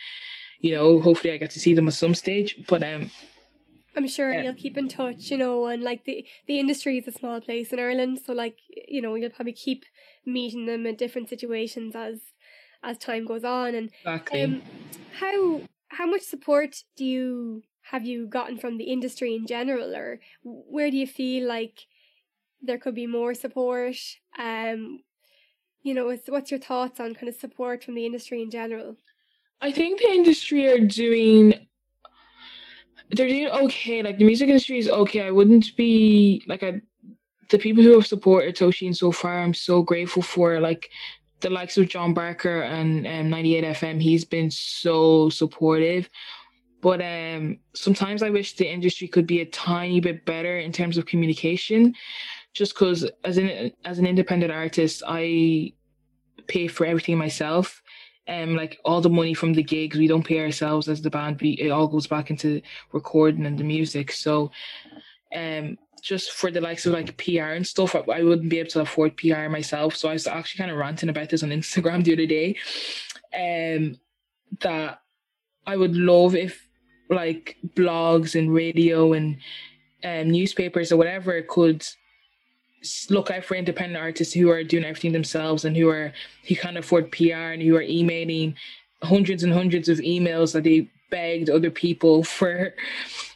you 0.60 0.74
know, 0.74 1.00
hopefully 1.00 1.32
I 1.32 1.36
get 1.36 1.50
to 1.50 1.60
see 1.60 1.74
them 1.74 1.88
at 1.88 1.94
some 1.94 2.14
stage. 2.14 2.64
But 2.68 2.82
um 2.82 3.10
I'm 3.96 4.06
sure 4.06 4.30
yeah. 4.30 4.42
you'll 4.42 4.54
keep 4.54 4.76
in 4.76 4.88
touch, 4.88 5.30
you 5.30 5.38
know, 5.38 5.66
and 5.66 5.82
like 5.82 6.04
the 6.04 6.26
the 6.46 6.60
industry 6.60 6.98
is 6.98 7.08
a 7.08 7.12
small 7.12 7.40
place 7.40 7.72
in 7.72 7.80
Ireland, 7.80 8.20
so 8.24 8.32
like 8.32 8.58
you 8.88 9.00
know 9.00 9.14
you'll 9.14 9.30
probably 9.30 9.54
keep 9.54 9.84
meeting 10.26 10.66
them 10.66 10.86
in 10.86 10.96
different 10.96 11.28
situations 11.30 11.94
as 11.96 12.20
as 12.82 12.98
time 12.98 13.24
goes 13.24 13.44
on. 13.44 13.74
And 13.74 13.90
exactly. 14.00 14.42
um, 14.42 14.62
how 15.18 15.62
how 15.88 16.06
much 16.06 16.22
support 16.22 16.82
do 16.96 17.04
you 17.04 17.62
have 17.90 18.04
you 18.04 18.26
gotten 18.26 18.58
from 18.58 18.76
the 18.76 18.84
industry 18.84 19.34
in 19.34 19.46
general, 19.46 19.94
or 19.94 20.20
where 20.42 20.90
do 20.90 20.96
you 20.96 21.06
feel 21.06 21.48
like 21.48 21.86
there 22.60 22.78
could 22.78 22.94
be 22.94 23.06
more 23.06 23.32
support? 23.32 23.96
Um, 24.38 25.00
you 25.82 25.94
know, 25.94 26.12
what's 26.26 26.50
your 26.50 26.60
thoughts 26.60 27.00
on 27.00 27.14
kind 27.14 27.28
of 27.28 27.36
support 27.36 27.84
from 27.84 27.94
the 27.94 28.04
industry 28.04 28.42
in 28.42 28.50
general? 28.50 28.96
I 29.60 29.72
think 29.72 30.00
the 30.00 30.10
industry 30.10 30.66
are 30.68 30.80
doing 30.80 31.66
they're 33.10 33.28
doing 33.28 33.48
okay. 33.48 34.02
Like 34.02 34.18
the 34.18 34.24
music 34.24 34.48
industry 34.48 34.78
is 34.78 34.88
okay. 34.88 35.22
I 35.22 35.30
wouldn't 35.30 35.76
be 35.76 36.44
like 36.46 36.62
I 36.62 36.80
the 37.48 37.58
people 37.58 37.82
who 37.82 37.92
have 37.92 38.06
supported 38.06 38.56
Tosheen 38.56 38.94
so 38.94 39.12
far, 39.12 39.40
I'm 39.40 39.54
so 39.54 39.82
grateful 39.82 40.22
for. 40.22 40.58
Like 40.60 40.90
the 41.40 41.50
likes 41.50 41.78
of 41.78 41.88
John 41.88 42.12
Barker 42.12 42.62
and 42.62 43.06
um, 43.06 43.30
98 43.30 43.64
FM, 43.64 44.02
he's 44.02 44.24
been 44.24 44.50
so 44.50 45.28
supportive. 45.30 46.10
But 46.80 47.00
um, 47.00 47.58
sometimes 47.74 48.22
I 48.22 48.30
wish 48.30 48.56
the 48.56 48.70
industry 48.70 49.08
could 49.08 49.26
be 49.26 49.40
a 49.40 49.46
tiny 49.46 50.00
bit 50.00 50.24
better 50.24 50.58
in 50.58 50.72
terms 50.72 50.98
of 50.98 51.06
communication. 51.06 51.94
Just 52.52 52.74
because 52.74 53.08
as 53.24 53.38
an 53.38 53.70
as 53.84 53.98
an 53.98 54.06
independent 54.06 54.52
artist, 54.52 55.02
I 55.06 55.72
pay 56.48 56.68
for 56.68 56.86
everything 56.86 57.18
myself 57.18 57.82
um 58.28 58.56
like 58.56 58.78
all 58.84 59.00
the 59.00 59.10
money 59.10 59.34
from 59.34 59.52
the 59.52 59.62
gigs 59.62 59.96
we 59.96 60.08
don't 60.08 60.26
pay 60.26 60.40
ourselves 60.40 60.88
as 60.88 61.00
the 61.00 61.10
band 61.10 61.40
we 61.40 61.50
it 61.52 61.70
all 61.70 61.86
goes 61.86 62.06
back 62.06 62.30
into 62.30 62.60
recording 62.92 63.46
and 63.46 63.58
the 63.58 63.64
music. 63.64 64.12
So 64.12 64.50
um 65.34 65.78
just 66.02 66.32
for 66.32 66.50
the 66.50 66.60
likes 66.60 66.86
of 66.86 66.92
like 66.92 67.16
PR 67.16 67.54
and 67.54 67.66
stuff 67.66 67.94
I, 67.94 68.00
I 68.00 68.22
wouldn't 68.22 68.50
be 68.50 68.58
able 68.58 68.70
to 68.70 68.80
afford 68.80 69.16
PR 69.16 69.48
myself. 69.48 69.96
So 69.96 70.08
I 70.08 70.12
was 70.12 70.26
actually 70.26 70.58
kind 70.58 70.70
of 70.70 70.76
ranting 70.76 71.08
about 71.08 71.30
this 71.30 71.42
on 71.42 71.50
Instagram 71.60 72.04
the 72.04 72.12
other 72.12 72.26
day 72.26 72.56
um 73.34 73.98
that 74.60 75.00
I 75.66 75.76
would 75.76 75.96
love 75.96 76.34
if 76.34 76.66
like 77.10 77.56
blogs 77.74 78.38
and 78.38 78.52
radio 78.52 79.12
and 79.12 79.38
um, 80.04 80.30
newspapers 80.30 80.92
or 80.92 80.96
whatever 80.96 81.40
could 81.42 81.86
look 83.10 83.30
out 83.30 83.44
for 83.44 83.54
independent 83.54 84.02
artists 84.02 84.34
who 84.34 84.50
are 84.50 84.64
doing 84.64 84.84
everything 84.84 85.12
themselves 85.12 85.64
and 85.64 85.76
who 85.76 85.88
are 85.88 86.12
who 86.48 86.56
can't 86.56 86.78
afford 86.78 87.12
PR 87.12 87.52
and 87.54 87.62
who 87.62 87.76
are 87.76 87.82
emailing 87.82 88.54
hundreds 89.02 89.42
and 89.44 89.52
hundreds 89.52 89.88
of 89.88 89.98
emails 89.98 90.52
that 90.52 90.64
they 90.64 90.88
begged 91.10 91.50
other 91.50 91.70
people 91.70 92.22
for, 92.36 92.74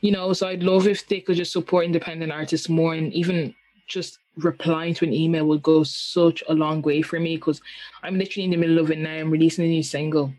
you 0.01 0.13
know. 0.13 0.33
So 0.33 0.49
I'd 0.49 0.63
love 0.63 0.87
if 0.87 1.07
they 1.09 1.21
could 1.21 1.37
just 1.37 1.53
support 1.53 1.85
independent 1.85 2.33
artists 2.33 2.69
more 2.69 2.95
and 2.95 3.13
even 3.13 3.55
just 3.87 4.19
replying 4.37 4.95
to 4.95 5.05
an 5.05 5.13
email 5.13 5.47
would 5.47 5.63
go 5.63 5.83
such 5.83 6.43
a 6.49 6.55
long 6.55 6.81
way 6.83 7.03
for 7.03 7.19
me 7.19 7.37
because 7.37 7.61
I'm 8.03 8.19
literally 8.19 8.45
in 8.45 8.51
the 8.53 8.57
middle 8.57 8.79
of 8.79 8.91
it 8.91 8.99
now. 8.99 9.15
I'm 9.15 9.31
releasing 9.31 9.65
a 9.65 9.69
new 9.69 9.83
single 9.83 10.33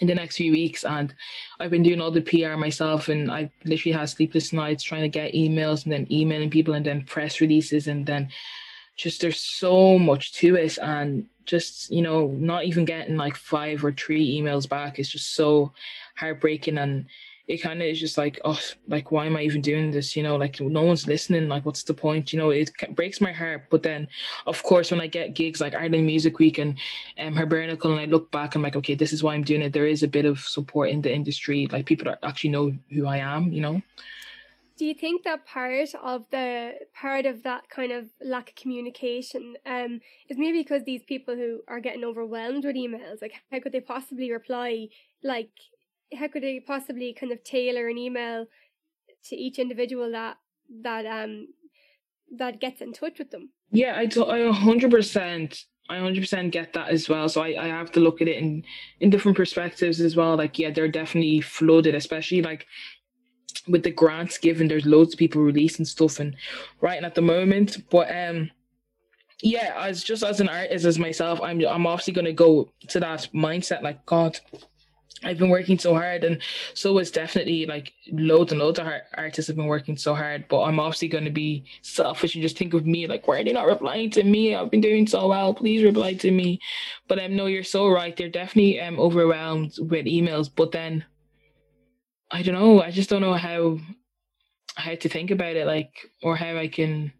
in 0.00 0.06
the 0.06 0.14
next 0.14 0.36
few 0.36 0.52
weeks 0.52 0.84
and 0.84 1.14
I've 1.60 1.70
been 1.70 1.82
doing 1.82 2.00
all 2.00 2.10
the 2.10 2.20
PR 2.20 2.56
myself 2.56 3.08
and 3.08 3.30
I 3.30 3.50
literally 3.64 3.96
had 3.96 4.08
sleepless 4.08 4.52
nights 4.52 4.82
trying 4.82 5.02
to 5.02 5.08
get 5.08 5.34
emails 5.34 5.84
and 5.84 5.92
then 5.92 6.06
emailing 6.10 6.50
people 6.50 6.74
and 6.74 6.84
then 6.84 7.04
press 7.04 7.40
releases 7.40 7.86
and 7.86 8.04
then 8.04 8.28
just 8.96 9.20
there's 9.20 9.40
so 9.40 9.98
much 9.98 10.32
to 10.34 10.56
it 10.56 10.78
and 10.78 11.26
just 11.46 11.90
you 11.90 12.02
know 12.02 12.28
not 12.38 12.64
even 12.64 12.84
getting 12.84 13.16
like 13.16 13.36
five 13.36 13.84
or 13.84 13.92
three 13.92 14.40
emails 14.40 14.68
back 14.68 14.98
is 14.98 15.10
just 15.10 15.34
so 15.34 15.72
heartbreaking 16.16 16.78
and 16.78 17.06
it 17.46 17.58
kind 17.58 17.82
of 17.82 17.86
is 17.86 18.00
just 18.00 18.16
like 18.16 18.40
oh 18.44 18.58
like 18.88 19.10
why 19.10 19.26
am 19.26 19.36
i 19.36 19.42
even 19.42 19.60
doing 19.60 19.90
this? 19.90 20.16
You 20.16 20.22
know 20.22 20.36
like 20.36 20.60
no 20.60 20.82
one's 20.82 21.06
listening 21.06 21.48
like 21.48 21.66
what's 21.66 21.82
the 21.82 21.94
point? 21.94 22.32
You 22.32 22.38
know 22.38 22.50
it 22.50 22.70
breaks 22.90 23.20
my 23.20 23.32
heart. 23.32 23.64
But 23.70 23.82
then 23.82 24.08
of 24.46 24.62
course 24.62 24.90
when 24.90 25.00
i 25.00 25.06
get 25.06 25.34
gigs 25.34 25.60
like 25.60 25.74
ireland 25.74 26.06
music 26.06 26.38
week 26.38 26.58
and 26.58 26.78
um 27.18 27.34
Hibernacle 27.34 27.92
and 27.92 28.00
i 28.00 28.04
look 28.06 28.30
back 28.30 28.54
i'm 28.54 28.62
like 28.62 28.76
okay 28.76 28.94
this 28.94 29.12
is 29.12 29.22
why 29.22 29.34
i'm 29.34 29.44
doing 29.44 29.62
it. 29.62 29.72
There 29.72 29.86
is 29.86 30.02
a 30.02 30.08
bit 30.08 30.24
of 30.24 30.40
support 30.40 30.90
in 30.90 31.02
the 31.02 31.14
industry 31.14 31.68
like 31.70 31.86
people 31.86 32.14
actually 32.22 32.50
know 32.50 32.72
who 32.90 33.06
i 33.06 33.18
am 33.18 33.52
you 33.52 33.60
know? 33.60 33.82
Do 34.76 34.86
you 34.86 34.94
think 34.94 35.22
that 35.22 35.46
part 35.46 35.94
of 36.02 36.24
the 36.32 36.74
part 36.94 37.26
of 37.26 37.44
that 37.44 37.68
kind 37.68 37.92
of 37.92 38.08
lack 38.24 38.48
of 38.50 38.54
communication 38.56 39.54
um 39.66 40.00
is 40.28 40.38
maybe 40.38 40.60
because 40.60 40.82
these 40.84 41.04
people 41.04 41.36
who 41.36 41.60
are 41.68 41.80
getting 41.80 42.04
overwhelmed 42.04 42.64
with 42.64 42.74
emails 42.74 43.20
like 43.22 43.34
how 43.52 43.60
could 43.60 43.72
they 43.72 43.80
possibly 43.80 44.32
reply 44.32 44.88
like 45.22 45.50
how 46.14 46.28
could 46.28 46.42
they 46.42 46.60
possibly 46.60 47.12
kind 47.12 47.32
of 47.32 47.42
tailor 47.44 47.88
an 47.88 47.98
email 47.98 48.46
to 49.24 49.36
each 49.36 49.58
individual 49.58 50.10
that 50.12 50.36
that 50.82 51.06
um 51.06 51.48
that 52.36 52.60
gets 52.60 52.80
in 52.80 52.92
touch 52.92 53.18
with 53.18 53.30
them 53.30 53.50
yeah 53.70 53.96
i 53.96 54.06
do, 54.06 54.24
i 54.24 54.38
100% 54.38 55.64
I 55.90 55.96
100% 55.96 56.50
get 56.50 56.72
that 56.72 56.88
as 56.88 57.10
well. 57.10 57.28
So 57.28 57.42
I, 57.42 57.62
I 57.62 57.66
have 57.66 57.92
to 57.92 58.00
look 58.00 58.22
at 58.22 58.28
it 58.28 58.38
in, 58.38 58.64
in 59.00 59.10
different 59.10 59.36
perspectives 59.36 60.00
as 60.00 60.16
well. 60.16 60.34
Like, 60.34 60.58
yeah, 60.58 60.70
they're 60.70 60.88
definitely 60.88 61.42
flooded, 61.42 61.94
especially 61.94 62.40
like 62.40 62.66
with 63.68 63.82
the 63.82 63.90
grants 63.90 64.38
given, 64.38 64.68
there's 64.68 64.86
loads 64.86 65.14
of 65.14 65.18
people 65.18 65.42
releasing 65.42 65.84
stuff 65.84 66.20
and 66.20 66.36
writing 66.80 67.04
at 67.04 67.14
the 67.14 67.22
moment. 67.22 67.78
But 67.90 68.08
um 68.14 68.50
yeah, 69.42 69.74
as 69.78 70.02
just 70.02 70.22
as 70.22 70.40
an 70.40 70.48
artist 70.48 70.84
as 70.84 70.98
myself, 70.98 71.40
I'm 71.42 71.64
I'm 71.66 71.86
obviously 71.86 72.12
gonna 72.12 72.32
go 72.32 72.72
to 72.88 73.00
that 73.00 73.28
mindset 73.34 73.82
like 73.82 74.04
God, 74.06 74.38
I've 75.22 75.38
been 75.38 75.48
working 75.48 75.78
so 75.78 75.94
hard, 75.94 76.24
and 76.24 76.40
so 76.74 76.98
it's 76.98 77.10
definitely 77.10 77.66
like 77.66 77.92
loads 78.10 78.52
and 78.52 78.60
loads 78.60 78.78
of 78.78 78.86
artists 79.14 79.46
have 79.46 79.56
been 79.56 79.66
working 79.66 79.96
so 79.96 80.14
hard. 80.14 80.46
But 80.48 80.62
I'm 80.62 80.80
obviously 80.80 81.08
going 81.08 81.24
to 81.24 81.30
be 81.30 81.64
selfish 81.82 82.34
and 82.34 82.42
just 82.42 82.58
think 82.58 82.74
of 82.74 82.86
me, 82.86 83.06
like, 83.06 83.26
why 83.28 83.40
are 83.40 83.44
they 83.44 83.52
not 83.52 83.66
replying 83.66 84.10
to 84.10 84.24
me? 84.24 84.54
I've 84.54 84.70
been 84.70 84.80
doing 84.80 85.06
so 85.06 85.28
well. 85.28 85.54
Please 85.54 85.84
reply 85.84 86.14
to 86.14 86.30
me. 86.30 86.60
But 87.08 87.22
um, 87.22 87.36
know 87.36 87.46
you're 87.46 87.62
so 87.62 87.88
right. 87.88 88.16
They're 88.16 88.28
definitely 88.28 88.80
um 88.80 88.98
overwhelmed 88.98 89.74
with 89.78 90.06
emails. 90.06 90.50
But 90.54 90.72
then, 90.72 91.04
I 92.30 92.42
don't 92.42 92.54
know. 92.54 92.82
I 92.82 92.90
just 92.90 93.08
don't 93.10 93.22
know 93.22 93.34
how 93.34 93.78
how 94.76 94.94
to 94.94 95.08
think 95.08 95.30
about 95.30 95.56
it, 95.56 95.66
like, 95.66 95.92
or 96.22 96.34
how 96.34 96.56
I 96.56 96.66
can 96.66 97.12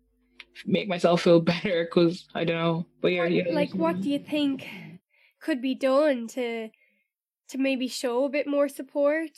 make 0.66 0.88
myself 0.88 1.22
feel 1.22 1.40
better. 1.52 1.84
Because 1.84 2.26
I 2.34 2.44
don't 2.44 2.56
know. 2.56 2.86
But 3.00 3.12
yeah, 3.12 3.26
yeah. 3.26 3.44
Like, 3.52 3.72
what 3.72 4.00
do 4.00 4.10
you 4.10 4.18
think 4.18 4.66
could 5.40 5.62
be 5.62 5.74
done 5.74 6.26
to? 6.28 6.70
To 7.48 7.58
maybe 7.58 7.88
show 7.88 8.24
a 8.24 8.30
bit 8.30 8.46
more 8.46 8.68
support. 8.68 9.30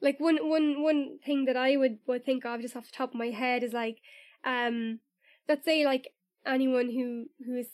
Like 0.00 0.20
one 0.20 0.48
one 0.48 0.82
one 0.82 1.18
thing 1.24 1.44
that 1.46 1.56
I 1.56 1.76
would 1.76 1.98
would 2.06 2.24
think 2.24 2.44
of 2.44 2.60
just 2.60 2.76
off 2.76 2.86
the 2.86 2.96
top 2.96 3.10
of 3.10 3.18
my 3.18 3.30
head 3.30 3.62
is 3.62 3.72
like, 3.72 3.98
um, 4.44 5.00
let's 5.48 5.64
say 5.64 5.84
like 5.84 6.08
anyone 6.46 6.90
who 6.90 7.26
who 7.44 7.56
is 7.58 7.68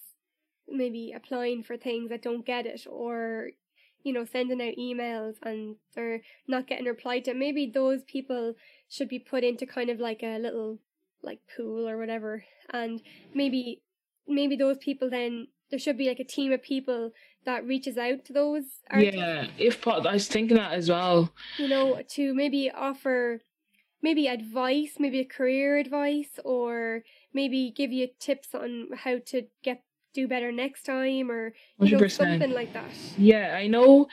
maybe 0.69 1.13
applying 1.15 1.63
for 1.63 1.77
things 1.77 2.09
that 2.09 2.23
don't 2.23 2.47
get 2.47 2.67
it 2.67 2.87
or 2.89 3.51
you 4.03 4.13
know 4.13 4.25
sending 4.25 4.61
out 4.61 4.75
emails 4.79 5.35
and 5.43 5.77
they're 5.95 6.21
not 6.47 6.67
getting 6.67 6.87
replied 6.87 7.25
to 7.25 7.35
maybe 7.35 7.71
those 7.73 8.03
people 8.05 8.55
should 8.89 9.09
be 9.09 9.19
put 9.19 9.45
into 9.45 9.67
kind 9.67 9.91
of 9.91 9.99
like 9.99 10.23
a 10.23 10.39
little 10.39 10.79
like 11.23 11.41
pool 11.57 11.89
or 11.89 11.99
whatever 11.99 12.45
and 12.71 13.03
maybe 13.35 13.83
maybe 14.27 14.57
those 14.57 14.79
people 14.79 15.11
then 15.11 15.47
there 15.71 15.79
should 15.79 15.99
be 15.99 16.09
like 16.09 16.21
a 16.21 16.25
team 16.25 16.53
of 16.53 16.63
people 16.63 17.13
that 17.45 17.67
reaches 17.67 17.97
out 17.99 18.25
to 18.27 18.33
those 18.33 18.65
artists. 18.91 19.17
Yeah, 19.17 19.47
if 19.59 19.87
I 19.87 19.99
was 19.99 20.29
thinking 20.29 20.57
that 20.57 20.73
as 20.73 20.89
well. 20.89 21.33
You 21.59 21.69
know, 21.69 22.01
to 22.11 22.35
maybe 22.35 22.71
offer 22.71 23.41
maybe 24.03 24.27
advice, 24.27 24.97
maybe 24.99 25.21
a 25.21 25.25
career 25.25 25.79
advice, 25.79 26.39
or 26.45 27.03
maybe 27.33 27.73
give 27.75 27.93
you 27.93 28.09
tips 28.19 28.55
on 28.55 28.89
how 28.95 29.19
to 29.27 29.43
get 29.63 29.83
do 30.13 30.29
better 30.29 30.53
next 30.53 30.85
time, 30.85 31.31
or 31.31 31.53
you 31.81 31.99
know, 31.99 32.07
something 32.07 32.53
like 32.53 32.73
that. 32.73 32.91
Yeah, 33.19 33.57
I 33.57 33.67
know 33.67 34.07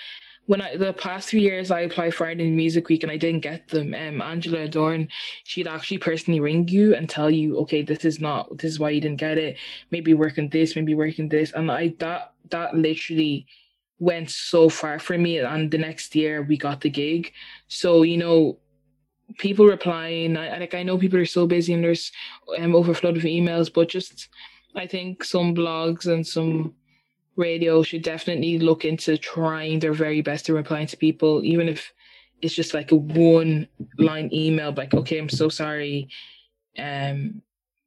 when 0.47 0.61
I 0.61 0.75
the 0.75 0.93
past 0.93 1.29
three 1.29 1.41
years 1.41 1.71
I 1.71 1.81
applied 1.81 2.13
for 2.13 2.25
Ireland 2.25 2.55
Music 2.55 2.87
Week 2.89 3.03
and 3.03 3.11
I 3.11 3.17
didn't 3.17 3.41
get 3.41 3.67
them. 3.67 3.93
Um, 3.93 4.21
Angela 4.21 4.67
Dorgan, 4.67 5.07
she'd 5.43 5.67
actually 5.67 5.99
personally 5.99 6.39
ring 6.39 6.67
you 6.67 6.95
and 6.95 7.09
tell 7.09 7.29
you, 7.29 7.57
okay, 7.59 7.81
this 7.81 8.05
is 8.05 8.19
not 8.19 8.57
this 8.57 8.71
is 8.71 8.79
why 8.79 8.89
you 8.89 9.01
didn't 9.01 9.19
get 9.19 9.37
it. 9.37 9.57
Maybe 9.91 10.13
working 10.13 10.49
this, 10.49 10.75
maybe 10.75 10.95
working 10.95 11.29
this, 11.29 11.51
and 11.53 11.71
I 11.71 11.93
that 11.99 12.33
that 12.49 12.75
literally 12.75 13.45
went 13.99 14.31
so 14.31 14.67
far 14.67 14.97
for 14.97 15.17
me. 15.17 15.37
And 15.37 15.69
the 15.69 15.77
next 15.77 16.15
year 16.15 16.41
we 16.41 16.57
got 16.57 16.81
the 16.81 16.89
gig. 16.89 17.31
So 17.67 18.01
you 18.01 18.17
know, 18.17 18.57
people 19.37 19.65
replying. 19.67 20.37
I 20.37 20.57
like 20.57 20.73
I 20.73 20.83
know 20.83 20.97
people 20.97 21.19
are 21.19 21.25
so 21.25 21.45
busy 21.45 21.73
and 21.73 21.83
there's 21.83 22.11
um 22.57 22.75
overflow 22.75 23.11
of 23.11 23.17
emails, 23.17 23.71
but 23.71 23.89
just 23.89 24.27
I 24.75 24.87
think 24.87 25.23
some 25.23 25.53
blogs 25.53 26.07
and 26.07 26.25
some 26.25 26.73
radio 27.35 27.83
should 27.83 28.03
definitely 28.03 28.59
look 28.59 28.85
into 28.85 29.17
trying 29.17 29.79
their 29.79 29.93
very 29.93 30.21
best 30.21 30.45
to 30.45 30.53
reply 30.53 30.85
to 30.85 30.97
people, 30.97 31.43
even 31.43 31.69
if 31.69 31.93
it's 32.41 32.53
just 32.53 32.73
like 32.73 32.91
a 32.91 32.95
one 32.95 33.67
line 33.97 34.29
email, 34.33 34.73
like, 34.73 34.93
okay, 34.93 35.17
I'm 35.17 35.29
so 35.29 35.49
sorry. 35.49 36.09
Um, 36.77 37.41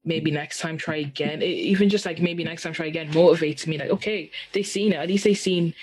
maybe 0.05 0.31
next 0.31 0.61
time 0.61 0.77
try 0.77 0.97
again. 0.97 1.43
It, 1.43 1.47
even 1.47 1.89
just 1.89 2.07
like 2.07 2.21
maybe 2.21 2.45
next 2.45 2.63
time 2.63 2.73
try 2.73 2.87
again 2.87 3.11
motivates 3.13 3.67
me. 3.67 3.79
Like, 3.79 3.91
okay, 3.91 4.31
they've 4.53 4.67
seen 4.67 4.93
it. 4.93 4.97
At 4.97 5.09
least 5.09 5.25
they've 5.25 5.37
seen 5.37 5.75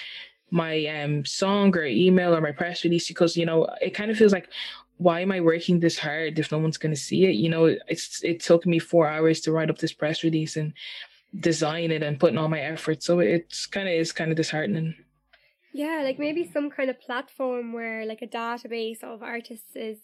my 0.54 0.86
um 0.88 1.24
song 1.26 1.76
or 1.78 1.86
email 1.86 2.36
or 2.36 2.42
my 2.42 2.52
press 2.52 2.84
release 2.84 3.08
because 3.08 3.38
you 3.38 3.46
know 3.46 3.66
it 3.80 3.92
kind 3.92 4.12
of 4.12 4.18
feels 4.18 4.34
like 4.34 4.50
why 4.98 5.22
am 5.22 5.32
I 5.32 5.40
working 5.40 5.80
this 5.80 5.98
hard 5.98 6.38
if 6.38 6.52
no 6.52 6.60
one's 6.60 6.78
gonna 6.78 6.96
see 6.96 7.26
it? 7.26 7.36
You 7.36 7.50
know, 7.50 7.76
it's 7.88 8.24
it 8.24 8.40
took 8.40 8.68
me 8.68 8.78
four 8.78 9.08
hours 9.08 9.42
to 9.42 9.52
write 9.52 9.70
up 9.72 9.80
this 9.80 9.94
press 9.94 10.24
release 10.24 10.58
and 10.58 10.74
design 11.40 11.92
it 11.92 12.04
and 12.04 12.20
putting 12.20 12.38
all 12.38 12.50
my 12.50 12.60
effort. 12.60 13.04
So 13.04 13.20
it's 13.20 13.66
kind 13.66 13.88
of 13.88 13.94
is 13.94 14.12
kind 14.12 14.32
of 14.32 14.38
disheartening. 14.38 14.96
Yeah, 15.74 16.02
like 16.04 16.20
maybe 16.20 16.50
some 16.52 16.70
kind 16.70 16.90
of 16.90 17.00
platform 17.00 17.72
where 17.72 18.06
like 18.06 18.22
a 18.22 18.28
database 18.28 19.04
of 19.04 19.24
artists 19.24 19.76
is 19.76 20.00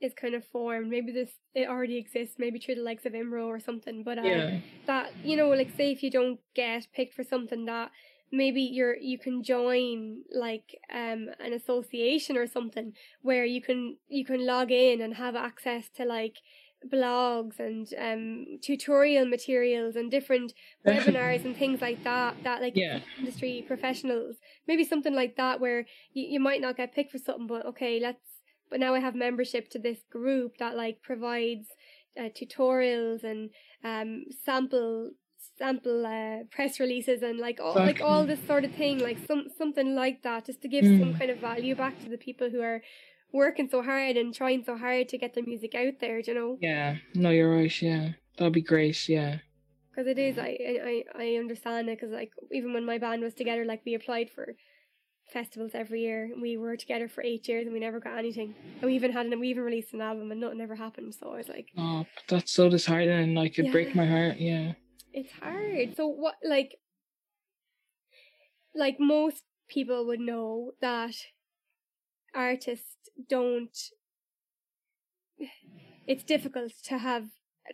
is 0.00 0.14
kind 0.14 0.34
of 0.34 0.44
formed. 0.44 0.88
Maybe 0.88 1.12
this 1.12 1.30
it 1.54 1.68
already 1.68 1.96
exists, 1.96 2.36
maybe 2.38 2.58
through 2.58 2.76
the 2.76 2.82
likes 2.82 3.04
of 3.04 3.14
IMRO 3.14 3.46
or 3.46 3.58
something. 3.58 4.04
But 4.04 4.18
uh, 4.18 4.22
yeah. 4.22 4.60
that 4.86 5.12
you 5.24 5.36
know, 5.36 5.48
like 5.48 5.70
say 5.76 5.90
if 5.90 6.02
you 6.02 6.10
don't 6.10 6.38
get 6.54 6.86
picked 6.94 7.14
for 7.14 7.24
something 7.24 7.64
that 7.66 7.90
maybe 8.30 8.60
you're 8.60 8.96
you 8.96 9.18
can 9.18 9.42
join 9.42 10.22
like 10.32 10.78
um 10.92 11.28
an 11.40 11.52
association 11.52 12.36
or 12.36 12.46
something 12.46 12.92
where 13.22 13.44
you 13.44 13.62
can 13.62 13.96
you 14.08 14.24
can 14.24 14.44
log 14.46 14.70
in 14.70 15.00
and 15.00 15.14
have 15.14 15.34
access 15.34 15.88
to 15.96 16.04
like 16.04 16.36
blogs 16.86 17.58
and 17.58 17.92
um 17.98 18.58
tutorial 18.62 19.26
materials 19.26 19.96
and 19.96 20.10
different 20.10 20.52
webinars 20.86 21.44
and 21.44 21.56
things 21.56 21.80
like 21.80 22.02
that 22.04 22.36
that 22.44 22.62
like 22.62 22.76
yeah. 22.76 23.00
industry 23.18 23.64
professionals 23.66 24.36
maybe 24.68 24.84
something 24.84 25.14
like 25.14 25.36
that 25.36 25.60
where 25.60 25.80
you, 26.12 26.26
you 26.28 26.40
might 26.40 26.60
not 26.60 26.76
get 26.76 26.94
picked 26.94 27.10
for 27.10 27.18
something 27.18 27.46
but 27.46 27.66
okay 27.66 27.98
let's 28.00 28.22
but 28.70 28.78
now 28.78 28.94
i 28.94 29.00
have 29.00 29.14
membership 29.14 29.68
to 29.68 29.78
this 29.78 29.98
group 30.10 30.56
that 30.58 30.76
like 30.76 31.02
provides 31.02 31.68
uh, 32.18 32.28
tutorials 32.28 33.24
and 33.24 33.50
um 33.84 34.24
sample 34.44 35.10
sample 35.58 36.06
uh, 36.06 36.44
press 36.50 36.78
releases 36.78 37.22
and 37.22 37.38
like 37.38 37.58
all 37.60 37.74
like 37.74 38.00
all 38.00 38.24
this 38.24 38.44
sort 38.46 38.64
of 38.64 38.72
thing 38.72 38.98
like 38.98 39.18
some 39.26 39.46
something 39.56 39.94
like 39.94 40.22
that 40.22 40.46
just 40.46 40.62
to 40.62 40.68
give 40.68 40.84
mm. 40.84 40.98
some 41.00 41.14
kind 41.18 41.30
of 41.30 41.38
value 41.38 41.74
back 41.74 41.98
to 42.00 42.08
the 42.08 42.16
people 42.16 42.48
who 42.48 42.60
are 42.60 42.80
working 43.32 43.68
so 43.68 43.82
hard 43.82 44.16
and 44.16 44.34
trying 44.34 44.64
so 44.64 44.76
hard 44.76 45.08
to 45.10 45.18
get 45.18 45.34
their 45.34 45.44
music 45.44 45.74
out 45.74 45.94
there, 46.00 46.18
you 46.20 46.34
know? 46.34 46.56
Yeah, 46.60 46.96
no, 47.14 47.30
you're 47.30 47.54
right. 47.54 47.82
Yeah, 47.82 48.10
that'd 48.36 48.52
be 48.52 48.62
great. 48.62 49.08
Yeah. 49.08 49.38
Because 49.90 50.06
it 50.06 50.18
is, 50.18 50.38
I, 50.38 50.56
I, 50.60 51.04
I 51.18 51.36
understand 51.36 51.88
it. 51.88 51.98
Because 51.98 52.12
like 52.12 52.30
even 52.52 52.72
when 52.72 52.84
my 52.86 52.98
band 52.98 53.22
was 53.22 53.34
together, 53.34 53.64
like 53.64 53.82
we 53.84 53.94
applied 53.94 54.30
for 54.30 54.54
festivals 55.32 55.72
every 55.74 56.02
year. 56.02 56.30
And 56.32 56.40
we 56.40 56.56
were 56.56 56.76
together 56.76 57.08
for 57.08 57.22
eight 57.22 57.48
years 57.48 57.64
and 57.66 57.72
we 57.74 57.80
never 57.80 57.98
got 58.00 58.16
anything. 58.16 58.54
And 58.80 58.84
we 58.90 58.94
even 58.94 59.12
had 59.12 59.26
an, 59.26 59.40
we 59.40 59.48
even 59.48 59.64
released 59.64 59.92
an 59.92 60.00
album 60.00 60.30
and 60.30 60.40
nothing 60.40 60.60
ever 60.60 60.76
happened. 60.76 61.14
So 61.14 61.32
I 61.32 61.36
was 61.38 61.48
like, 61.48 61.68
Oh, 61.76 62.06
that's 62.28 62.52
so 62.52 62.68
disheartening. 62.68 63.34
Like 63.34 63.58
it 63.58 63.64
Yeah. 63.64 63.72
break 63.72 63.94
my 63.94 64.06
heart. 64.06 64.36
Yeah. 64.38 64.74
it's 65.12 65.32
hard. 65.32 65.96
So 65.96 66.06
what 66.06 66.34
like 66.44 66.76
like 68.74 68.96
most 69.00 69.42
people 69.68 70.06
would 70.06 70.20
know 70.20 70.72
that 70.80 71.14
artists 72.34 72.96
don't 73.28 73.76
it's 76.06 76.24
difficult 76.24 76.72
to 76.84 76.98
have 76.98 77.26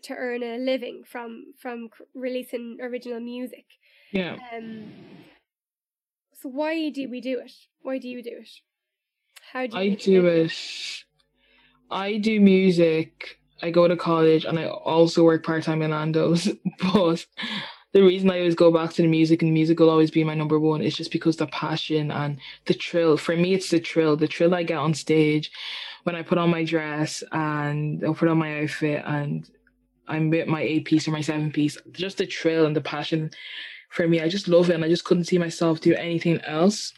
to 0.03 0.15
earn 0.15 0.43
a 0.43 0.59
living 0.59 1.03
from 1.07 1.55
from 1.59 1.89
releasing 2.15 2.79
original 2.83 3.21
music. 3.21 3.65
Yeah. 4.11 4.37
Um 4.53 4.93
so 6.33 6.49
why 6.49 6.91
do 6.91 7.09
we 7.09 7.21
do 7.21 7.39
it? 7.41 7.53
Why 7.83 7.99
do 7.99 8.09
you 8.09 8.23
do 8.23 8.39
it? 8.41 8.49
How 9.53 9.67
do 9.67 9.77
you 9.79 9.93
I 9.93 9.95
do 9.95 10.23
living? 10.23 10.47
it. 10.47 11.05
I 11.91 12.17
do 12.19 12.41
music. 12.41 13.39
I 13.63 13.71
go 13.71 13.87
to 13.89 13.97
college 13.97 14.45
and 14.45 14.59
I 14.59 14.67
also 14.67 15.23
work 15.25 15.45
part 15.45 15.63
time 15.63 15.81
in 15.83 15.91
Nando's. 15.91 16.49
But 16.81 17.25
the 17.95 18.03
reason 18.03 18.29
I 18.29 18.41
always 18.41 18.57
go 18.57 18.73
back 18.73 18.93
to 18.95 19.03
the 19.03 19.09
music 19.09 19.41
and 19.41 19.55
music 19.55 19.79
will 19.79 19.89
always 19.89 20.11
be 20.11 20.25
my 20.25 20.35
number 20.35 20.59
one 20.59 20.83
is 20.83 20.97
just 20.97 21.13
because 21.13 21.37
the 21.37 21.47
passion 21.47 22.11
and 22.11 22.41
the 22.67 22.75
thrill. 22.75 23.17
For 23.17 23.37
me, 23.37 23.55
it's 23.55 23.71
the 23.71 23.79
thrill. 23.79 24.17
The 24.17 24.27
thrill 24.27 24.53
I 24.53 24.65
get 24.65 24.79
on 24.79 24.95
stage 24.95 25.53
when 26.03 26.17
I 26.17 26.23
put 26.23 26.37
on 26.37 26.51
my 26.51 26.65
dress 26.65 27.23
and 27.31 28.05
I 28.05 28.13
put 28.13 28.27
on 28.27 28.39
my 28.39 28.63
outfit 28.63 29.05
and 29.07 29.49
I'm 30.09 30.29
with 30.29 30.49
my 30.49 30.61
eight 30.61 30.87
piece 30.87 31.07
or 31.07 31.13
my 31.13 31.21
seven 31.21 31.53
piece. 31.53 31.79
Just 31.93 32.19
the 32.19 32.27
thrill 32.27 32.67
and 32.67 32.75
the 32.75 32.81
passion 32.81 33.31
for 33.91 34.09
me. 34.09 34.21
I 34.21 34.29
just 34.29 34.49
love 34.49 34.71
it 34.71 34.75
and 34.75 34.85
I 34.85 34.89
just 34.89 35.05
couldn't 35.05 35.25
see 35.25 35.39
myself 35.39 35.81
do 35.81 35.95
anything 35.95 36.41
else. 36.41 36.93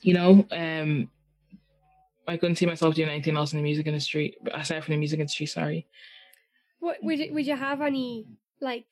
You 0.00 0.14
know, 0.14 0.46
um, 0.50 1.08
I 2.26 2.36
couldn't 2.38 2.56
see 2.56 2.66
myself 2.66 2.96
doing 2.96 3.08
anything 3.08 3.36
else 3.36 3.52
in 3.52 3.58
the 3.58 3.62
music 3.62 3.86
industry, 3.86 4.36
aside 4.52 4.82
from 4.82 4.94
the 4.94 4.98
music 4.98 5.20
industry. 5.20 5.46
Sorry. 5.46 5.86
What 6.80 6.96
would 7.04 7.20
would 7.30 7.46
you 7.46 7.54
have 7.54 7.80
any 7.80 8.26
like 8.60 8.86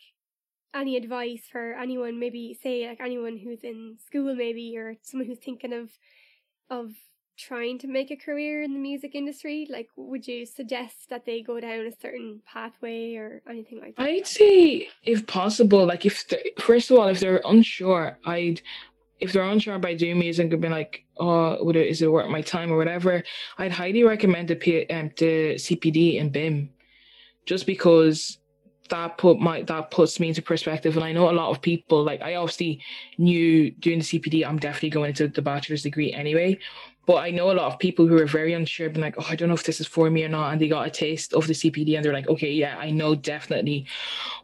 any 0.74 0.96
advice 0.96 1.42
for 1.50 1.72
anyone 1.74 2.18
maybe 2.18 2.58
say 2.62 2.88
like 2.88 3.00
anyone 3.00 3.36
who's 3.36 3.64
in 3.64 3.96
school 4.06 4.34
maybe 4.34 4.76
or 4.76 4.96
someone 5.02 5.26
who's 5.26 5.38
thinking 5.38 5.72
of 5.72 5.90
of 6.70 6.92
trying 7.40 7.78
to 7.78 7.86
make 7.86 8.10
a 8.10 8.16
career 8.16 8.62
in 8.62 8.74
the 8.74 8.78
music 8.78 9.14
industry 9.14 9.66
like 9.70 9.88
would 9.96 10.26
you 10.28 10.44
suggest 10.44 11.08
that 11.08 11.24
they 11.24 11.40
go 11.40 11.58
down 11.58 11.86
a 11.86 12.00
certain 12.00 12.40
pathway 12.44 13.14
or 13.14 13.42
anything 13.48 13.80
like 13.80 13.96
that? 13.96 14.02
I'd 14.02 14.26
say, 14.26 14.88
if 15.04 15.26
possible, 15.26 15.86
like 15.86 16.04
if 16.04 16.24
first 16.58 16.90
of 16.90 16.98
all, 16.98 17.08
if 17.08 17.20
they're 17.20 17.40
unsure, 17.46 18.18
I'd 18.26 18.60
if 19.20 19.32
they're 19.32 19.44
unsure 19.44 19.74
about 19.74 19.98
doing 19.98 20.18
music 20.18 20.52
and 20.52 20.62
be 20.62 20.68
like, 20.68 21.04
oh, 21.18 21.62
would 21.64 21.76
it 21.76 21.86
is 21.86 22.02
it 22.02 22.12
worth 22.12 22.28
my 22.28 22.42
time 22.42 22.70
or 22.70 22.76
whatever, 22.76 23.22
I'd 23.58 23.72
highly 23.72 24.02
recommend 24.02 24.48
the 24.48 24.56
P, 24.56 24.86
um, 24.86 25.10
the 25.16 25.54
CPD 25.54 26.20
and 26.20 26.32
BIMM, 26.32 26.68
just 27.46 27.64
because 27.64 28.38
that 28.90 29.18
put 29.18 29.40
my 29.40 29.62
that 29.62 29.90
puts 29.90 30.20
me 30.20 30.28
into 30.28 30.42
perspective. 30.42 30.96
And 30.96 31.04
I 31.04 31.12
know 31.12 31.30
a 31.30 31.32
lot 31.32 31.50
of 31.50 31.62
people 31.62 32.02
like 32.02 32.20
I 32.22 32.34
obviously 32.34 32.80
knew 33.18 33.70
doing 33.70 33.98
the 33.98 34.04
CPD, 34.04 34.46
I'm 34.46 34.58
definitely 34.58 34.90
going 34.90 35.10
into 35.10 35.28
the 35.28 35.42
bachelor's 35.42 35.82
degree 35.82 36.12
anyway. 36.12 36.58
But 37.06 37.16
I 37.16 37.30
know 37.30 37.50
a 37.50 37.54
lot 37.54 37.72
of 37.72 37.78
people 37.78 38.06
who 38.06 38.16
are 38.18 38.26
very 38.26 38.52
unsure, 38.52 38.88
being 38.88 39.00
like, 39.00 39.16
oh, 39.18 39.26
I 39.28 39.34
don't 39.34 39.48
know 39.48 39.54
if 39.54 39.64
this 39.64 39.80
is 39.80 39.86
for 39.86 40.10
me 40.10 40.22
or 40.22 40.28
not. 40.28 40.52
And 40.52 40.60
they 40.60 40.68
got 40.68 40.86
a 40.86 40.90
taste 40.90 41.32
of 41.34 41.46
the 41.46 41.54
CPD 41.54 41.96
and 41.96 42.04
they're 42.04 42.12
like, 42.12 42.28
okay, 42.28 42.52
yeah, 42.52 42.76
I 42.78 42.90
know 42.90 43.14
definitely 43.14 43.86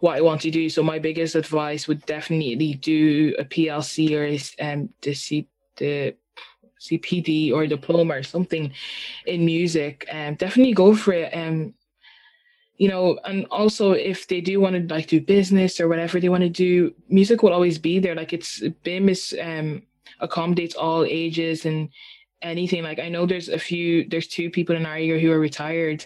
what 0.01 0.17
I 0.17 0.21
want 0.21 0.41
to 0.41 0.51
do. 0.51 0.69
So 0.69 0.83
my 0.83 0.99
biggest 0.99 1.35
advice 1.35 1.87
would 1.87 2.05
definitely 2.07 2.75
do 2.75 3.37
a 3.39 3.45
PLC 3.45 4.11
or 4.17 4.65
um, 4.65 4.89
the, 5.03 5.15
C, 5.15 5.47
the 5.77 6.17
CPD 6.81 7.53
or 7.53 7.67
diploma 7.67 8.15
or 8.15 8.23
something 8.23 8.73
in 9.27 9.45
music. 9.45 10.07
Um, 10.11 10.35
definitely 10.35 10.75
go 10.75 10.97
for 10.97 11.13
it. 11.13 11.37
Um, 11.37 11.75
you 12.79 12.89
know, 12.89 13.19
and 13.25 13.47
also 13.51 13.93
if 13.93 14.29
they 14.29 14.41
do 14.41 14.61
want 14.61 14.75
to 14.77 14.95
like 14.95 15.07
do 15.07 15.21
business 15.21 15.81
or 15.81 15.89
whatever 15.89 16.21
they 16.21 16.29
want 16.29 16.43
to 16.43 16.49
do, 16.51 16.95
music 17.09 17.43
will 17.43 17.53
always 17.53 17.79
be 17.79 17.99
there. 17.99 18.15
Like 18.15 18.33
it's 18.33 18.61
BIMM 18.61 19.11
is 19.11 19.35
um 19.41 19.83
accommodates 20.21 20.75
all 20.75 21.05
ages 21.05 21.67
and 21.67 21.89
anything. 22.43 22.83
Like 22.83 22.99
I 22.99 23.09
know 23.09 23.27
there's 23.27 23.49
a 23.49 23.59
few, 23.59 24.07
there's 24.09 24.27
two 24.27 24.51
people 24.51 24.77
in 24.77 24.87
our 24.87 24.99
year 24.99 25.19
who 25.19 25.33
are 25.33 25.41
retired, 25.41 26.05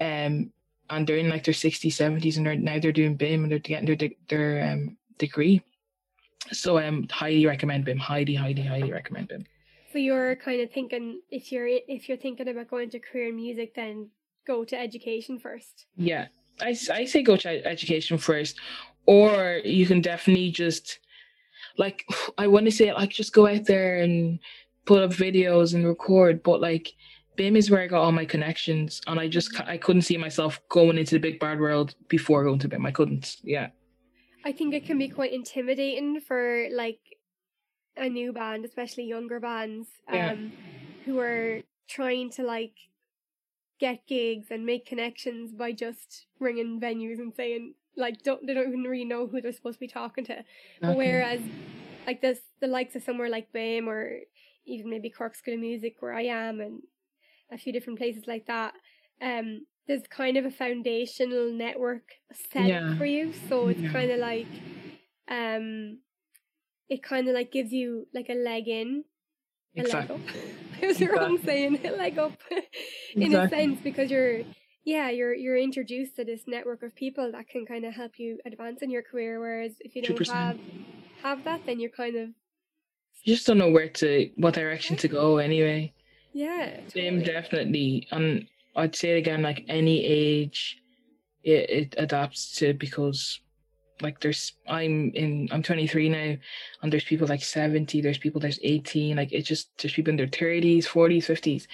um, 0.00 0.52
and 0.90 1.06
they're 1.06 1.16
in 1.16 1.28
like 1.28 1.44
their 1.44 1.54
60s, 1.54 1.92
70s, 1.92 2.36
and 2.36 2.46
they're 2.46 2.56
now 2.56 2.78
they're 2.78 2.92
doing 2.92 3.18
BIMM 3.18 3.42
and 3.42 3.50
they're 3.52 3.58
getting 3.58 3.86
their 3.86 4.10
their 4.28 4.72
um 4.72 4.96
degree. 5.18 5.62
So 6.52 6.78
um, 6.78 7.06
highly 7.10 7.46
recommend 7.46 7.84
BIMM. 7.86 7.98
Highly, 7.98 8.34
highly, 8.34 8.62
highly 8.62 8.92
recommend 8.92 9.28
BIMM. 9.28 9.46
so 9.92 9.98
you're 9.98 10.36
kind 10.36 10.60
of 10.60 10.70
thinking 10.70 11.20
if 11.30 11.50
you're 11.50 11.66
if 11.66 12.08
you're 12.08 12.16
thinking 12.16 12.48
about 12.48 12.70
going 12.70 12.90
to 12.90 13.00
career 13.00 13.28
in 13.28 13.36
music 13.36 13.74
then 13.74 14.08
go 14.52 14.64
to 14.64 14.76
education 14.86 15.38
first 15.38 15.74
Yeah, 15.96 16.26
I, 16.68 16.70
I 17.00 17.04
say 17.12 17.22
go 17.22 17.36
to 17.36 17.48
education 17.74 18.18
first, 18.18 18.54
or 19.06 19.60
you 19.64 19.86
can 19.90 20.00
definitely 20.00 20.50
just 20.50 20.86
like 21.84 21.98
I 22.42 22.46
want 22.46 22.66
to 22.66 22.72
say 22.78 22.92
like 22.92 23.10
just 23.10 23.32
go 23.32 23.46
out 23.46 23.64
there 23.66 24.02
and 24.04 24.38
put 24.90 25.02
up 25.02 25.12
videos 25.26 25.74
and 25.74 25.86
record, 25.86 26.42
but 26.42 26.60
like 26.60 26.86
BIMM 27.38 27.56
is 27.56 27.70
where 27.70 27.82
I 27.82 27.86
got 27.86 28.02
all 28.02 28.12
my 28.12 28.26
connections, 28.34 29.00
and 29.06 29.18
I 29.20 29.26
just 29.28 29.48
I 29.74 29.76
couldn't 29.78 30.02
see 30.02 30.18
myself 30.18 30.60
going 30.68 30.98
into 30.98 31.14
the 31.14 31.24
big 31.26 31.38
bad 31.44 31.58
world 31.60 31.94
before 32.08 32.44
going 32.44 32.58
to 32.64 32.68
BIMM. 32.68 32.86
I 32.86 32.92
couldn't. 32.98 33.36
Yeah, 33.42 33.68
I 34.44 34.52
think 34.52 34.74
it 34.74 34.84
can 34.84 34.98
be 34.98 35.08
quite 35.08 35.32
intimidating 35.32 36.20
for 36.20 36.66
like 36.72 37.00
a 37.96 38.08
new 38.08 38.32
band, 38.32 38.64
especially 38.64 39.04
younger 39.04 39.40
bands, 39.40 39.88
um, 40.08 40.16
Yeah. 40.16 40.34
who 41.04 41.18
are 41.18 41.60
trying 41.88 42.30
to 42.36 42.42
like 42.42 42.76
get 43.80 44.06
gigs 44.06 44.48
and 44.50 44.66
make 44.66 44.86
connections 44.86 45.52
by 45.52 45.72
just 45.72 46.26
ringing 46.38 46.78
venues 46.80 47.18
and 47.18 47.32
saying 47.34 47.74
like 47.96 48.22
don't 48.22 48.46
they 48.46 48.54
don't 48.54 48.68
even 48.68 48.82
really 48.84 49.04
know 49.04 49.26
who 49.26 49.40
they're 49.40 49.52
supposed 49.52 49.76
to 49.76 49.80
be 49.80 49.88
talking 49.88 50.24
to. 50.24 50.36
Nothing. 50.80 50.96
whereas 50.96 51.40
like 52.06 52.20
this 52.20 52.40
the 52.60 52.66
likes 52.66 52.94
of 52.94 53.02
somewhere 53.02 53.28
like 53.28 53.52
BIMM 53.52 53.86
or 53.86 54.20
even 54.66 54.90
maybe 54.90 55.10
Cork 55.10 55.34
School 55.34 55.54
of 55.54 55.60
Music 55.60 55.96
where 56.00 56.12
I 56.12 56.24
am 56.24 56.60
and 56.60 56.82
a 57.50 57.58
few 57.58 57.72
different 57.72 57.98
places 57.98 58.24
like 58.28 58.46
that, 58.46 58.74
um, 59.20 59.66
there's 59.88 60.02
kind 60.08 60.36
of 60.36 60.44
a 60.44 60.50
foundational 60.50 61.52
network 61.52 62.12
set 62.52 62.68
Yeah. 62.68 62.96
for 62.96 63.06
you. 63.06 63.32
So 63.48 63.68
it's 63.68 63.80
Yeah. 63.80 63.92
kind 63.92 64.10
of 64.10 64.20
like 64.20 64.46
um 65.28 65.98
it 66.88 67.02
kind 67.02 67.28
of 67.28 67.34
like 67.34 67.52
gives 67.52 67.72
you 67.72 68.06
like 68.12 68.28
a 68.28 68.34
leg 68.34 68.68
in 68.68 69.04
a 69.76 69.80
exactly. 69.80 70.16
leg 70.16 70.20
up. 70.20 70.20
It 70.82 70.86
was 70.86 70.98
the 70.98 71.06
wrong 71.08 71.38
saying 71.44 71.80
a 71.84 71.90
leg 71.90 72.18
up 72.18 72.32
in 73.14 73.22
Exactly. 73.22 73.36
a 73.46 73.48
sense 73.48 73.80
because 73.82 74.10
you're 74.10 74.40
yeah 74.84 75.10
you're 75.10 75.34
you're 75.34 75.56
introduced 75.58 76.16
to 76.16 76.24
this 76.24 76.42
network 76.46 76.82
of 76.82 76.94
people 76.94 77.30
that 77.32 77.48
can 77.48 77.66
kind 77.66 77.84
of 77.84 77.94
help 77.94 78.18
you 78.18 78.38
advance 78.46 78.82
in 78.82 78.90
your 78.90 79.02
career 79.02 79.38
whereas 79.40 79.72
if 79.80 79.94
you 79.94 80.02
don't 80.02 80.18
100%. 80.18 80.32
have 80.32 80.58
have 81.22 81.44
that 81.44 81.60
then 81.66 81.78
you're 81.80 81.90
kind 81.90 82.16
of 82.16 82.28
You 83.24 83.34
just 83.34 83.46
don't 83.46 83.58
know 83.58 83.70
where 83.70 83.88
to 84.00 84.30
what 84.36 84.54
direction 84.54 84.96
to 84.96 85.08
go 85.08 85.38
anyway. 85.38 85.92
yeah 86.32 86.80
totally. 86.88 87.22
definitely, 87.24 88.08
and 88.10 88.46
I'd 88.76 88.94
say 88.96 89.10
it 89.14 89.18
again, 89.18 89.42
like 89.42 89.64
any 89.68 90.04
age, 90.04 90.78
it, 91.42 91.68
it 91.70 91.94
adapts 91.98 92.52
to 92.58 92.72
because, 92.72 93.40
like, 94.02 94.20
there's 94.20 94.52
I'm 94.68 95.10
in 95.14 95.48
I'm 95.52 95.62
23 95.62 96.08
now, 96.08 96.36
and 96.82 96.92
there's 96.92 97.04
people 97.04 97.26
like 97.26 97.42
70, 97.42 98.00
there's 98.00 98.18
people 98.18 98.40
there's 98.40 98.58
18, 98.62 99.16
like 99.16 99.32
it's 99.32 99.48
just 99.48 99.70
there's 99.78 99.94
people 99.94 100.10
in 100.10 100.16
their 100.16 100.26
30s, 100.26 100.84
40s, 100.86 101.24
50s, 101.24 101.66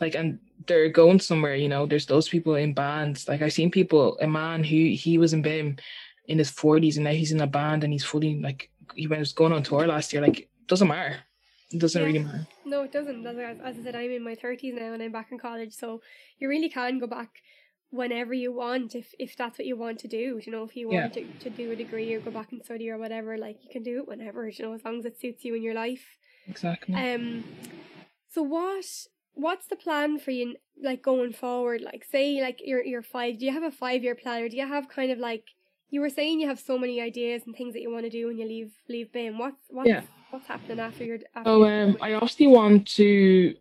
like, 0.00 0.14
and 0.14 0.38
they're 0.66 0.88
going 0.88 1.20
somewhere. 1.20 1.54
You 1.56 1.68
know, 1.68 1.86
there's 1.86 2.06
those 2.06 2.28
people 2.28 2.54
in 2.56 2.74
bands. 2.74 3.28
Like 3.28 3.42
I've 3.42 3.52
seen 3.52 3.70
people, 3.70 4.18
a 4.20 4.26
man 4.26 4.62
who 4.64 4.76
he 4.94 5.18
was 5.18 5.32
in 5.32 5.42
BIMM 5.42 5.78
in 6.26 6.38
his 6.38 6.50
40s, 6.50 6.96
and 6.96 7.04
now 7.04 7.10
he's 7.12 7.32
in 7.32 7.40
a 7.40 7.46
band 7.46 7.84
and 7.84 7.92
he's 7.92 8.04
fully 8.04 8.40
like 8.40 8.70
he 8.94 9.06
was 9.06 9.32
going 9.32 9.52
on 9.52 9.62
tour 9.62 9.86
last 9.86 10.12
year. 10.12 10.22
Like, 10.22 10.48
doesn't 10.66 10.88
matter. 10.88 11.16
It 11.70 11.78
doesn't 11.80 12.00
Yeah. 12.00 12.06
really 12.06 12.18
matter. 12.20 12.46
No, 12.66 12.82
it 12.82 12.92
doesn't. 12.92 13.26
As, 13.26 13.36
I- 13.38 13.82
said, 13.82 13.96
I'm 13.96 14.10
in 14.10 14.22
my 14.22 14.34
thirties 14.34 14.74
now, 14.74 14.92
and 14.92 15.02
I'm 15.02 15.12
back 15.12 15.32
in 15.32 15.38
college, 15.38 15.72
so 15.74 16.00
you 16.38 16.48
really 16.48 16.68
can 16.68 16.98
go 16.98 17.06
back 17.06 17.30
whenever 17.92 18.32
you 18.34 18.50
want, 18.50 18.94
if 18.94 19.14
if 19.18 19.36
that's 19.36 19.58
what 19.58 19.66
you 19.66 19.76
want 19.76 20.00
to 20.00 20.08
do. 20.08 20.40
You 20.44 20.50
know, 20.50 20.64
if 20.64 20.74
you 20.74 20.90
Yeah. 20.90 21.02
want 21.02 21.14
to, 21.14 21.24
to 21.44 21.50
do 21.50 21.70
a 21.70 21.76
degree 21.76 22.12
or 22.14 22.20
go 22.20 22.30
back 22.30 22.50
and 22.50 22.64
study 22.64 22.90
or 22.90 22.98
whatever, 22.98 23.38
like 23.38 23.58
you 23.62 23.70
can 23.70 23.82
do 23.84 23.98
it 23.98 24.08
whenever. 24.08 24.48
You 24.48 24.64
know, 24.64 24.72
as 24.72 24.84
long 24.84 24.98
as 24.98 25.04
it 25.04 25.20
suits 25.20 25.44
you 25.44 25.54
in 25.54 25.62
your 25.62 25.74
life. 25.74 26.04
Exactly. 26.48 26.94
Um, 26.94 27.44
so 28.34 28.42
what 28.42 28.84
what's 29.34 29.66
the 29.66 29.76
plan 29.76 30.18
for 30.18 30.30
you, 30.30 30.56
like 30.82 31.02
going 31.02 31.32
forward? 31.32 31.82
Like, 31.82 32.04
say, 32.04 32.40
like 32.40 32.60
you're 32.64 32.84
you're 32.84 33.02
five. 33.02 33.38
Do 33.38 33.46
you 33.46 33.52
have 33.52 33.62
a 33.62 33.70
five 33.70 34.02
year 34.02 34.14
plan, 34.14 34.42
or 34.42 34.48
do 34.48 34.56
you 34.56 34.66
have 34.66 34.88
kind 34.88 35.12
of 35.12 35.18
like 35.18 35.44
you 35.90 36.00
were 36.00 36.10
saying 36.10 36.40
you 36.40 36.48
have 36.48 36.58
so 36.58 36.78
many 36.78 37.00
ideas 37.00 37.42
and 37.44 37.54
things 37.54 37.74
that 37.74 37.82
you 37.82 37.92
want 37.92 38.04
to 38.04 38.10
do 38.10 38.26
when 38.26 38.38
you 38.38 38.46
leave 38.46 38.72
leave 38.88 39.12
BIMM? 39.12 39.38
What's 39.38 39.64
what's 39.68 39.88
Yeah. 39.88 40.02
what's 40.30 40.46
happening 40.46 40.80
after 40.80 41.04
your 41.04 41.18
after 41.34 41.50
So 41.50 41.64
um, 41.66 41.98
I 42.00 42.14
obviously 42.14 42.46
want 42.46 42.88
to 42.96 43.54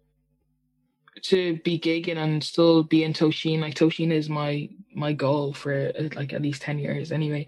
to 1.23 1.57
be 1.59 1.79
gigging 1.79 2.17
and 2.17 2.43
still 2.43 2.83
be 2.83 3.03
in 3.03 3.13
Tosheen. 3.13 3.59
Like 3.59 3.75
Tosheen 3.75 4.11
is 4.11 4.29
my 4.29 4.69
my 4.93 5.13
goal 5.13 5.53
for 5.53 5.91
uh, 5.97 6.09
like 6.15 6.33
at 6.33 6.41
least 6.41 6.61
ten 6.61 6.79
years 6.79 7.11
anyway. 7.11 7.47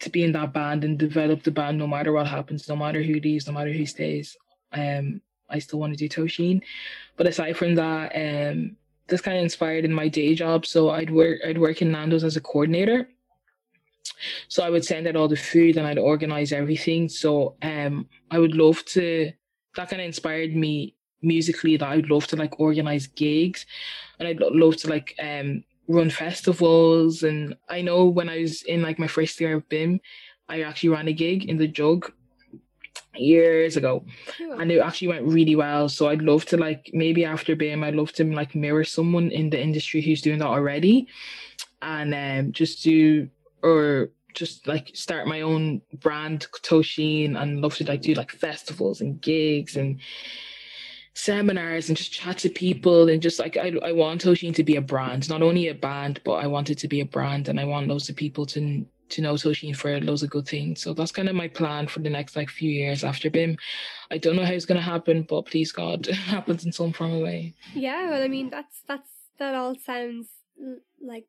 To 0.00 0.10
be 0.10 0.24
in 0.24 0.32
that 0.32 0.52
band 0.52 0.84
and 0.84 0.98
develop 0.98 1.42
the 1.42 1.50
band 1.50 1.78
no 1.78 1.86
matter 1.86 2.12
what 2.12 2.26
happens, 2.26 2.68
no 2.68 2.76
matter 2.76 3.02
who 3.02 3.14
leaves, 3.20 3.46
no 3.46 3.52
matter 3.52 3.72
who 3.72 3.86
stays. 3.86 4.36
Um, 4.72 5.22
I 5.48 5.58
still 5.58 5.78
want 5.78 5.96
to 5.96 6.08
do 6.08 6.08
Tosheen. 6.08 6.60
But 7.16 7.26
aside 7.26 7.56
from 7.56 7.76
that, 7.76 8.12
um, 8.14 8.76
this 9.08 9.20
kind 9.20 9.38
of 9.38 9.44
inspired 9.44 9.84
in 9.84 9.92
my 9.92 10.08
day 10.08 10.34
job. 10.34 10.66
So 10.66 10.90
I'd 10.90 11.10
work 11.10 11.40
I'd 11.46 11.58
work 11.58 11.82
in 11.82 11.92
Nando's 11.92 12.24
as 12.24 12.36
a 12.36 12.40
coordinator. 12.40 13.08
So 14.48 14.62
I 14.64 14.70
would 14.70 14.84
send 14.84 15.06
out 15.06 15.16
all 15.16 15.28
the 15.28 15.36
food 15.36 15.76
and 15.76 15.86
I'd 15.86 15.98
organize 15.98 16.52
everything. 16.52 17.08
So 17.08 17.56
um 17.62 18.08
I 18.30 18.38
would 18.38 18.54
love 18.54 18.84
to 18.86 19.32
that 19.76 19.90
kind 19.90 20.00
of 20.00 20.06
inspired 20.06 20.56
me 20.56 20.95
musically 21.22 21.76
that 21.76 21.88
I'd 21.88 22.10
love 22.10 22.26
to 22.28 22.36
like 22.36 22.60
organize 22.60 23.06
gigs. 23.06 23.66
And 24.18 24.28
I'd 24.28 24.40
love 24.40 24.76
to 24.78 24.88
like 24.88 25.14
um 25.22 25.64
run 25.88 26.10
festivals. 26.10 27.22
And 27.22 27.56
I 27.68 27.82
know 27.82 28.06
when 28.06 28.28
I 28.28 28.40
was 28.40 28.62
in 28.62 28.82
like 28.82 28.98
my 28.98 29.06
first 29.06 29.40
year 29.40 29.56
of 29.56 29.68
BIMM 29.68 30.00
I 30.48 30.62
actually 30.62 30.90
ran 30.90 31.08
a 31.08 31.12
gig 31.12 31.46
in 31.46 31.56
the 31.58 31.66
jug 31.66 32.12
years 33.14 33.76
ago. 33.76 34.04
Cool. 34.36 34.60
and 34.60 34.70
it 34.70 34.78
actually 34.78 35.08
went 35.08 35.26
really 35.26 35.56
well. 35.56 35.88
So 35.88 36.08
i'd 36.08 36.22
love 36.22 36.44
to 36.46 36.56
like 36.56 36.90
maybe 36.92 37.24
after 37.24 37.56
BIMM 37.56 37.84
i'd 37.84 37.94
love 37.94 38.12
to 38.12 38.24
like 38.24 38.54
mirror 38.54 38.84
someone 38.84 39.30
in 39.30 39.50
the 39.50 39.60
industry 39.60 40.00
who's 40.00 40.22
doing 40.22 40.38
that 40.38 40.48
already. 40.48 41.08
And 41.82 42.14
um 42.14 42.52
just 42.52 42.82
do 42.82 43.28
or 43.62 44.10
just 44.34 44.66
like 44.68 44.90
start 44.94 45.26
my 45.26 45.40
own 45.40 45.80
brand 45.94 46.46
Tosheen 46.62 47.40
and 47.40 47.62
love 47.62 47.74
to 47.76 47.84
like 47.84 48.02
do 48.02 48.12
like 48.14 48.30
festivals 48.30 49.00
and 49.00 49.20
gigs 49.20 49.76
and 49.76 49.98
seminars 51.16 51.88
and 51.88 51.96
just 51.96 52.12
chat 52.12 52.36
to 52.36 52.50
people 52.50 53.08
and 53.08 53.22
just 53.22 53.38
like 53.38 53.56
I, 53.56 53.72
I 53.82 53.92
want 53.92 54.22
Tosheen 54.22 54.54
to 54.54 54.62
be 54.62 54.76
a 54.76 54.82
brand 54.82 55.30
not 55.30 55.40
only 55.40 55.68
a 55.68 55.74
band 55.74 56.20
but 56.24 56.34
I 56.34 56.46
want 56.46 56.68
it 56.68 56.76
to 56.78 56.88
be 56.88 57.00
a 57.00 57.06
brand 57.06 57.48
and 57.48 57.58
I 57.58 57.64
want 57.64 57.88
loads 57.88 58.10
of 58.10 58.16
people 58.16 58.44
to 58.46 58.84
to 59.08 59.22
know 59.22 59.32
Tosheen 59.34 59.74
for 59.74 59.98
loads 60.00 60.22
of 60.22 60.30
good 60.30 60.46
things. 60.46 60.82
So 60.82 60.92
that's 60.92 61.12
kind 61.12 61.28
of 61.28 61.34
my 61.34 61.48
plan 61.48 61.86
for 61.86 62.00
the 62.00 62.10
next 62.10 62.36
like 62.36 62.50
few 62.50 62.70
years 62.70 63.04
after 63.04 63.30
BIMM. 63.30 63.56
I 64.10 64.18
don't 64.18 64.36
know 64.36 64.44
how 64.44 64.52
it's 64.52 64.66
gonna 64.66 64.82
happen, 64.82 65.22
but 65.28 65.46
please 65.46 65.72
God, 65.72 66.06
it 66.08 66.14
happens 66.14 66.66
in 66.66 66.72
some 66.72 66.92
form 66.92 67.12
of 67.14 67.22
way. 67.22 67.54
Yeah, 67.74 68.10
well, 68.10 68.22
I 68.22 68.28
mean 68.28 68.50
that's 68.50 68.82
that's 68.86 69.10
that 69.38 69.54
all 69.54 69.74
sounds 69.74 70.28
like 71.00 71.26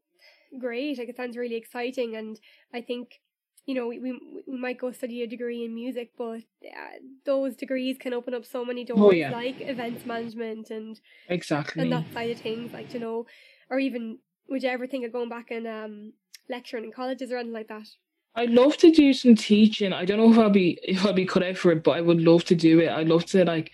great. 0.60 0.98
Like 0.98 1.10
it 1.10 1.16
sounds 1.16 1.38
really 1.38 1.56
exciting, 1.56 2.18
and 2.18 2.38
I 2.74 2.82
think 2.82 3.22
you 3.68 3.76
know 3.76 3.88
we 3.88 4.00
we, 4.00 4.20
we 4.48 4.58
might 4.58 4.80
go 4.80 4.92
study 4.92 5.22
a 5.22 5.28
degree 5.28 5.64
in 5.64 5.76
music, 5.76 6.12
but 6.18 6.42
uh, 6.66 6.98
those 7.26 7.56
degrees 7.56 7.98
can 8.00 8.14
open 8.14 8.34
up 8.34 8.46
so 8.46 8.66
many 8.66 8.84
doors, 8.84 9.00
oh, 9.00 9.12
yeah. 9.12 9.30
like 9.30 9.62
events 9.62 10.06
management 10.06 10.72
and 10.72 11.00
exactly 11.30 11.84
and 11.84 11.92
that 11.92 12.06
side 12.14 12.32
of 12.32 12.40
things, 12.40 12.74
like 12.74 12.94
you 12.94 13.00
know, 13.00 13.28
or 13.70 13.78
even 13.78 14.18
would 14.50 14.64
you 14.64 14.70
ever 14.70 14.88
think 14.88 15.06
of 15.06 15.12
going 15.12 15.30
back 15.30 15.52
and 15.52 15.68
um 15.68 16.14
lecturing 16.50 16.86
in 16.86 16.92
colleges 16.92 17.32
or 17.32 17.38
anything 17.38 17.54
like 17.54 17.68
that? 17.68 17.88
I'd 18.36 18.52
love 18.52 18.78
to 18.78 18.92
do 18.92 19.14
some 19.14 19.36
teaching. 19.36 19.92
I 19.92 20.06
don't 20.06 20.18
know 20.18 20.32
if 20.32 20.38
I'll 20.38 20.50
be 20.50 20.80
if 20.84 21.06
I'll 21.06 21.14
be 21.14 21.26
cut 21.26 21.44
out 21.44 21.58
for 21.58 21.72
it, 21.72 21.84
but 21.84 21.92
I 21.92 22.02
would 22.02 22.22
love 22.22 22.46
to 22.46 22.56
do 22.56 22.80
it. 22.80 22.90
I'd 22.90 23.10
love 23.10 23.26
to 23.28 23.44
like 23.44 23.72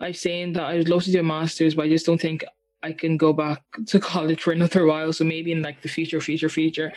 I'm 0.00 0.14
saying 0.14 0.54
that 0.54 0.64
I'd 0.64 0.88
love 0.88 1.04
to 1.04 1.12
do 1.12 1.20
a 1.20 1.22
master's, 1.22 1.74
but 1.74 1.84
I 1.84 1.88
just 1.88 2.06
don't 2.06 2.20
think 2.20 2.44
I 2.82 2.92
can 2.92 3.16
go 3.16 3.32
back 3.32 3.62
to 3.86 4.00
college 4.00 4.42
for 4.42 4.52
another 4.52 4.86
while. 4.86 5.12
So 5.12 5.24
maybe 5.24 5.52
in 5.52 5.62
like 5.62 5.82
the 5.82 5.88
future, 5.88 6.20
future, 6.20 6.48
future, 6.48 6.92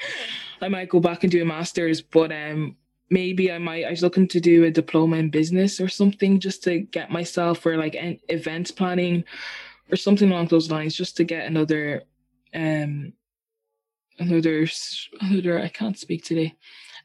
I 0.62 0.68
might 0.68 0.90
go 0.90 1.00
back 1.00 1.24
and 1.24 1.32
do 1.32 1.42
a 1.42 1.46
master's. 1.46 2.02
But 2.02 2.32
um 2.32 2.76
maybe 3.10 3.52
I 3.52 3.58
might 3.58 3.86
I 3.86 3.92
was 3.92 4.02
looking 4.02 4.28
to 4.30 4.40
do 4.40 4.64
a 4.64 4.72
diploma 4.72 5.18
in 5.18 5.30
business 5.30 5.80
or 5.80 5.88
something 5.88 6.40
just 6.40 6.64
to 6.64 6.80
get 6.80 7.12
myself 7.12 7.60
for 7.60 7.78
like 7.78 7.96
an 7.96 8.20
events 8.30 8.72
planning 8.72 9.24
or 9.92 9.96
something 9.96 10.32
along 10.32 10.48
those 10.48 10.72
lines, 10.72 10.96
just 10.96 11.16
to 11.18 11.24
get 11.24 11.46
another 11.46 12.04
um 12.54 13.14
another 14.20 14.68
another 15.22 15.62
I 15.62 15.70
can't 15.70 16.00
speak 16.00 16.24
today. 16.24 16.56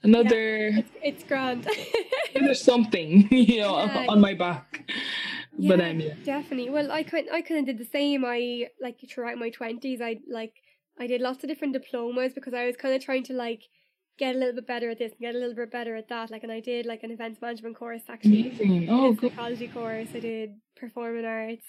Another 0.03 0.69
yeah, 0.69 0.79
it's, 0.79 0.91
it's 1.03 1.25
grand. 1.25 1.69
there's 2.35 2.63
something, 2.63 3.29
you 3.31 3.61
know, 3.61 3.77
yeah. 3.85 4.07
on 4.09 4.21
my 4.21 4.35
back. 4.35 4.91
Yeah, 5.61 5.77
but 5.77 5.85
um 5.85 6.01
yeah. 6.01 6.15
Definitely. 6.25 6.71
Well 6.71 6.91
I 6.91 7.03
kind 7.03 7.29
I 7.33 7.43
kinda 7.43 7.73
did 7.73 7.79
the 7.79 7.91
same. 7.91 8.25
I 8.25 8.69
like 8.81 8.99
throughout 9.09 9.39
my 9.39 9.51
twenties 9.51 10.01
I 10.01 10.17
like 10.29 10.55
I 10.99 11.07
did 11.07 11.21
lots 11.21 11.45
of 11.45 11.49
different 11.49 11.75
diplomas 11.75 12.33
because 12.35 12.55
I 12.55 12.67
was 12.67 12.77
kinda 12.77 12.99
trying 12.99 13.25
to 13.25 13.35
like 13.35 13.63
get 14.19 14.35
a 14.35 14.39
little 14.39 14.55
bit 14.55 14.67
better 14.67 14.91
at 14.91 14.99
this 14.99 15.13
and 15.13 15.21
get 15.21 15.35
a 15.35 15.39
little 15.39 15.55
bit 15.55 15.71
better 15.71 15.97
at 15.97 16.09
that. 16.09 16.31
Like 16.31 16.43
and 16.43 16.53
I 16.53 16.61
did 16.61 16.87
like 16.87 17.03
an 17.03 17.11
events 17.11 17.41
management 17.43 17.77
course 17.77 18.03
actually. 18.09 18.49
Amazing. 18.51 18.89
Oh 18.91 19.17
psychology 19.21 19.69
course. 19.69 20.09
I 20.15 20.21
did 20.21 20.55
performing 20.77 21.25
arts 21.25 21.67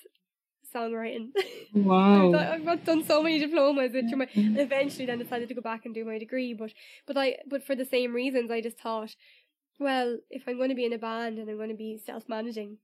songwriting. 0.73 1.31
Wow. 1.73 2.33
I've, 2.33 2.67
I've, 2.67 2.83
done 2.83 3.03
so 3.05 3.23
many 3.23 3.39
diplomas 3.39 3.93
which 3.93 4.13
my, 4.13 4.27
eventually 4.35 5.05
then 5.05 5.19
decided 5.19 5.47
to 5.47 5.55
go 5.55 5.61
back 5.61 5.85
and 5.85 5.93
do 5.93 6.03
my 6.03 6.17
degree. 6.17 6.53
But 6.53 6.73
but 7.07 7.17
I 7.17 7.37
but 7.47 7.63
for 7.63 7.75
the 7.75 7.85
same 7.85 8.13
reasons 8.13 8.51
I 8.51 8.59
just 8.59 8.77
thought, 8.77 9.15
well, 9.79 10.17
if 10.29 10.43
I'm 10.47 10.57
going 10.57 10.69
to 10.69 10.75
be 10.75 10.85
in 10.85 10.93
a 10.93 10.97
band 10.97 11.39
and 11.39 11.49
I'm 11.49 11.57
going 11.57 11.69
to 11.69 11.75
be 11.75 11.97
self 11.97 12.27
managing, 12.27 12.77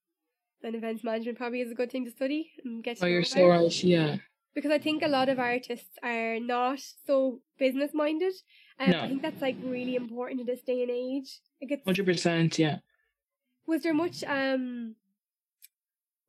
then 0.61 0.75
events 0.75 1.03
management 1.03 1.37
probably 1.37 1.61
is 1.61 1.71
a 1.71 1.75
good 1.75 1.91
thing 1.91 2.05
to 2.05 2.11
study 2.11 2.51
and 2.63 2.83
get. 2.83 2.97
Oh, 3.01 3.05
you're 3.05 3.23
so 3.23 3.47
right. 3.47 3.83
Yeah. 3.83 4.17
Because 4.55 4.71
I 4.71 4.79
think 4.79 5.03
a 5.03 5.07
lot 5.07 5.29
of 5.29 5.37
artists 5.37 5.99
are 6.01 6.39
not 6.39 6.79
so 7.05 7.41
business 7.59 7.91
minded. 7.93 8.33
Um, 8.79 8.91
no. 8.91 9.01
I 9.01 9.07
think 9.07 9.21
that's 9.21 9.41
like 9.41 9.55
really 9.63 9.95
important 9.95 10.39
in 10.41 10.47
this 10.47 10.61
day 10.61 10.81
and 10.81 10.91
age. 10.91 11.39
Hundred 11.85 12.05
percent, 12.05 12.57
yeah. 12.57 12.79
Was 13.67 13.83
there 13.83 13.93
much 13.93 14.23
um 14.23 14.95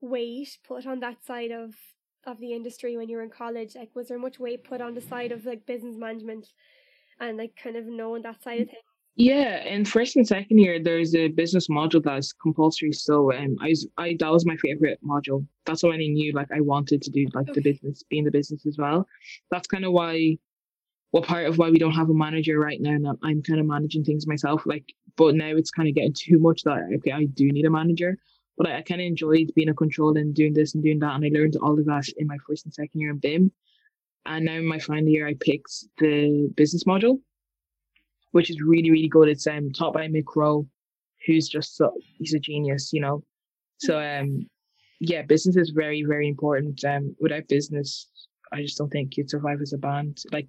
weight 0.01 0.59
put 0.67 0.87
on 0.87 1.01
that 1.01 1.25
side 1.25 1.51
of 1.51 1.75
of 2.25 2.39
the 2.39 2.53
industry 2.53 2.97
when 2.97 3.09
you 3.09 3.17
were 3.17 3.23
in 3.23 3.31
college? 3.31 3.75
Like, 3.75 3.91
was 3.95 4.09
there 4.09 4.19
much 4.19 4.39
weight 4.39 4.65
put 4.65 4.81
on 4.81 4.95
the 4.95 5.01
side 5.01 5.33
of 5.33 5.47
like 5.47 5.65
business 5.65 5.97
management 5.97 6.49
and 7.21 7.39
like 7.39 7.57
kind 7.63 7.77
of 7.77 7.87
knowing 7.87 8.23
that 8.23 8.43
side 8.43 8.61
of 8.61 8.69
things? 8.69 8.83
Yeah, 9.21 9.65
in 9.65 9.85
first 9.85 10.15
and 10.15 10.25
second 10.25 10.59
year, 10.59 10.81
there's 10.81 11.13
a 11.17 11.27
business 11.27 11.67
module 11.67 12.01
that's 12.01 12.33
compulsory. 12.33 12.93
So, 12.93 13.33
um, 13.33 13.57
I, 13.61 13.75
I 13.97 14.17
that 14.21 14.31
was 14.31 14.47
my 14.47 14.57
favorite 14.59 15.01
module. 15.05 15.45
That's 15.67 15.83
when 15.83 15.95
I 15.95 16.07
knew. 16.07 16.33
Like, 16.33 16.47
I 16.55 16.61
wanted 16.61 17.03
to 17.03 17.11
do 17.11 17.27
like 17.35 17.49
okay. 17.49 17.55
the 17.55 17.61
business, 17.61 18.05
be 18.09 18.19
in 18.19 18.25
the 18.25 18.31
business 18.31 18.65
as 18.65 18.77
well. 18.79 19.09
That's 19.51 19.67
kind 19.67 19.85
of 19.85 19.91
why, 19.91 20.39
what 21.11 21.25
part 21.25 21.47
of 21.47 21.59
why 21.59 21.69
we 21.69 21.81
don't 21.81 21.95
have 21.95 22.11
a 22.11 22.15
manager 22.15 22.61
right 22.61 22.81
now. 22.81 22.93
And 22.93 23.09
I'm 23.25 23.43
kind 23.43 23.59
of 23.59 23.67
managing 23.67 24.05
things 24.05 24.29
myself. 24.29 24.63
Like, 24.67 24.85
but 25.17 25.35
now 25.35 25.49
it's 25.49 25.73
kind 25.73 25.89
of 25.89 25.97
getting 25.97 26.15
too 26.15 26.39
much 26.39 26.63
that 26.63 26.89
okay, 26.99 27.11
I 27.11 27.25
do 27.25 27.51
need 27.51 27.67
a 27.67 27.71
manager 27.71 28.19
but 28.57 28.69
I, 28.69 28.79
I 28.79 28.83
kind 28.83 29.01
of 29.01 29.07
enjoyed 29.07 29.53
being 29.55 29.69
a 29.69 29.75
control 29.75 30.17
and 30.17 30.35
doing 30.35 30.53
this 30.53 30.75
and 30.75 30.83
doing 30.83 30.99
that. 30.99 31.15
And 31.15 31.25
I 31.25 31.31
learned 31.33 31.57
all 31.63 31.79
of 31.79 31.87
that 31.87 32.09
in 32.19 32.27
my 32.27 32.37
first 32.47 32.67
and 32.67 32.75
second 32.75 33.01
year 33.01 33.11
in 33.11 33.21
BIMM. 33.21 33.51
And 34.27 34.45
now 34.45 34.55
in 34.55 34.67
my 34.67 34.79
final 34.79 35.09
year, 35.09 35.27
I 35.27 35.35
picked 35.35 35.73
the 35.99 36.51
business 36.55 36.85
module, 36.85 37.21
which 38.33 38.51
is 38.51 38.61
really, 38.61 38.91
really 38.91 39.09
good. 39.09 39.29
It's 39.29 39.47
um, 39.47 39.71
taught 39.73 39.95
by 39.95 40.07
Mick 40.09 40.37
Rowe, 40.37 40.67
who's 41.27 41.49
just 41.49 41.77
so, 41.77 41.93
he's 42.19 42.35
a 42.35 42.39
genius, 42.39 42.93
you 42.93 43.01
know. 43.01 43.23
So, 43.79 44.01
um, 44.01 44.47
yeah, 45.01 45.23
business 45.23 45.57
is 45.57 45.71
very, 45.71 46.05
very 46.05 46.29
important. 46.29 46.85
Um, 46.85 47.15
without 47.21 47.49
business, 47.49 48.09
I 48.53 48.63
just 48.63 48.79
don't 48.79 48.91
think 48.91 49.17
you'd 49.17 49.31
survive 49.31 49.61
as 49.61 49.73
a 49.73 49.79
band. 49.79 50.23
Like 50.33 50.49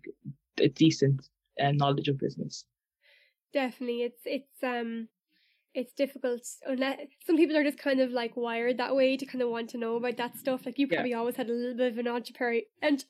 a 0.59 0.69
decent 0.69 1.27
uh, 1.61 1.71
knowledge 1.71 2.07
of 2.07 2.17
business. 2.17 2.65
Definitely, 3.53 4.03
it's 4.03 4.21
it's 4.25 4.63
um 4.63 5.07
it's 5.73 5.93
difficult 5.93 6.41
unless 6.65 6.99
some 7.25 7.37
people 7.37 7.55
are 7.55 7.63
just 7.63 7.77
kind 7.77 7.99
of 7.99 8.11
like 8.11 8.35
wired 8.35 8.77
that 8.77 8.95
way 8.95 9.15
to 9.15 9.25
kind 9.25 9.41
of 9.41 9.49
want 9.49 9.69
to 9.71 9.77
know 9.77 9.95
about 9.95 10.17
that 10.17 10.37
stuff. 10.37 10.65
Like 10.65 10.77
you 10.77 10.87
probably 10.87 11.11
yeah. 11.11 11.17
always 11.17 11.35
had 11.35 11.49
a 11.49 11.53
little 11.53 11.77
bit 11.77 11.91
of 11.91 11.97
an 11.97 12.07
entrepreneur 12.07 12.61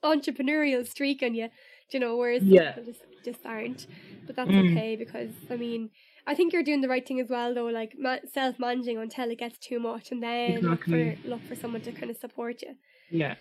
entrepreneurial 0.04 0.88
streak 0.88 1.22
in 1.22 1.36
you, 1.36 1.50
you 1.94 2.00
know, 2.00 2.18
whereas 2.18 2.44
yeah. 2.44 2.72
people 2.72 2.92
just 2.92 3.04
just 3.24 3.46
aren't. 3.46 3.88
But 4.26 4.36
that's 4.36 4.50
mm. 4.50 4.72
okay 4.72 4.96
because 4.96 5.32
I 5.50 5.56
mean, 5.56 5.90
I 6.28 6.36
think 6.36 6.54
you're 6.54 6.64
doing 6.64 6.82
the 6.82 6.88
right 6.88 7.08
thing 7.08 7.20
as 7.20 7.30
well, 7.30 7.54
though. 7.54 7.66
Like 7.66 7.94
ma- 7.98 8.26
self 8.32 8.60
managing 8.60 8.98
until 8.98 9.30
it 9.32 9.40
gets 9.40 9.58
too 9.58 9.80
much, 9.80 10.12
and 10.12 10.22
then 10.22 10.58
exactly. 10.58 10.70
look 11.06 11.18
for 11.24 11.28
look 11.30 11.44
for 11.48 11.56
someone 11.56 11.82
to 11.82 11.92
kind 11.92 12.12
of 12.12 12.18
support 12.18 12.62
you. 12.62 12.76
Yeah. 13.10 13.36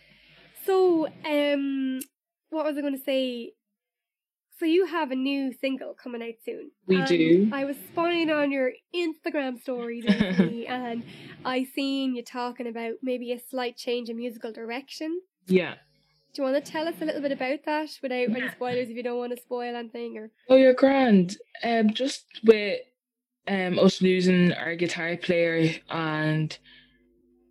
So, 0.64 1.06
um, 1.24 2.00
what 2.50 2.64
was 2.64 2.76
I 2.76 2.80
going 2.80 2.96
to 2.96 3.04
say? 3.04 3.52
So 4.58 4.64
you 4.64 4.86
have 4.86 5.12
a 5.12 5.14
new 5.14 5.52
single 5.52 5.94
coming 5.94 6.20
out 6.20 6.34
soon. 6.44 6.72
We 6.86 7.00
do. 7.02 7.48
I 7.52 7.64
was 7.64 7.76
spying 7.92 8.28
on 8.28 8.50
your 8.50 8.72
Instagram 8.92 9.60
stories 9.60 10.04
and 10.08 11.04
I 11.44 11.64
seen 11.76 12.16
you 12.16 12.24
talking 12.24 12.66
about 12.66 12.94
maybe 13.00 13.30
a 13.32 13.38
slight 13.38 13.76
change 13.76 14.08
in 14.08 14.16
musical 14.16 14.50
direction. 14.52 15.20
Yeah. 15.46 15.74
Do 16.32 16.42
you 16.42 16.50
want 16.50 16.64
to 16.64 16.70
tell 16.70 16.86
us 16.86 16.94
a 17.00 17.04
little 17.04 17.22
bit 17.22 17.32
about 17.32 17.60
that 17.64 17.88
without 18.02 18.30
any 18.30 18.48
spoilers 18.50 18.88
if 18.90 18.96
you 18.96 19.02
don't 19.02 19.18
want 19.18 19.34
to 19.34 19.42
spoil 19.42 19.74
anything 19.74 20.18
or? 20.18 20.30
Oh, 20.48 20.56
you're 20.56 20.74
grand. 20.74 21.36
Um, 21.64 21.92
just 21.92 22.24
with 22.44 22.80
um 23.46 23.78
us 23.78 24.02
losing 24.02 24.52
our 24.52 24.76
guitar 24.76 25.16
player 25.16 25.70
and 25.88 26.58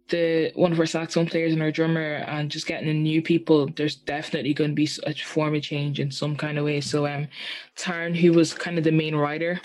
the 0.10 0.52
one 0.56 0.72
of 0.72 0.80
our 0.80 0.86
saxophone 0.86 1.28
players 1.28 1.54
and 1.54 1.62
our 1.62 1.72
drummer 1.72 2.16
and 2.28 2.50
just 2.52 2.68
getting 2.68 2.88
in 2.88 3.04
new 3.04 3.22
people, 3.22 3.68
there's 3.76 3.96
definitely 3.96 4.54
going 4.54 4.72
to 4.72 4.76
be 4.76 4.90
a 5.04 5.14
form 5.14 5.56
of 5.56 5.62
change 5.62 6.00
in 6.00 6.12
some 6.12 6.36
kind 6.36 6.58
of 6.58 6.66
way. 6.66 6.82
So 6.82 7.08
um, 7.08 7.28
Taryn, 7.76 8.16
who 8.16 8.34
was 8.34 8.54
kind 8.54 8.78
of 8.78 8.84
the 8.84 8.92
main 8.92 9.16
writer 9.16 9.60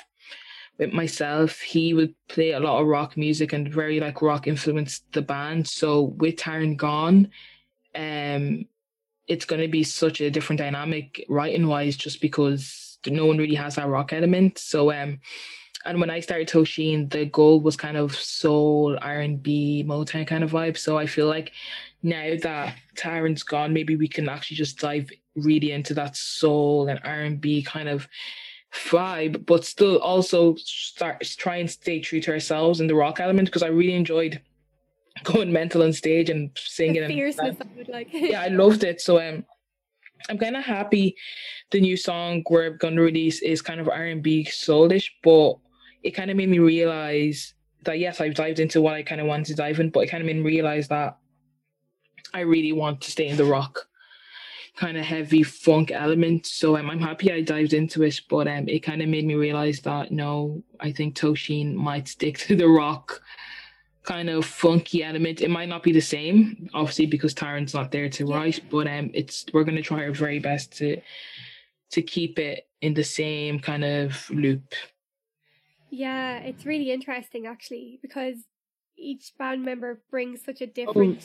with 0.78 0.92
myself, 0.92 1.60
he 1.60 1.94
would 1.94 2.14
play 2.28 2.52
a 2.52 2.60
lot 2.60 2.80
of 2.80 2.86
rock 2.86 3.16
music 3.16 3.52
and 3.52 3.72
very 3.72 4.00
like 4.00 4.22
rock 4.22 4.46
influenced 4.46 5.04
the 5.12 5.22
band. 5.22 5.68
So 5.68 6.02
with 6.02 6.36
Taryn 6.36 6.76
gone, 6.76 7.30
um, 7.94 8.64
it's 9.28 9.44
going 9.44 9.62
to 9.62 9.68
be 9.68 9.84
such 9.84 10.20
a 10.20 10.30
different 10.30 10.58
dynamic 10.58 11.24
writing 11.28 11.66
wise, 11.66 11.96
just 11.96 12.20
because 12.20 12.98
no 13.06 13.26
one 13.26 13.38
really 13.38 13.54
has 13.54 13.76
that 13.76 13.88
rock 13.88 14.12
element. 14.12 14.58
So 14.58 14.92
um, 14.92 15.20
and 15.84 16.00
when 16.00 16.10
I 16.10 16.20
started 16.20 16.48
Tosheen, 16.48 17.10
the 17.10 17.26
goal 17.26 17.60
was 17.60 17.76
kind 17.76 17.96
of 17.96 18.14
soul, 18.14 18.96
R 19.00 19.20
and 19.20 19.42
B, 19.42 19.84
Motown 19.86 20.26
kind 20.26 20.44
of 20.44 20.52
vibe. 20.52 20.76
So 20.76 20.96
I 20.96 21.06
feel 21.06 21.26
like 21.26 21.52
now 22.02 22.34
that 22.42 22.76
Taryn's 22.94 23.42
gone, 23.42 23.72
maybe 23.72 23.96
we 23.96 24.08
can 24.08 24.28
actually 24.28 24.56
just 24.56 24.78
dive 24.78 25.10
really 25.34 25.72
into 25.72 25.94
that 25.94 26.16
soul 26.16 26.88
and 26.88 27.00
R 27.04 27.20
and 27.20 27.40
B 27.40 27.62
kind 27.62 27.88
of 27.88 28.08
vibe, 28.72 29.44
but 29.44 29.64
still 29.64 29.98
also 29.98 30.54
start 30.56 31.20
try 31.36 31.56
and 31.56 31.70
stay 31.70 32.00
true 32.00 32.20
to 32.20 32.32
ourselves 32.32 32.80
in 32.80 32.86
the 32.86 32.94
rock 32.94 33.20
element 33.20 33.48
because 33.48 33.62
I 33.62 33.68
really 33.68 33.94
enjoyed 33.94 34.40
going 35.24 35.52
mental 35.52 35.82
on 35.82 35.92
stage 35.92 36.30
and 36.30 36.50
singing. 36.56 37.02
The 37.02 37.08
fierceness 37.08 37.56
and, 37.60 37.70
of 37.70 37.78
it, 37.78 37.88
like 37.88 38.08
yeah, 38.12 38.42
I 38.42 38.48
loved 38.48 38.84
it. 38.84 39.00
So 39.00 39.20
um, 39.20 39.44
I'm 40.28 40.38
kind 40.38 40.56
of 40.56 40.64
happy. 40.64 41.16
The 41.70 41.80
new 41.80 41.96
song 41.96 42.42
we're 42.48 42.70
going 42.70 42.96
to 42.96 43.02
release 43.02 43.42
is 43.42 43.62
kind 43.62 43.80
of 43.80 43.88
R 43.88 44.06
and 44.06 44.22
B 44.22 44.44
soulish, 44.44 45.10
but 45.22 45.56
it 46.02 46.12
kind 46.12 46.30
of 46.30 46.36
made 46.36 46.48
me 46.48 46.58
realize 46.58 47.54
that 47.84 47.98
yes, 47.98 48.20
I've 48.20 48.34
dived 48.34 48.60
into 48.60 48.80
what 48.80 48.94
I 48.94 49.02
kind 49.02 49.20
of 49.20 49.26
wanted 49.26 49.46
to 49.46 49.54
dive 49.54 49.80
in, 49.80 49.90
but 49.90 50.00
it 50.00 50.06
kind 50.08 50.20
of 50.20 50.26
made 50.26 50.36
me 50.36 50.42
realize 50.42 50.88
that 50.88 51.18
I 52.34 52.40
really 52.40 52.72
want 52.72 53.00
to 53.02 53.10
stay 53.10 53.28
in 53.28 53.36
the 53.36 53.44
rock 53.44 53.86
kind 54.76 54.96
of 54.96 55.04
heavy 55.04 55.42
funk 55.42 55.90
element. 55.90 56.46
So 56.46 56.76
um, 56.76 56.90
I'm 56.90 57.00
happy 57.00 57.30
I 57.32 57.42
dived 57.42 57.72
into 57.72 58.02
it, 58.02 58.20
but 58.28 58.48
um, 58.48 58.68
it 58.68 58.80
kind 58.80 59.02
of 59.02 59.08
made 59.08 59.26
me 59.26 59.34
realize 59.34 59.80
that 59.80 60.10
no, 60.10 60.62
I 60.80 60.92
think 60.92 61.14
Tosheen 61.14 61.74
might 61.74 62.08
stick 62.08 62.38
to 62.46 62.56
the 62.56 62.68
rock 62.68 63.22
kind 64.02 64.28
of 64.28 64.44
funky 64.44 65.04
element. 65.04 65.40
It 65.40 65.50
might 65.50 65.68
not 65.68 65.82
be 65.82 65.92
the 65.92 66.00
same, 66.00 66.68
obviously, 66.74 67.06
because 67.06 67.34
Taryn's 67.34 67.74
not 67.74 67.90
there 67.92 68.08
to 68.10 68.26
write, 68.26 68.60
but 68.70 68.86
um, 68.86 69.10
it's 69.14 69.46
we're 69.52 69.64
gonna 69.64 69.82
try 69.82 70.04
our 70.04 70.12
very 70.12 70.38
best 70.38 70.76
to 70.78 71.00
to 71.90 72.02
keep 72.02 72.38
it 72.38 72.66
in 72.80 72.94
the 72.94 73.04
same 73.04 73.60
kind 73.60 73.84
of 73.84 74.28
loop. 74.30 74.74
Yeah, 75.90 76.38
it's 76.38 76.64
really 76.64 76.90
interesting 76.90 77.46
actually 77.46 77.98
because 78.00 78.36
each 78.96 79.32
band 79.38 79.64
member 79.64 80.00
brings 80.10 80.42
such 80.44 80.60
a 80.62 80.66
different 80.66 81.22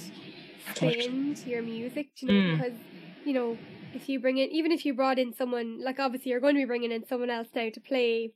spin 0.75 1.36
to 1.36 1.49
your 1.49 1.61
music, 1.61 2.09
you 2.21 2.28
know, 2.28 2.34
Mm. 2.34 2.57
because 2.57 2.78
you 3.25 3.34
know, 3.34 3.57
if 3.93 4.07
you 4.09 4.19
bring 4.19 4.38
in 4.38 4.49
even 4.51 4.71
if 4.71 4.86
you 4.86 4.93
brought 4.93 5.19
in 5.19 5.34
someone 5.34 5.82
like 5.84 5.99
obviously 5.99 6.32
you're 6.32 6.39
going 6.41 6.55
to 6.55 6.61
be 6.61 6.65
bringing 6.65 6.91
in 6.91 7.05
someone 7.07 7.30
else 7.30 7.47
now 7.55 7.69
to 7.69 7.80
play 7.82 8.32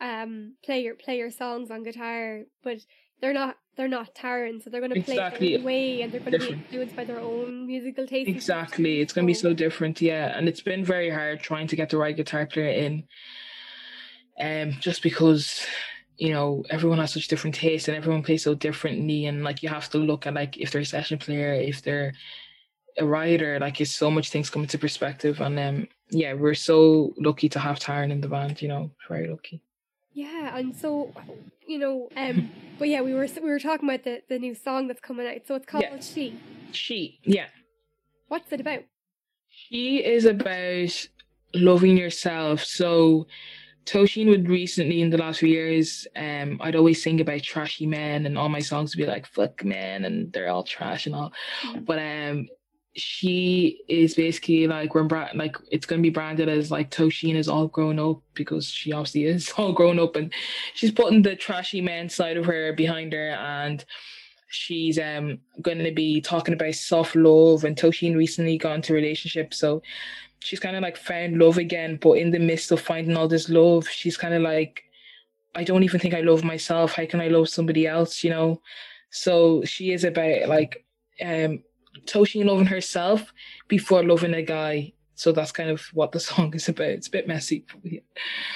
um 0.00 0.54
play 0.64 0.82
your 0.82 0.94
play 0.94 1.18
your 1.18 1.30
songs 1.30 1.70
on 1.70 1.82
guitar, 1.82 2.42
but 2.62 2.78
they're 3.20 3.32
not 3.32 3.56
they're 3.76 3.88
not 3.88 4.14
Taryn, 4.14 4.62
so 4.62 4.70
they're 4.70 4.80
going 4.80 4.94
to 4.94 5.02
play 5.02 5.14
Exactly. 5.14 5.48
it 5.48 5.50
their 5.50 5.58
own 5.60 5.64
way 5.66 6.00
and 6.02 6.10
they're 6.10 6.20
going 6.20 6.32
to 6.32 6.38
be 6.38 6.52
influenced 6.54 6.96
by 6.96 7.04
their 7.04 7.20
own 7.20 7.66
musical 7.66 8.06
taste. 8.06 8.26
Exactly. 8.28 9.00
It's 9.02 9.12
gonna 9.12 9.26
be 9.26 9.34
So- 9.34 9.50
so 9.50 9.54
different, 9.54 10.00
yeah. 10.00 10.36
And 10.36 10.48
it's 10.48 10.62
been 10.62 10.82
very 10.84 11.10
hard 11.10 11.40
trying 11.40 11.66
to 11.68 11.76
get 11.76 11.90
the 11.90 11.98
right 11.98 12.16
guitar 12.16 12.46
player 12.46 12.68
in. 12.68 13.04
Um, 14.40 14.72
just 14.80 15.02
because, 15.02 15.64
you 16.18 16.30
know, 16.30 16.64
everyone 16.70 16.98
has 16.98 17.12
such 17.12 17.28
different 17.28 17.54
tastes 17.56 17.88
and 17.88 17.96
everyone 17.96 18.22
plays 18.22 18.42
so 18.44 18.54
differently 18.54 19.26
and 19.26 19.44
like 19.44 19.62
you 19.62 19.68
have 19.70 19.88
to 19.90 19.98
look 19.98 20.26
at 20.26 20.34
like 20.34 20.56
if 20.58 20.70
they're 20.70 20.82
a 20.82 20.86
session 20.86 21.18
player, 21.18 21.52
if 21.54 21.82
they're 21.82 22.12
a 22.98 23.04
writer, 23.04 23.58
like 23.60 23.80
it's 23.80 23.94
so 23.94 24.10
much 24.10 24.30
things 24.30 24.48
come 24.50 24.62
into 24.62 24.78
perspective 24.78 25.40
and 25.40 25.58
um 25.58 25.88
yeah, 26.10 26.32
we're 26.34 26.54
so 26.54 27.12
lucky 27.18 27.48
to 27.50 27.58
have 27.58 27.78
Taryn 27.78 28.10
in 28.10 28.20
the 28.20 28.28
band, 28.28 28.62
you 28.62 28.68
know, 28.68 28.90
very 29.08 29.28
lucky. 29.28 29.60
Yeah, 30.12 30.56
and 30.56 30.74
so 30.74 31.12
you 31.66 31.78
know, 31.78 32.08
um, 32.16 32.50
but 32.78 32.88
yeah, 32.88 33.00
we 33.00 33.14
were 33.14 33.28
we 33.42 33.50
were 33.50 33.58
talking 33.58 33.88
about 33.88 34.04
the 34.04 34.22
the 34.28 34.38
new 34.38 34.54
song 34.54 34.88
that's 34.88 35.00
coming 35.00 35.26
out. 35.26 35.46
So 35.46 35.54
it's 35.54 35.66
called 35.66 35.84
Yeah. 35.84 36.00
She. 36.00 36.38
She, 36.72 37.20
yeah. 37.24 37.46
What's 38.28 38.52
it 38.52 38.60
about? 38.60 38.80
She 39.48 40.04
is 40.04 40.24
about 40.24 41.08
loving 41.54 41.96
yourself. 41.96 42.62
So 42.64 43.26
Tosheen 43.86 44.28
would 44.28 44.48
recently 44.48 45.00
in 45.00 45.10
the 45.10 45.16
last 45.16 45.38
few 45.40 45.48
years, 45.48 46.06
um, 46.16 46.58
I'd 46.60 46.76
always 46.76 47.02
sing 47.02 47.20
about 47.20 47.42
trashy 47.42 47.86
men 47.86 48.26
and 48.26 48.36
all 48.36 48.48
my 48.48 48.60
songs 48.60 48.94
would 48.94 49.02
be 49.02 49.08
like 49.08 49.26
fuck 49.26 49.64
men 49.64 50.04
and 50.04 50.32
they're 50.32 50.50
all 50.50 50.64
trash 50.64 51.06
and 51.06 51.14
all. 51.14 51.32
Mm. 51.64 51.86
But 51.86 51.98
um 51.98 52.48
she 52.96 53.82
is 53.88 54.14
basically 54.14 54.66
like 54.66 54.94
we're 54.94 55.04
bra- 55.04 55.28
like 55.34 55.56
it's 55.70 55.84
gonna 55.86 56.02
be 56.02 56.10
branded 56.10 56.48
as 56.48 56.70
like 56.70 56.90
Tosheen 56.90 57.34
is 57.34 57.48
all 57.48 57.68
grown 57.68 57.98
up 57.98 58.22
because 58.34 58.66
she 58.66 58.92
obviously 58.92 59.24
is 59.24 59.52
all 59.56 59.72
grown 59.72 59.98
up 59.98 60.16
and 60.16 60.32
she's 60.74 60.90
putting 60.92 61.22
the 61.22 61.36
trashy 61.36 61.80
man 61.80 62.08
side 62.08 62.36
of 62.36 62.46
her 62.46 62.72
behind 62.72 63.12
her 63.12 63.30
and 63.30 63.84
she's 64.48 64.98
um 64.98 65.38
gonna 65.60 65.92
be 65.92 66.20
talking 66.20 66.54
about 66.54 66.74
self 66.74 67.14
love 67.14 67.64
and 67.64 67.76
Tosheen 67.76 68.16
recently 68.16 68.56
got 68.56 68.76
into 68.76 68.94
relationship 68.94 69.52
so 69.52 69.82
she's 70.38 70.60
kind 70.60 70.76
of 70.76 70.82
like 70.82 70.96
found 70.96 71.38
love 71.38 71.58
again 71.58 71.98
but 72.00 72.12
in 72.12 72.30
the 72.30 72.38
midst 72.38 72.72
of 72.72 72.80
finding 72.80 73.16
all 73.16 73.28
this 73.28 73.50
love 73.50 73.86
she's 73.88 74.16
kind 74.16 74.32
of 74.32 74.40
like 74.40 74.84
I 75.54 75.64
don't 75.64 75.84
even 75.84 75.98
think 75.98 76.12
I 76.12 76.20
love 76.20 76.44
myself. 76.44 76.92
How 76.92 77.06
can 77.06 77.20
I 77.20 77.28
love 77.28 77.48
somebody 77.48 77.86
else? 77.86 78.22
you 78.22 78.28
know? 78.28 78.60
So 79.10 79.64
she 79.64 79.92
is 79.92 80.04
about 80.04 80.48
like 80.48 80.84
um 81.24 81.62
Tosheen 82.04 82.44
loving 82.46 82.66
herself 82.66 83.32
before 83.68 84.02
loving 84.04 84.34
a 84.34 84.42
guy. 84.42 84.92
So 85.14 85.32
that's 85.32 85.52
kind 85.52 85.70
of 85.70 85.80
what 85.94 86.12
the 86.12 86.20
song 86.30 86.54
is 86.54 86.68
about. 86.68 86.88
It's 86.88 87.08
a 87.08 87.10
bit 87.10 87.26
messy 87.28 87.64
yeah, 87.82 88.00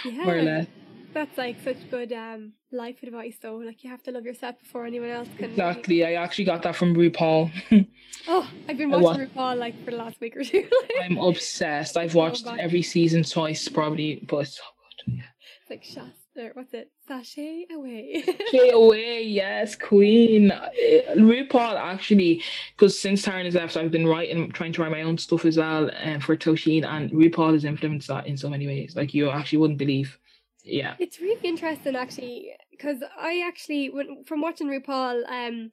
more 0.05 0.37
or 0.37 0.43
less. 0.43 0.67
That's 1.13 1.37
like 1.37 1.57
such 1.65 1.91
good 1.91 2.13
um 2.13 2.53
life 2.71 3.03
advice 3.03 3.37
though. 3.43 3.57
Like 3.57 3.83
you 3.83 3.91
have 3.91 4.03
to 4.05 4.13
love 4.13 4.25
yourself 4.25 4.57
before 4.61 4.87
anyone 4.87 5.11
else 5.11 5.29
can. 5.37 5.51
exactly. 5.51 6.05
I 6.05 6.13
actually 6.13 6.45
got 6.45 6.63
that 6.63 6.77
from 6.77 6.95
RuPaul. 6.95 7.51
Oh, 8.29 8.47
I've 8.69 8.77
been 8.77 8.91
watching 8.91 9.31
wa- 9.35 9.53
RuPaul 9.53 9.59
like 9.59 9.83
for 9.85 9.93
the 9.93 9.97
last 9.97 10.21
week 10.21 10.37
or 10.37 10.45
two. 10.45 10.69
I'm 11.03 11.17
obsessed. 11.17 11.97
I've 11.97 12.15
watched 12.15 12.45
bad. 12.45 12.59
every 12.61 12.83
season 12.83 13.23
twice 13.23 13.67
probably 13.69 14.23
but 14.29 14.39
it's 14.39 14.57
so 14.57 14.63
good. 15.07 15.23
It's 15.63 15.71
like 15.71 15.85
Shasta, 15.85 16.13
what's 16.55 16.75
it? 16.75 16.91
Sashay 17.07 17.67
away. 17.73 18.25
Stay 18.49 18.71
away, 18.71 19.23
yes, 19.23 19.77
Queen. 19.77 20.51
Uh, 20.51 20.69
RuPaul 21.17 21.77
actually, 21.79 22.43
because 22.77 22.99
since 22.99 23.25
Taryn 23.25 23.45
has 23.45 23.55
left, 23.55 23.77
I've 23.77 23.91
been 23.91 24.07
writing, 24.07 24.51
trying 24.53 24.73
to 24.75 24.83
write 24.83 24.91
my 24.91 25.03
own 25.03 25.19
stuff 25.19 25.45
as 25.45 25.57
well, 25.57 25.91
um, 26.03 26.21
for 26.21 26.37
Tosheen, 26.37 26.85
and 26.85 27.11
RuPaul 27.11 27.53
has 27.53 27.65
influenced 27.65 28.09
that 28.09 28.27
in 28.27 28.37
so 28.37 28.49
many 28.49 28.67
ways. 28.67 28.97
Like 28.97 29.15
you 29.15 29.31
actually 29.31 29.59
wouldn't 29.59 29.79
believe. 29.79 30.19
Yeah. 30.63 30.95
It's 30.99 31.21
really 31.21 31.41
interesting 31.49 31.97
actually 31.97 32.53
because 32.71 32.99
I 33.19 33.43
actually 33.47 33.89
when 33.91 34.25
from 34.25 34.41
watching 34.43 34.69
RuPaul 34.69 35.23
um 35.29 35.73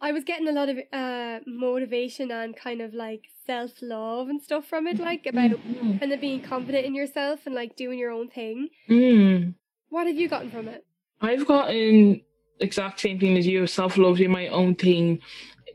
I 0.00 0.12
was 0.12 0.24
getting 0.24 0.48
a 0.48 0.52
lot 0.52 0.68
of 0.70 0.78
uh 0.92 1.40
motivation 1.46 2.30
and 2.30 2.56
kind 2.56 2.80
of 2.80 2.94
like 2.94 3.24
self-love 3.46 4.28
and 4.28 4.40
stuff 4.40 4.66
from 4.66 4.86
it 4.86 4.98
like 4.98 5.26
about 5.26 5.50
Mm. 5.50 6.00
kind 6.00 6.12
of 6.12 6.20
being 6.22 6.40
confident 6.40 6.86
in 6.86 6.94
yourself 6.94 7.40
and 7.46 7.54
like 7.54 7.76
doing 7.76 7.98
your 7.98 8.10
own 8.10 8.28
thing. 8.28 8.68
Mm. 8.88 9.54
What 9.94 10.08
have 10.08 10.16
you 10.16 10.28
gotten 10.28 10.50
from 10.50 10.66
it? 10.66 10.84
I've 11.20 11.46
gotten 11.46 12.20
exact 12.58 12.98
same 12.98 13.20
thing 13.20 13.38
as 13.38 13.46
you. 13.46 13.64
Self 13.68 13.96
love, 13.96 14.16
do 14.16 14.28
my 14.28 14.48
own 14.48 14.74
thing. 14.74 15.20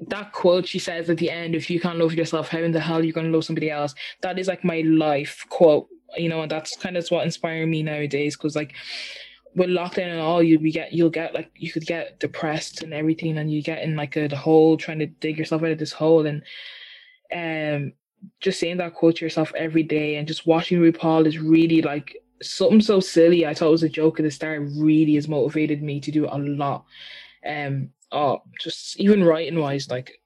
That 0.08 0.34
quote 0.34 0.68
she 0.68 0.78
says 0.78 1.10
at 1.10 1.20
the 1.20 1.30
end, 1.30 1.56
if 1.56 1.70
you 1.70 1.80
can't 1.80 2.00
love 2.00 2.14
yourself, 2.14 2.50
how 2.50 2.60
in 2.60 2.74
the 2.74 2.82
hell 2.82 2.98
are 2.98 3.04
you 3.04 3.14
gonna 3.14 3.30
love 3.30 3.46
somebody 3.46 3.72
else? 3.72 3.96
That 4.20 4.38
is 4.38 4.50
like 4.50 4.66
my 4.66 4.82
life 4.82 5.46
quote, 5.48 5.88
you 6.18 6.28
know, 6.28 6.42
and 6.42 6.52
that's 6.52 6.76
kind 6.76 6.98
of 6.98 7.08
what 7.08 7.24
inspiring 7.24 7.72
me 7.72 7.82
nowadays. 7.82 8.36
Cause 8.36 8.58
like 8.58 8.74
with 9.56 9.70
lockdown 9.70 10.12
and 10.12 10.20
all, 10.20 10.44
you 10.44 10.60
we 10.60 10.74
get 10.74 10.92
you'll 10.92 11.10
get 11.10 11.34
like 11.34 11.50
you 11.56 11.72
could 11.72 11.86
get 11.86 12.20
depressed 12.20 12.84
and 12.84 12.94
everything, 12.94 13.38
and 13.38 13.50
you 13.50 13.64
get 13.64 13.84
in 13.84 13.96
like 13.96 14.18
a 14.18 14.36
hole 14.36 14.76
trying 14.76 15.00
to 15.00 15.08
dig 15.08 15.38
yourself 15.38 15.64
out 15.64 15.72
of 15.72 15.80
this 15.80 15.94
hole, 15.94 16.26
and 16.26 16.44
um, 17.34 17.94
just 18.42 18.60
saying 18.60 18.80
that 18.80 18.96
quote 18.96 19.16
to 19.16 19.26
yourself 19.26 19.54
every 19.56 19.84
day, 19.84 20.18
and 20.18 20.28
just 20.28 20.46
watching 20.46 20.80
RuPaul 20.82 21.26
is 21.26 21.40
really 21.40 21.82
like 21.82 22.18
something 22.42 22.82
so 22.82 23.00
silly. 23.00 23.46
I 23.46 23.54
thought 23.54 23.68
it 23.68 23.72
was 23.72 23.84
a 23.84 23.90
joke 23.90 24.20
at 24.20 24.24
the 24.24 24.32
start. 24.32 24.62
Really 24.76 25.16
has 25.16 25.28
motivated 25.28 25.82
me 25.84 26.00
to 26.02 26.12
do 26.12 26.26
a 26.26 26.38
lot. 26.38 26.86
Um, 27.46 27.90
oh, 28.12 28.42
just 28.60 29.00
even 29.00 29.24
writing 29.24 29.60
wise, 29.60 29.90
like 29.90 30.20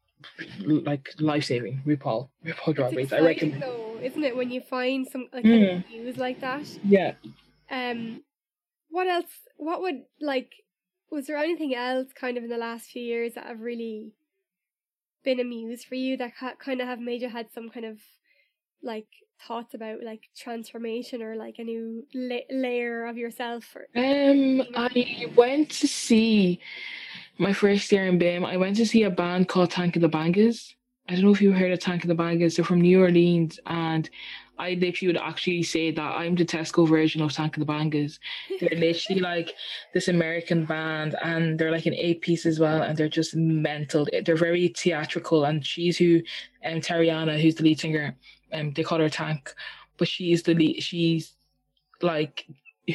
like 0.60 1.10
life 1.20 1.46
saving. 1.46 1.82
RuPaul, 1.86 2.30
RuPaul 2.46 2.76
Drag 2.76 2.96
Race. 2.96 3.14
I 3.14 3.20
reckon. 3.20 3.60
though, 3.60 3.98
isn't 4.02 4.24
it, 4.24 4.36
when 4.36 4.52
you 4.52 4.62
find 4.62 5.08
some 5.08 5.28
like 5.34 5.44
Mm. 5.46 5.86
views 5.88 6.18
like 6.18 6.40
that? 6.42 6.66
Yeah. 6.84 7.14
Um, 7.70 8.24
what 8.90 9.08
else? 9.08 9.32
What 9.58 9.82
would 9.82 10.04
like? 10.22 10.52
Was 11.12 11.28
there 11.28 11.38
anything 11.38 11.76
else 11.76 12.08
kind 12.14 12.38
of 12.38 12.44
in 12.44 12.50
the 12.50 12.58
last 12.58 12.90
few 12.90 13.02
years 13.04 13.34
that 13.34 13.46
have 13.46 13.60
really 13.60 14.14
been 15.24 15.40
a 15.40 15.44
muse 15.44 15.84
for 15.84 15.96
you 15.96 16.18
that 16.18 16.32
ha- 16.40 16.56
kind 16.60 16.82
of 16.82 16.88
have 16.88 17.00
made 17.00 17.22
you 17.22 17.30
had 17.30 17.48
some 17.54 17.70
kind 17.70 17.86
of 17.86 18.00
like 18.82 19.08
thoughts 19.48 19.74
about 19.74 20.04
like 20.04 20.22
transformation 20.36 21.22
or 21.22 21.36
like 21.36 21.56
a 21.60 21.64
new 21.64 22.06
la- 22.14 22.50
layer 22.50 23.06
of 23.06 23.18
yourself? 23.18 23.76
Or 23.76 23.88
Um, 23.96 24.64
I 24.76 25.28
went 25.36 25.70
to 25.72 25.88
see 25.88 26.60
my 27.38 27.54
first 27.54 27.92
year 27.92 28.08
in 28.08 28.20
BIMM. 28.20 28.46
I 28.46 28.58
went 28.58 28.78
to 28.78 28.86
see 28.86 29.04
a 29.04 29.10
band 29.10 29.48
called 29.48 29.72
Tank 29.72 29.96
of 29.96 30.02
the 30.02 30.10
Bangas. 30.10 30.74
I 31.10 31.14
don't 31.14 31.26
know 31.26 31.32
if 31.34 31.42
you 31.42 31.52
heard 31.52 31.72
of 31.72 31.80
Tank 31.80 32.04
of 32.04 32.08
the 32.08 32.16
Bangas. 32.16 32.56
They're 32.56 32.64
from 32.64 32.80
New 32.80 33.02
Orleans, 33.02 33.60
and 33.66 34.10
I 34.58 34.76
literally 34.76 35.08
would 35.08 35.22
actually 35.22 35.64
say 35.64 35.92
that 35.92 36.02
I'm 36.02 36.36
the 36.36 36.46
Tesco 36.46 36.88
version 36.88 37.22
of 37.22 37.34
Tank 37.34 37.58
of 37.58 37.66
the 37.66 37.72
Bangas. 37.74 38.20
They're 38.62 38.70
literally 38.80 39.20
like 39.20 39.52
this 39.94 40.08
American 40.08 40.64
band, 40.66 41.16
and 41.22 41.60
they're 41.60 41.72
like 41.72 41.88
an 41.88 41.94
eight 41.96 42.22
piece 42.22 42.46
as 42.46 42.58
well, 42.58 42.84
and 42.84 42.98
they're 42.98 43.10
just 43.10 43.36
mental. 43.36 44.08
They're 44.26 44.38
very 44.38 44.70
theatrical, 44.70 45.44
and 45.44 45.66
she's 45.66 45.98
who, 45.98 46.22
um, 46.64 46.80
Tarriona, 46.80 47.42
who's 47.42 47.56
the 47.56 47.64
lead 47.64 47.82
singer, 47.82 48.16
um, 48.54 48.74
they 48.74 48.84
call 48.84 49.00
her 49.00 49.10
Tank, 49.10 49.54
but 49.98 50.08
she's 50.08 50.44
the 50.44 50.54
lead. 50.54 50.82
She's 50.82 51.34
like 52.02 52.46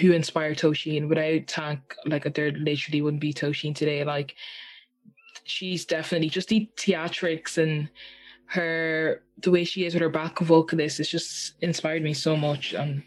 who 0.01 0.13
inspired 0.13 0.59
Tosheen. 0.59 1.09
Without 1.09 1.47
Tank, 1.47 1.95
like 2.07 2.33
there 2.35 2.53
literally 2.53 3.03
wouldn't 3.03 3.21
be 3.21 3.33
Tosheen 3.33 3.75
today. 3.75 4.05
Like 4.05 4.35
she's 5.45 5.85
definitely 5.85 6.29
just 6.29 6.49
the 6.49 6.69
theatrics 6.77 7.59
and 7.59 7.89
her 8.47 9.23
the 9.43 9.51
way 9.51 9.65
she 9.65 9.85
is 9.85 9.95
with 9.95 10.03
her 10.03 10.09
back 10.09 10.39
vocalist 10.39 11.01
it's 11.01 11.11
just 11.11 11.55
inspired 11.61 12.03
me 12.03 12.15
so 12.15 12.35
much 12.35 12.73
and 12.73 13.03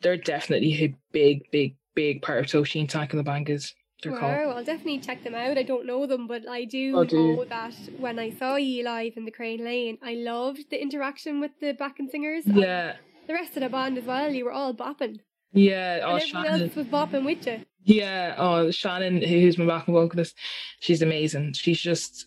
they're 0.00 0.16
definitely 0.16 0.72
a 0.82 0.96
big 1.12 1.42
big 1.50 1.76
big 1.94 2.22
part 2.22 2.38
of 2.38 2.46
Tosheen 2.46 2.88
Tank 2.88 3.12
and 3.12 3.20
the 3.20 3.74
Bangas 4.02 4.12
wow, 4.12 4.18
called. 4.20 4.56
I'll 4.56 4.64
definitely 4.64 4.98
check 5.00 5.22
them 5.24 5.34
out. 5.34 5.58
I 5.58 5.62
don't 5.62 5.86
know 5.86 6.06
them, 6.06 6.26
but 6.26 6.48
I 6.48 6.64
do 6.64 6.96
oh, 6.96 7.02
know 7.02 7.44
that 7.44 7.74
when 7.98 8.18
I 8.18 8.30
saw 8.30 8.56
you 8.56 8.84
live 8.84 9.14
in 9.16 9.24
the 9.24 9.30
Crane 9.30 9.64
Lane, 9.64 9.98
I 10.02 10.14
loved 10.14 10.70
the 10.70 10.80
interaction 10.80 11.40
with 11.40 11.52
the 11.60 11.72
backing 11.72 12.08
singers. 12.08 12.44
Yeah. 12.46 12.96
The 13.26 13.34
rest 13.34 13.56
of 13.56 13.62
the 13.62 13.68
band 13.68 13.98
as 13.98 14.04
well, 14.04 14.32
you 14.32 14.44
were 14.44 14.52
all 14.52 14.74
bopping. 14.74 15.20
Yeah, 15.52 16.00
oh, 16.04 16.18
Shannon. 16.18 16.62
else 16.62 16.74
was 16.74 16.86
bopping 16.86 17.24
with 17.24 17.46
you. 17.46 17.64
Yeah, 17.84 18.34
oh, 18.38 18.70
Shannon, 18.70 19.22
who's 19.22 19.58
my 19.58 19.66
backing 19.66 19.94
vocalist, 19.94 20.36
she's 20.80 21.02
amazing. 21.02 21.54
She's 21.54 21.80
just, 21.80 22.26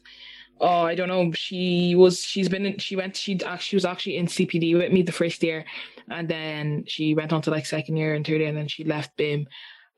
oh, 0.59 0.82
I 0.82 0.95
don't 0.95 1.07
know. 1.07 1.32
She 1.34 1.95
was, 1.95 2.19
she's 2.19 2.49
been, 2.49 2.65
in, 2.65 2.78
she 2.80 2.95
went, 2.95 3.15
she 3.15 3.39
actually 3.43 3.78
was 3.78 3.86
actually 3.86 4.17
in 4.17 4.28
CPD 4.28 4.78
with 4.78 4.91
me 4.91 5.03
the 5.03 5.11
first 5.11 5.43
year, 5.43 5.65
and 6.09 6.28
then 6.28 6.84
she 6.88 7.13
went 7.13 7.32
on 7.32 7.41
to 7.43 7.51
like 7.51 7.65
second 7.65 7.97
year 7.97 8.13
and 8.13 8.26
third 8.26 8.39
year, 8.39 8.49
and 8.49 8.57
then 8.57 8.67
she 8.67 8.84
left 8.84 9.15
BIMM, 9.17 9.45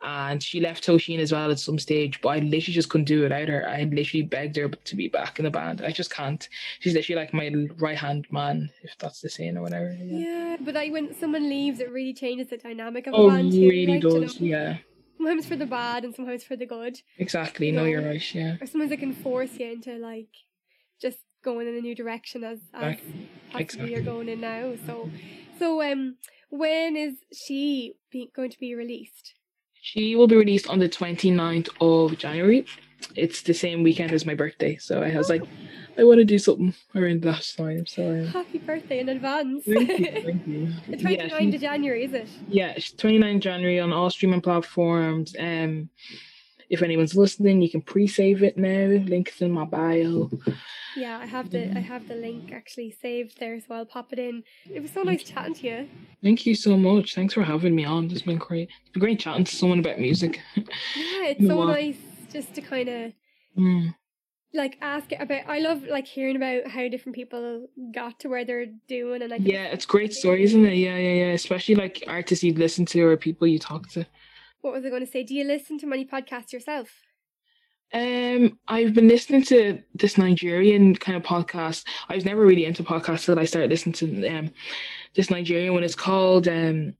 and 0.05 0.41
she 0.41 0.61
left 0.61 0.85
Tosheen 0.85 1.19
as 1.19 1.31
well 1.31 1.51
at 1.51 1.59
some 1.59 1.79
stage. 1.79 2.21
But 2.21 2.29
I 2.29 2.39
literally 2.39 2.73
just 2.73 2.89
couldn't 2.89 3.05
do 3.05 3.21
it 3.21 3.23
without 3.23 3.49
her. 3.49 3.67
I 3.67 3.83
literally 3.83 4.23
begged 4.23 4.55
her 4.55 4.69
to 4.69 4.95
be 4.95 5.07
back 5.07 5.39
in 5.39 5.45
the 5.45 5.51
band. 5.51 5.81
I 5.81 5.91
just 5.91 6.11
can't. 6.11 6.47
She's 6.79 6.93
literally 6.93 7.19
like 7.19 7.33
my 7.33 7.51
right 7.77 7.97
hand 7.97 8.27
man, 8.31 8.69
if 8.83 8.95
that's 8.99 9.21
the 9.21 9.29
saying 9.29 9.57
or 9.57 9.63
whatever. 9.63 9.91
Yeah. 9.99 10.19
yeah, 10.19 10.57
but 10.61 10.75
like 10.75 10.91
when 10.91 11.15
someone 11.15 11.49
leaves, 11.49 11.79
it 11.79 11.91
really 11.91 12.13
changes 12.13 12.49
the 12.49 12.57
dynamic 12.57 13.07
of 13.07 13.15
oh, 13.15 13.27
a 13.27 13.31
band. 13.31 13.51
Oh, 13.53 13.57
really 13.57 13.87
like, 13.87 14.01
does. 14.01 14.39
You 14.39 14.51
know? 14.51 14.57
Yeah 14.57 14.77
sometimes 15.17 15.45
for 15.45 15.55
the 15.55 15.65
bad 15.65 16.03
and 16.03 16.13
sometimes 16.13 16.43
for 16.43 16.55
the 16.57 16.65
good. 16.65 16.99
Exactly. 17.17 17.67
You 17.67 17.71
know? 17.71 17.83
No, 17.83 17.89
you're 17.89 18.05
right. 18.05 18.35
Yeah. 18.35 18.57
Or 18.61 18.67
sometimes 18.67 18.91
it 18.91 18.99
can 18.99 19.13
force 19.13 19.57
you 19.57 19.71
into 19.71 19.97
like 19.97 20.27
just 21.01 21.19
going 21.43 21.67
in 21.67 21.75
a 21.75 21.81
new 21.81 21.95
direction 21.95 22.43
as 22.43 22.59
as 22.73 22.97
possibly 23.51 23.91
you're 23.91 24.01
going 24.01 24.29
in 24.29 24.41
now. 24.41 24.73
So, 24.85 25.09
so 25.57 25.81
um, 25.81 26.17
when 26.49 26.95
is 26.95 27.15
she 27.33 27.93
be, 28.11 28.29
going 28.35 28.51
to 28.51 28.59
be 28.59 28.75
released? 28.75 29.33
She 29.85 30.15
will 30.15 30.25
be 30.25 30.35
released 30.35 30.67
on 30.67 30.79
the 30.79 30.89
29th 30.89 31.69
of 31.79 32.17
January. 32.17 32.65
It's 33.15 33.43
the 33.43 33.53
same 33.53 33.83
weekend 33.83 34.13
as 34.13 34.25
my 34.25 34.33
birthday, 34.33 34.77
so 34.77 35.03
I 35.03 35.15
was 35.15 35.29
like, 35.29 35.43
I 35.95 36.03
want 36.03 36.17
to 36.17 36.25
do 36.25 36.39
something 36.39 36.73
around 36.95 37.21
that 37.21 37.47
time. 37.55 37.85
So 37.85 38.25
happy 38.25 38.57
birthday 38.57 38.99
in 38.99 39.09
advance. 39.09 39.63
Thank 39.63 39.99
you. 39.99 40.05
Thank 40.25 40.47
you. 40.47 40.73
the 40.87 40.97
29th 40.97 41.49
yeah, 41.49 41.55
of 41.55 41.61
January, 41.61 42.03
is 42.03 42.13
it? 42.13 42.27
Yeah, 42.47 42.73
29th 42.73 43.41
January 43.41 43.79
on 43.79 43.93
all 43.93 44.09
streaming 44.09 44.41
platforms. 44.41 45.35
Um, 45.39 45.89
if 46.69 46.81
anyone's 46.81 47.15
listening, 47.15 47.61
you 47.61 47.69
can 47.69 47.81
pre-save 47.81 48.43
it 48.43 48.57
now. 48.57 48.87
Link's 49.05 49.41
in 49.41 49.51
my 49.51 49.65
bio. 49.65 50.29
Yeah, 50.97 51.19
I 51.19 51.25
have 51.25 51.49
the 51.49 51.69
I 51.75 51.81
have 51.81 52.07
the 52.07 52.15
link 52.15 52.53
actually 52.53 52.89
saved 52.89 53.37
there, 53.37 53.59
so 53.59 53.75
I'll 53.75 53.85
pop 53.85 54.13
it 54.13 54.19
in. 54.19 54.43
It 54.73 54.81
was 54.81 54.91
so 54.91 55.03
nice 55.03 55.23
chatting 55.23 55.53
to 55.55 55.67
you. 55.67 55.89
Thank 56.23 56.45
you 56.45 56.55
so 56.55 56.77
much. 56.77 57.15
Thanks 57.15 57.33
for 57.33 57.43
having 57.43 57.75
me 57.75 57.83
on. 57.83 58.09
It's 58.09 58.21
been 58.21 58.37
great. 58.37 58.69
It's 58.81 58.91
been 58.91 59.01
great 59.01 59.19
chatting 59.19 59.43
to 59.43 59.53
someone 59.53 59.79
about 59.79 59.99
music. 59.99 60.39
Yeah, 60.55 60.63
it's 60.95 61.45
so 61.45 61.65
nice 61.65 61.97
just 62.31 62.55
to 62.55 62.61
kind 62.61 62.87
of 62.87 63.11
mm 63.57 63.93
like 64.53 64.77
ask 64.81 65.11
about 65.19 65.41
i 65.47 65.59
love 65.59 65.83
like 65.83 66.07
hearing 66.07 66.37
about 66.37 66.65
how 66.67 66.87
different 66.87 67.13
people 67.15 67.67
got 67.93 68.17
to 68.19 68.29
where 68.29 68.45
they're 68.45 68.67
doing 68.87 69.21
and 69.21 69.29
like 69.29 69.41
yeah 69.43 69.65
it's 69.65 69.85
great 69.85 70.13
story 70.13 70.43
isn't 70.43 70.65
it 70.65 70.75
yeah 70.75 70.97
yeah 70.97 71.25
yeah 71.25 71.33
especially 71.33 71.75
like 71.75 72.03
artists 72.07 72.43
you 72.43 72.53
listen 72.53 72.85
to 72.85 73.01
or 73.01 73.17
people 73.17 73.45
you 73.45 73.59
talk 73.59 73.89
to 73.89 74.05
what 74.65 74.73
was 74.73 74.85
i 74.85 74.89
going 74.89 75.05
to 75.05 75.11
say 75.11 75.23
do 75.23 75.35
you 75.35 75.43
listen 75.43 75.77
to 75.77 75.85
many 75.85 76.05
podcasts 76.05 76.51
yourself 76.51 76.89
um 77.93 78.57
i've 78.67 78.93
been 78.93 79.07
listening 79.07 79.43
to 79.43 79.79
this 79.93 80.17
nigerian 80.17 80.95
kind 80.95 81.15
of 81.15 81.23
podcast 81.23 81.85
i 82.09 82.15
was 82.15 82.25
never 82.25 82.45
really 82.45 82.65
into 82.65 82.83
podcasts 82.83 83.27
until 83.27 83.39
i 83.39 83.45
started 83.45 83.69
listening 83.69 83.93
to 83.93 84.27
um 84.27 84.51
this 85.15 85.29
nigerian 85.29 85.73
one 85.73 85.83
it's 85.83 85.95
called 85.95 86.47
um 86.47 86.93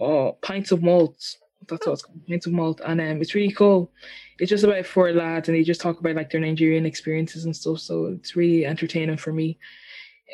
oh 0.00 0.36
pints 0.42 0.72
of 0.72 0.82
Malt. 0.82 1.36
that's 1.68 1.86
what 1.86 1.92
it's 1.92 2.02
called 2.02 2.26
pints 2.26 2.46
of 2.46 2.52
malt 2.52 2.80
and 2.84 3.00
um 3.00 3.22
it's 3.22 3.34
really 3.34 3.52
cool 3.52 3.92
it's 4.38 4.50
just 4.50 4.64
about 4.64 4.86
four 4.86 5.12
lads 5.12 5.48
and 5.48 5.56
they 5.56 5.62
just 5.62 5.80
talk 5.80 6.00
about 6.00 6.16
like 6.16 6.30
their 6.30 6.40
Nigerian 6.40 6.86
experiences 6.86 7.44
and 7.44 7.56
stuff. 7.56 7.78
So 7.78 8.06
it's 8.06 8.34
really 8.34 8.66
entertaining 8.66 9.16
for 9.16 9.32
me. 9.32 9.58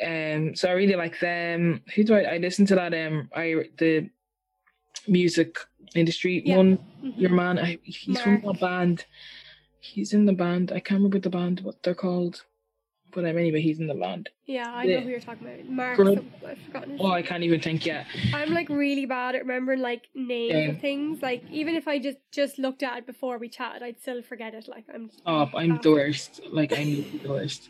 Um, 0.03 0.55
so 0.55 0.69
I 0.69 0.71
really 0.71 0.95
like 0.95 1.19
them. 1.19 1.81
Who 1.95 2.03
do 2.03 2.15
I? 2.15 2.21
I 2.21 2.37
listen 2.37 2.65
to 2.67 2.75
that. 2.75 2.93
Um, 2.93 3.29
I 3.35 3.65
the 3.77 4.09
music 5.07 5.57
industry 5.95 6.41
yeah. 6.45 6.57
one. 6.57 6.77
Mm-hmm. 7.03 7.19
Your 7.19 7.31
man. 7.31 7.59
I, 7.59 7.77
he's 7.83 8.07
Mark. 8.25 8.41
from 8.41 8.49
a 8.49 8.53
band. 8.53 9.05
He's 9.79 10.13
in 10.13 10.25
the 10.25 10.33
band. 10.33 10.71
I 10.71 10.79
can't 10.79 10.99
remember 10.99 11.19
the 11.19 11.29
band 11.29 11.61
what 11.61 11.81
they're 11.83 11.95
called. 11.95 12.43
But 13.13 13.25
um, 13.25 13.37
anyway, 13.37 13.61
he's 13.61 13.79
in 13.79 13.87
the 13.87 13.93
band. 13.93 14.29
Yeah, 14.45 14.71
I 14.71 14.85
know 14.85 15.01
who 15.01 15.09
you're 15.09 15.19
talking 15.19 15.47
about. 15.47 15.65
Mark. 15.67 15.99
I've 15.99 16.57
forgotten. 16.59 16.97
oh, 16.99 17.11
I 17.11 17.21
can't 17.21 17.43
even 17.43 17.59
think 17.59 17.85
yet. 17.85 18.05
I'm 18.33 18.53
like 18.53 18.69
really 18.69 19.05
bad 19.05 19.35
at 19.35 19.41
remembering 19.41 19.81
like 19.81 20.07
names 20.15 20.75
of 20.75 20.81
things. 20.81 21.21
Like 21.21 21.43
even 21.51 21.75
if 21.75 21.87
I 21.87 21.99
just 21.99 22.17
just 22.31 22.57
looked 22.57 22.83
at 22.83 22.99
it 22.99 23.05
before 23.05 23.37
we 23.37 23.49
chatted, 23.49 23.83
I'd 23.83 23.99
still 23.99 24.21
forget 24.21 24.53
it. 24.53 24.67
Like 24.67 24.85
I'm. 24.93 25.09
Oh, 25.25 25.49
I'm 25.55 25.79
the 25.81 25.91
worst. 25.91 26.41
Like 26.51 26.71
I'm 26.77 27.19
the 27.21 27.29
worst. 27.29 27.69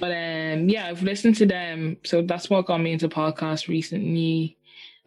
But 0.00 0.12
um, 0.12 0.68
yeah, 0.68 0.86
I've 0.86 1.02
listened 1.02 1.36
to 1.36 1.46
them, 1.46 1.96
so 2.04 2.22
that's 2.22 2.50
what 2.50 2.66
got 2.66 2.80
me 2.80 2.92
into 2.92 3.08
podcasts 3.08 3.68
recently. 3.68 4.57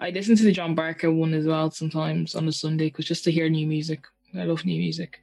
I 0.02 0.10
listen 0.10 0.36
to 0.36 0.43
the 0.43 0.52
John 0.52 0.74
Barker 0.74 1.12
one 1.12 1.34
as 1.36 1.45
well 1.45 1.70
sometimes 1.70 2.34
on 2.34 2.47
a 2.47 2.52
Sunday, 2.52 2.88
because 2.88 3.06
just 3.06 3.24
to 3.26 3.32
hear 3.32 3.47
new 3.49 3.68
music. 3.68 4.06
I 4.36 4.45
love 4.45 4.66
new 4.66 4.80
music. 4.80 5.20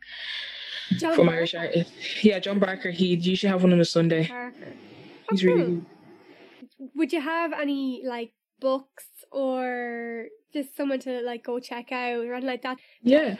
John 0.98 1.14
from 1.16 1.28
Irish 1.28 1.54
artists. 1.54 1.92
Yeah, 2.22 2.38
John 2.38 2.60
Barker. 2.60 2.90
He 2.90 3.16
usually 3.16 3.50
have 3.50 3.62
one 3.62 3.72
on 3.72 3.80
a 3.80 3.84
Sunday. 3.84 4.28
Barker. 4.28 4.72
He's 5.30 5.44
really 5.44 5.64
good. 5.64 5.86
Would 6.94 7.12
you 7.12 7.20
have 7.20 7.52
any 7.52 8.04
like 8.06 8.32
books 8.60 9.06
or 9.32 10.26
just 10.52 10.76
someone 10.76 11.00
to 11.00 11.22
like 11.22 11.44
go 11.44 11.58
check 11.58 11.90
out 11.90 12.24
or 12.24 12.34
anything 12.34 12.46
like 12.46 12.62
that? 12.62 12.78
Yeah. 13.02 13.36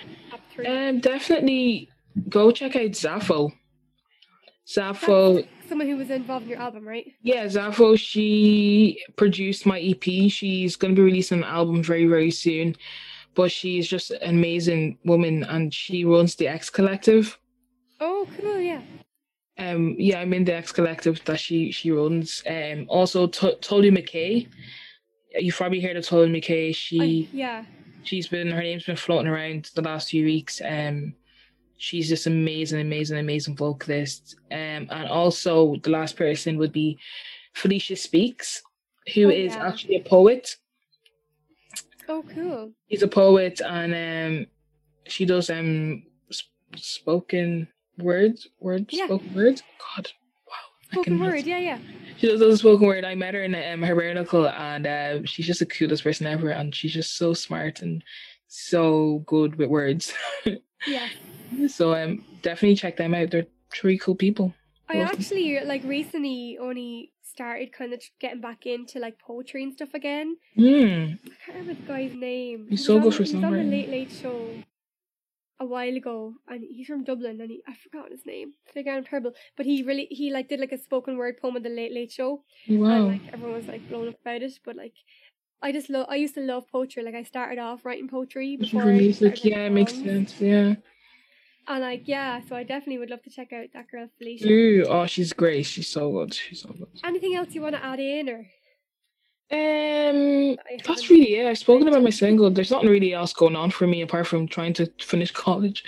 Um, 0.67 0.99
definitely 0.99 1.89
go 2.29 2.51
check 2.51 2.75
out 2.75 2.97
Zafo. 4.69 5.47
someone 5.69 5.89
who 5.89 5.97
was 5.97 6.11
involved 6.11 6.45
in 6.45 6.51
your 6.51 6.59
album, 6.61 6.87
right? 6.87 7.13
Yeah, 7.23 7.47
Zafo. 7.47 7.99
She 7.99 9.03
produced 9.17 9.65
my 9.65 9.81
EP. 9.81 10.31
She's 10.31 10.77
going 10.77 10.95
to 10.95 11.01
be 11.01 11.05
releasing 11.05 11.39
an 11.39 11.45
album 11.45 11.83
very, 11.83 12.07
very 12.07 12.31
soon 12.31 12.77
but 13.39 13.53
she's 13.53 13.87
just 13.87 14.11
an 14.11 14.31
amazing 14.31 14.99
woman 15.05 15.45
and 15.45 15.73
she 15.73 16.05
runs 16.05 16.35
the 16.35 16.49
X 16.49 16.69
Collective. 16.69 17.39
Oh, 18.01 18.27
cool, 18.37 18.59
yeah. 18.59 18.81
Um, 19.57 19.95
yeah, 19.97 20.19
I'm 20.19 20.35
in 20.35 20.45
the 20.45 20.55
X 20.55 20.73
Collective 20.73 21.25
that 21.25 21.39
she 21.39 21.71
she 21.71 21.93
runs. 21.93 22.43
Um, 22.49 22.87
also 22.89 23.29
T- 23.29 23.55
Tolu 23.61 23.93
Makay. 23.93 24.49
You've 25.39 25.55
probably 25.55 25.81
heard 25.81 25.97
of 25.97 26.05
Tolu 26.05 26.27
Makay. 26.27 26.75
She 26.75 27.29
yeah. 27.33 27.65
She's 28.03 28.27
been 28.27 28.51
her 28.51 28.61
name's 28.61 28.87
been 28.87 28.97
floating 28.97 29.29
around 29.29 29.71
the 29.77 29.83
last 29.83 30.11
few 30.11 30.25
weeks. 30.25 30.61
Um, 30.61 31.15
she's 31.79 32.09
just 32.09 32.27
amazing, 32.27 32.81
amazing, 32.81 33.19
amazing 33.19 33.57
vocalist. 33.57 34.37
Um, 34.51 34.89
and 34.91 35.09
also 35.09 35.77
the 35.77 35.91
last 35.91 36.17
person 36.17 36.59
would 36.59 36.73
be 36.73 36.99
FeliSpeaks, 37.57 38.59
who 39.15 39.27
oh, 39.27 39.31
is 39.31 39.55
yeah. 39.55 39.67
actually 39.67 39.97
a 39.97 40.03
poet. 40.03 40.57
Oh, 42.09 42.25
cool. 42.35 42.73
He's 42.87 43.03
a 43.03 43.09
poet, 43.09 43.61
and 43.61 43.95
um, 43.95 44.47
she 45.07 45.25
does 45.25 45.51
um 45.51 46.03
sp- 46.33 46.77
spoken 46.77 47.69
words, 47.99 48.49
words, 48.61 48.87
yeah. 48.91 49.07
spoken 49.07 49.35
words. 49.35 49.63
God, 49.97 50.09
wow. 50.49 50.93
Spoken 50.93 51.21
word, 51.21 51.45
yeah, 51.45 51.59
yeah. 51.59 51.79
She 52.17 52.27
does 52.27 52.41
a 52.41 52.57
spoken 52.57 52.87
word. 52.87 53.05
I 53.05 53.15
met 53.15 53.35
her 53.35 53.43
in 53.43 53.55
um, 53.55 53.83
Hibernacle, 53.83 54.49
and 54.49 54.87
uh, 54.87 55.25
she's 55.25 55.47
just 55.47 55.61
the 55.61 55.67
coolest 55.67 56.03
person 56.03 56.27
ever, 56.27 56.51
and 56.51 56.75
she's 56.75 56.95
just 56.95 57.17
so 57.17 57.35
smart 57.35 57.83
and 57.83 58.03
so 58.49 59.23
good 59.27 59.57
with 59.57 59.69
words. 59.69 60.13
yeah. 60.87 61.09
So 61.69 61.95
um, 61.95 62.23
definitely 62.43 62.77
check 62.77 62.99
them 62.99 63.15
out. 63.15 63.31
They're 63.31 63.47
three 63.73 63.97
cool 63.97 64.15
people. 64.15 64.53
I 64.87 64.99
actually 64.99 65.59
like 65.65 65.83
recently 65.83 66.59
only 66.61 67.13
started 67.23 67.73
kind 67.73 67.93
of 67.93 68.03
getting 68.21 68.41
back 68.41 68.67
into 68.67 68.99
like 68.99 69.19
poetry 69.19 69.63
and 69.63 69.73
stuff 69.73 69.95
again. 69.95 70.37
Mm. 70.59 71.19
I 71.25 71.29
can't 71.45 71.59
remember 71.59 71.75
the 71.81 71.89
guy's 71.89 72.15
name. 72.15 72.67
He's, 72.69 72.81
he's 72.81 72.87
so 72.87 73.01
good 73.01 73.15
for 73.15 73.23
He's 73.23 73.35
on 73.35 73.41
the 73.41 73.51
Late 73.51 73.89
Late 73.89 74.13
Show 74.13 74.51
a 75.61 75.67
while 75.67 75.97
ago, 75.97 76.35
and 76.47 76.63
he's 76.69 76.87
from 76.87 77.05
Dublin, 77.05 77.41
and 77.41 77.51
he 77.51 77.63
I 77.67 77.75
forgot 77.75 78.11
his 78.11 78.27
name. 78.27 78.53
Figure 78.73 78.93
I'm 78.93 79.05
terrible, 79.05 79.33
but 79.57 79.67
he 79.67 79.83
really 79.83 80.07
he 80.11 80.31
like 80.33 80.49
did 80.49 80.61
like 80.61 80.73
a 80.73 80.79
spoken 80.79 81.17
word 81.17 81.39
poem 81.41 81.57
on 81.57 81.63
the 81.63 81.69
Late 81.69 81.93
Late 81.93 82.13
Show. 82.13 82.45
Wow. 82.69 82.91
And 82.91 83.09
like 83.09 83.33
everyone 83.33 83.57
was 83.57 83.67
like 83.67 83.89
blown 83.89 84.09
up 84.09 84.21
about 84.21 84.43
it, 84.43 84.53
but 84.65 84.77
like. 84.77 84.95
I 85.61 85.73
just 85.73 85.91
love. 85.91 86.07
I 86.09 86.17
used 86.17 86.35
to 86.35 86.41
love 86.41 86.69
poetry. 86.71 87.03
Like 87.03 87.15
I 87.15 87.23
started 87.25 87.59
off 87.59 87.85
writing 87.85 88.09
poetry 88.09 88.57
before. 88.57 88.85
Music, 88.87 89.45
yeah, 89.45 89.61
it 89.61 89.73
makes 89.73 89.95
sense. 89.95 90.41
Yeah. 90.41 90.75
And 91.67 91.83
like, 91.83 92.03
yeah, 92.07 92.41
so 92.49 92.57
I 92.57 92.63
definitely 92.63 92.99
would 92.99 93.11
love 93.11 93.23
to 93.25 93.31
check 93.31 93.53
out 93.53 93.67
that 93.75 93.91
girl 93.91 94.09
Felicia. 94.17 94.49
Ooh, 94.49 94.87
oh, 94.89 95.07
she's 95.07 95.35
great. 95.35 95.67
She's 95.67 95.89
so 95.89 96.11
good. 96.11 96.33
She's 96.33 96.63
so 96.63 96.71
good. 96.71 96.89
Anything 97.05 97.35
else 97.35 97.49
you 97.55 97.61
want 97.61 97.75
to 97.75 97.85
add 97.85 98.01
in 98.01 98.31
or? 98.31 98.47
Um, 99.51 100.59
that's 100.87 101.09
really 101.09 101.37
it. 101.37 101.47
I've 101.47 101.57
spoken 101.57 101.89
about 101.89 102.03
my 102.03 102.11
single. 102.11 102.51
There's 102.51 102.71
nothing 102.71 102.91
really 102.91 103.15
else 103.15 103.33
going 103.33 103.57
on 103.57 103.71
for 103.71 103.87
me 103.87 104.03
apart 104.03 104.27
from 104.27 104.47
trying 104.47 104.75
to 104.75 104.91
finish 105.01 105.31
college. 105.31 105.85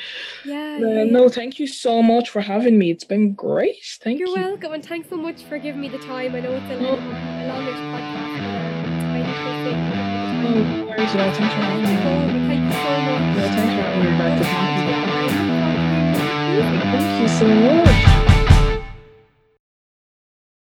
Yeah. 0.47 0.79
Uh, 0.83 0.87
yeah, 0.87 1.05
no, 1.05 1.29
thank 1.29 1.59
you 1.59 1.67
so 1.67 2.03
much 2.03 2.31
for 2.31 2.41
having 2.41 2.79
me. 2.79 2.91
It's 2.91 3.05
been 3.05 3.35
great. 3.35 3.77
Thank 4.03 4.19
You're 4.19 4.29
you. 4.29 4.35
welcome, 4.35 4.73
and 4.73 4.85
thanks 4.85 5.11
so 5.11 5.17
much 5.17 5.43
for 5.45 5.59
giving 5.59 5.81
me 5.81 5.91
the 5.91 5.99
time. 5.99 6.35
I 6.35 6.41
know 6.41 6.53
it's 6.53 6.71
a, 6.71 6.77
little, 6.77 6.99
a 6.99 7.47
longish 7.49 7.90
Thank 10.53 10.91
you 17.21 17.29
so 17.29 17.47
much. 17.47 18.10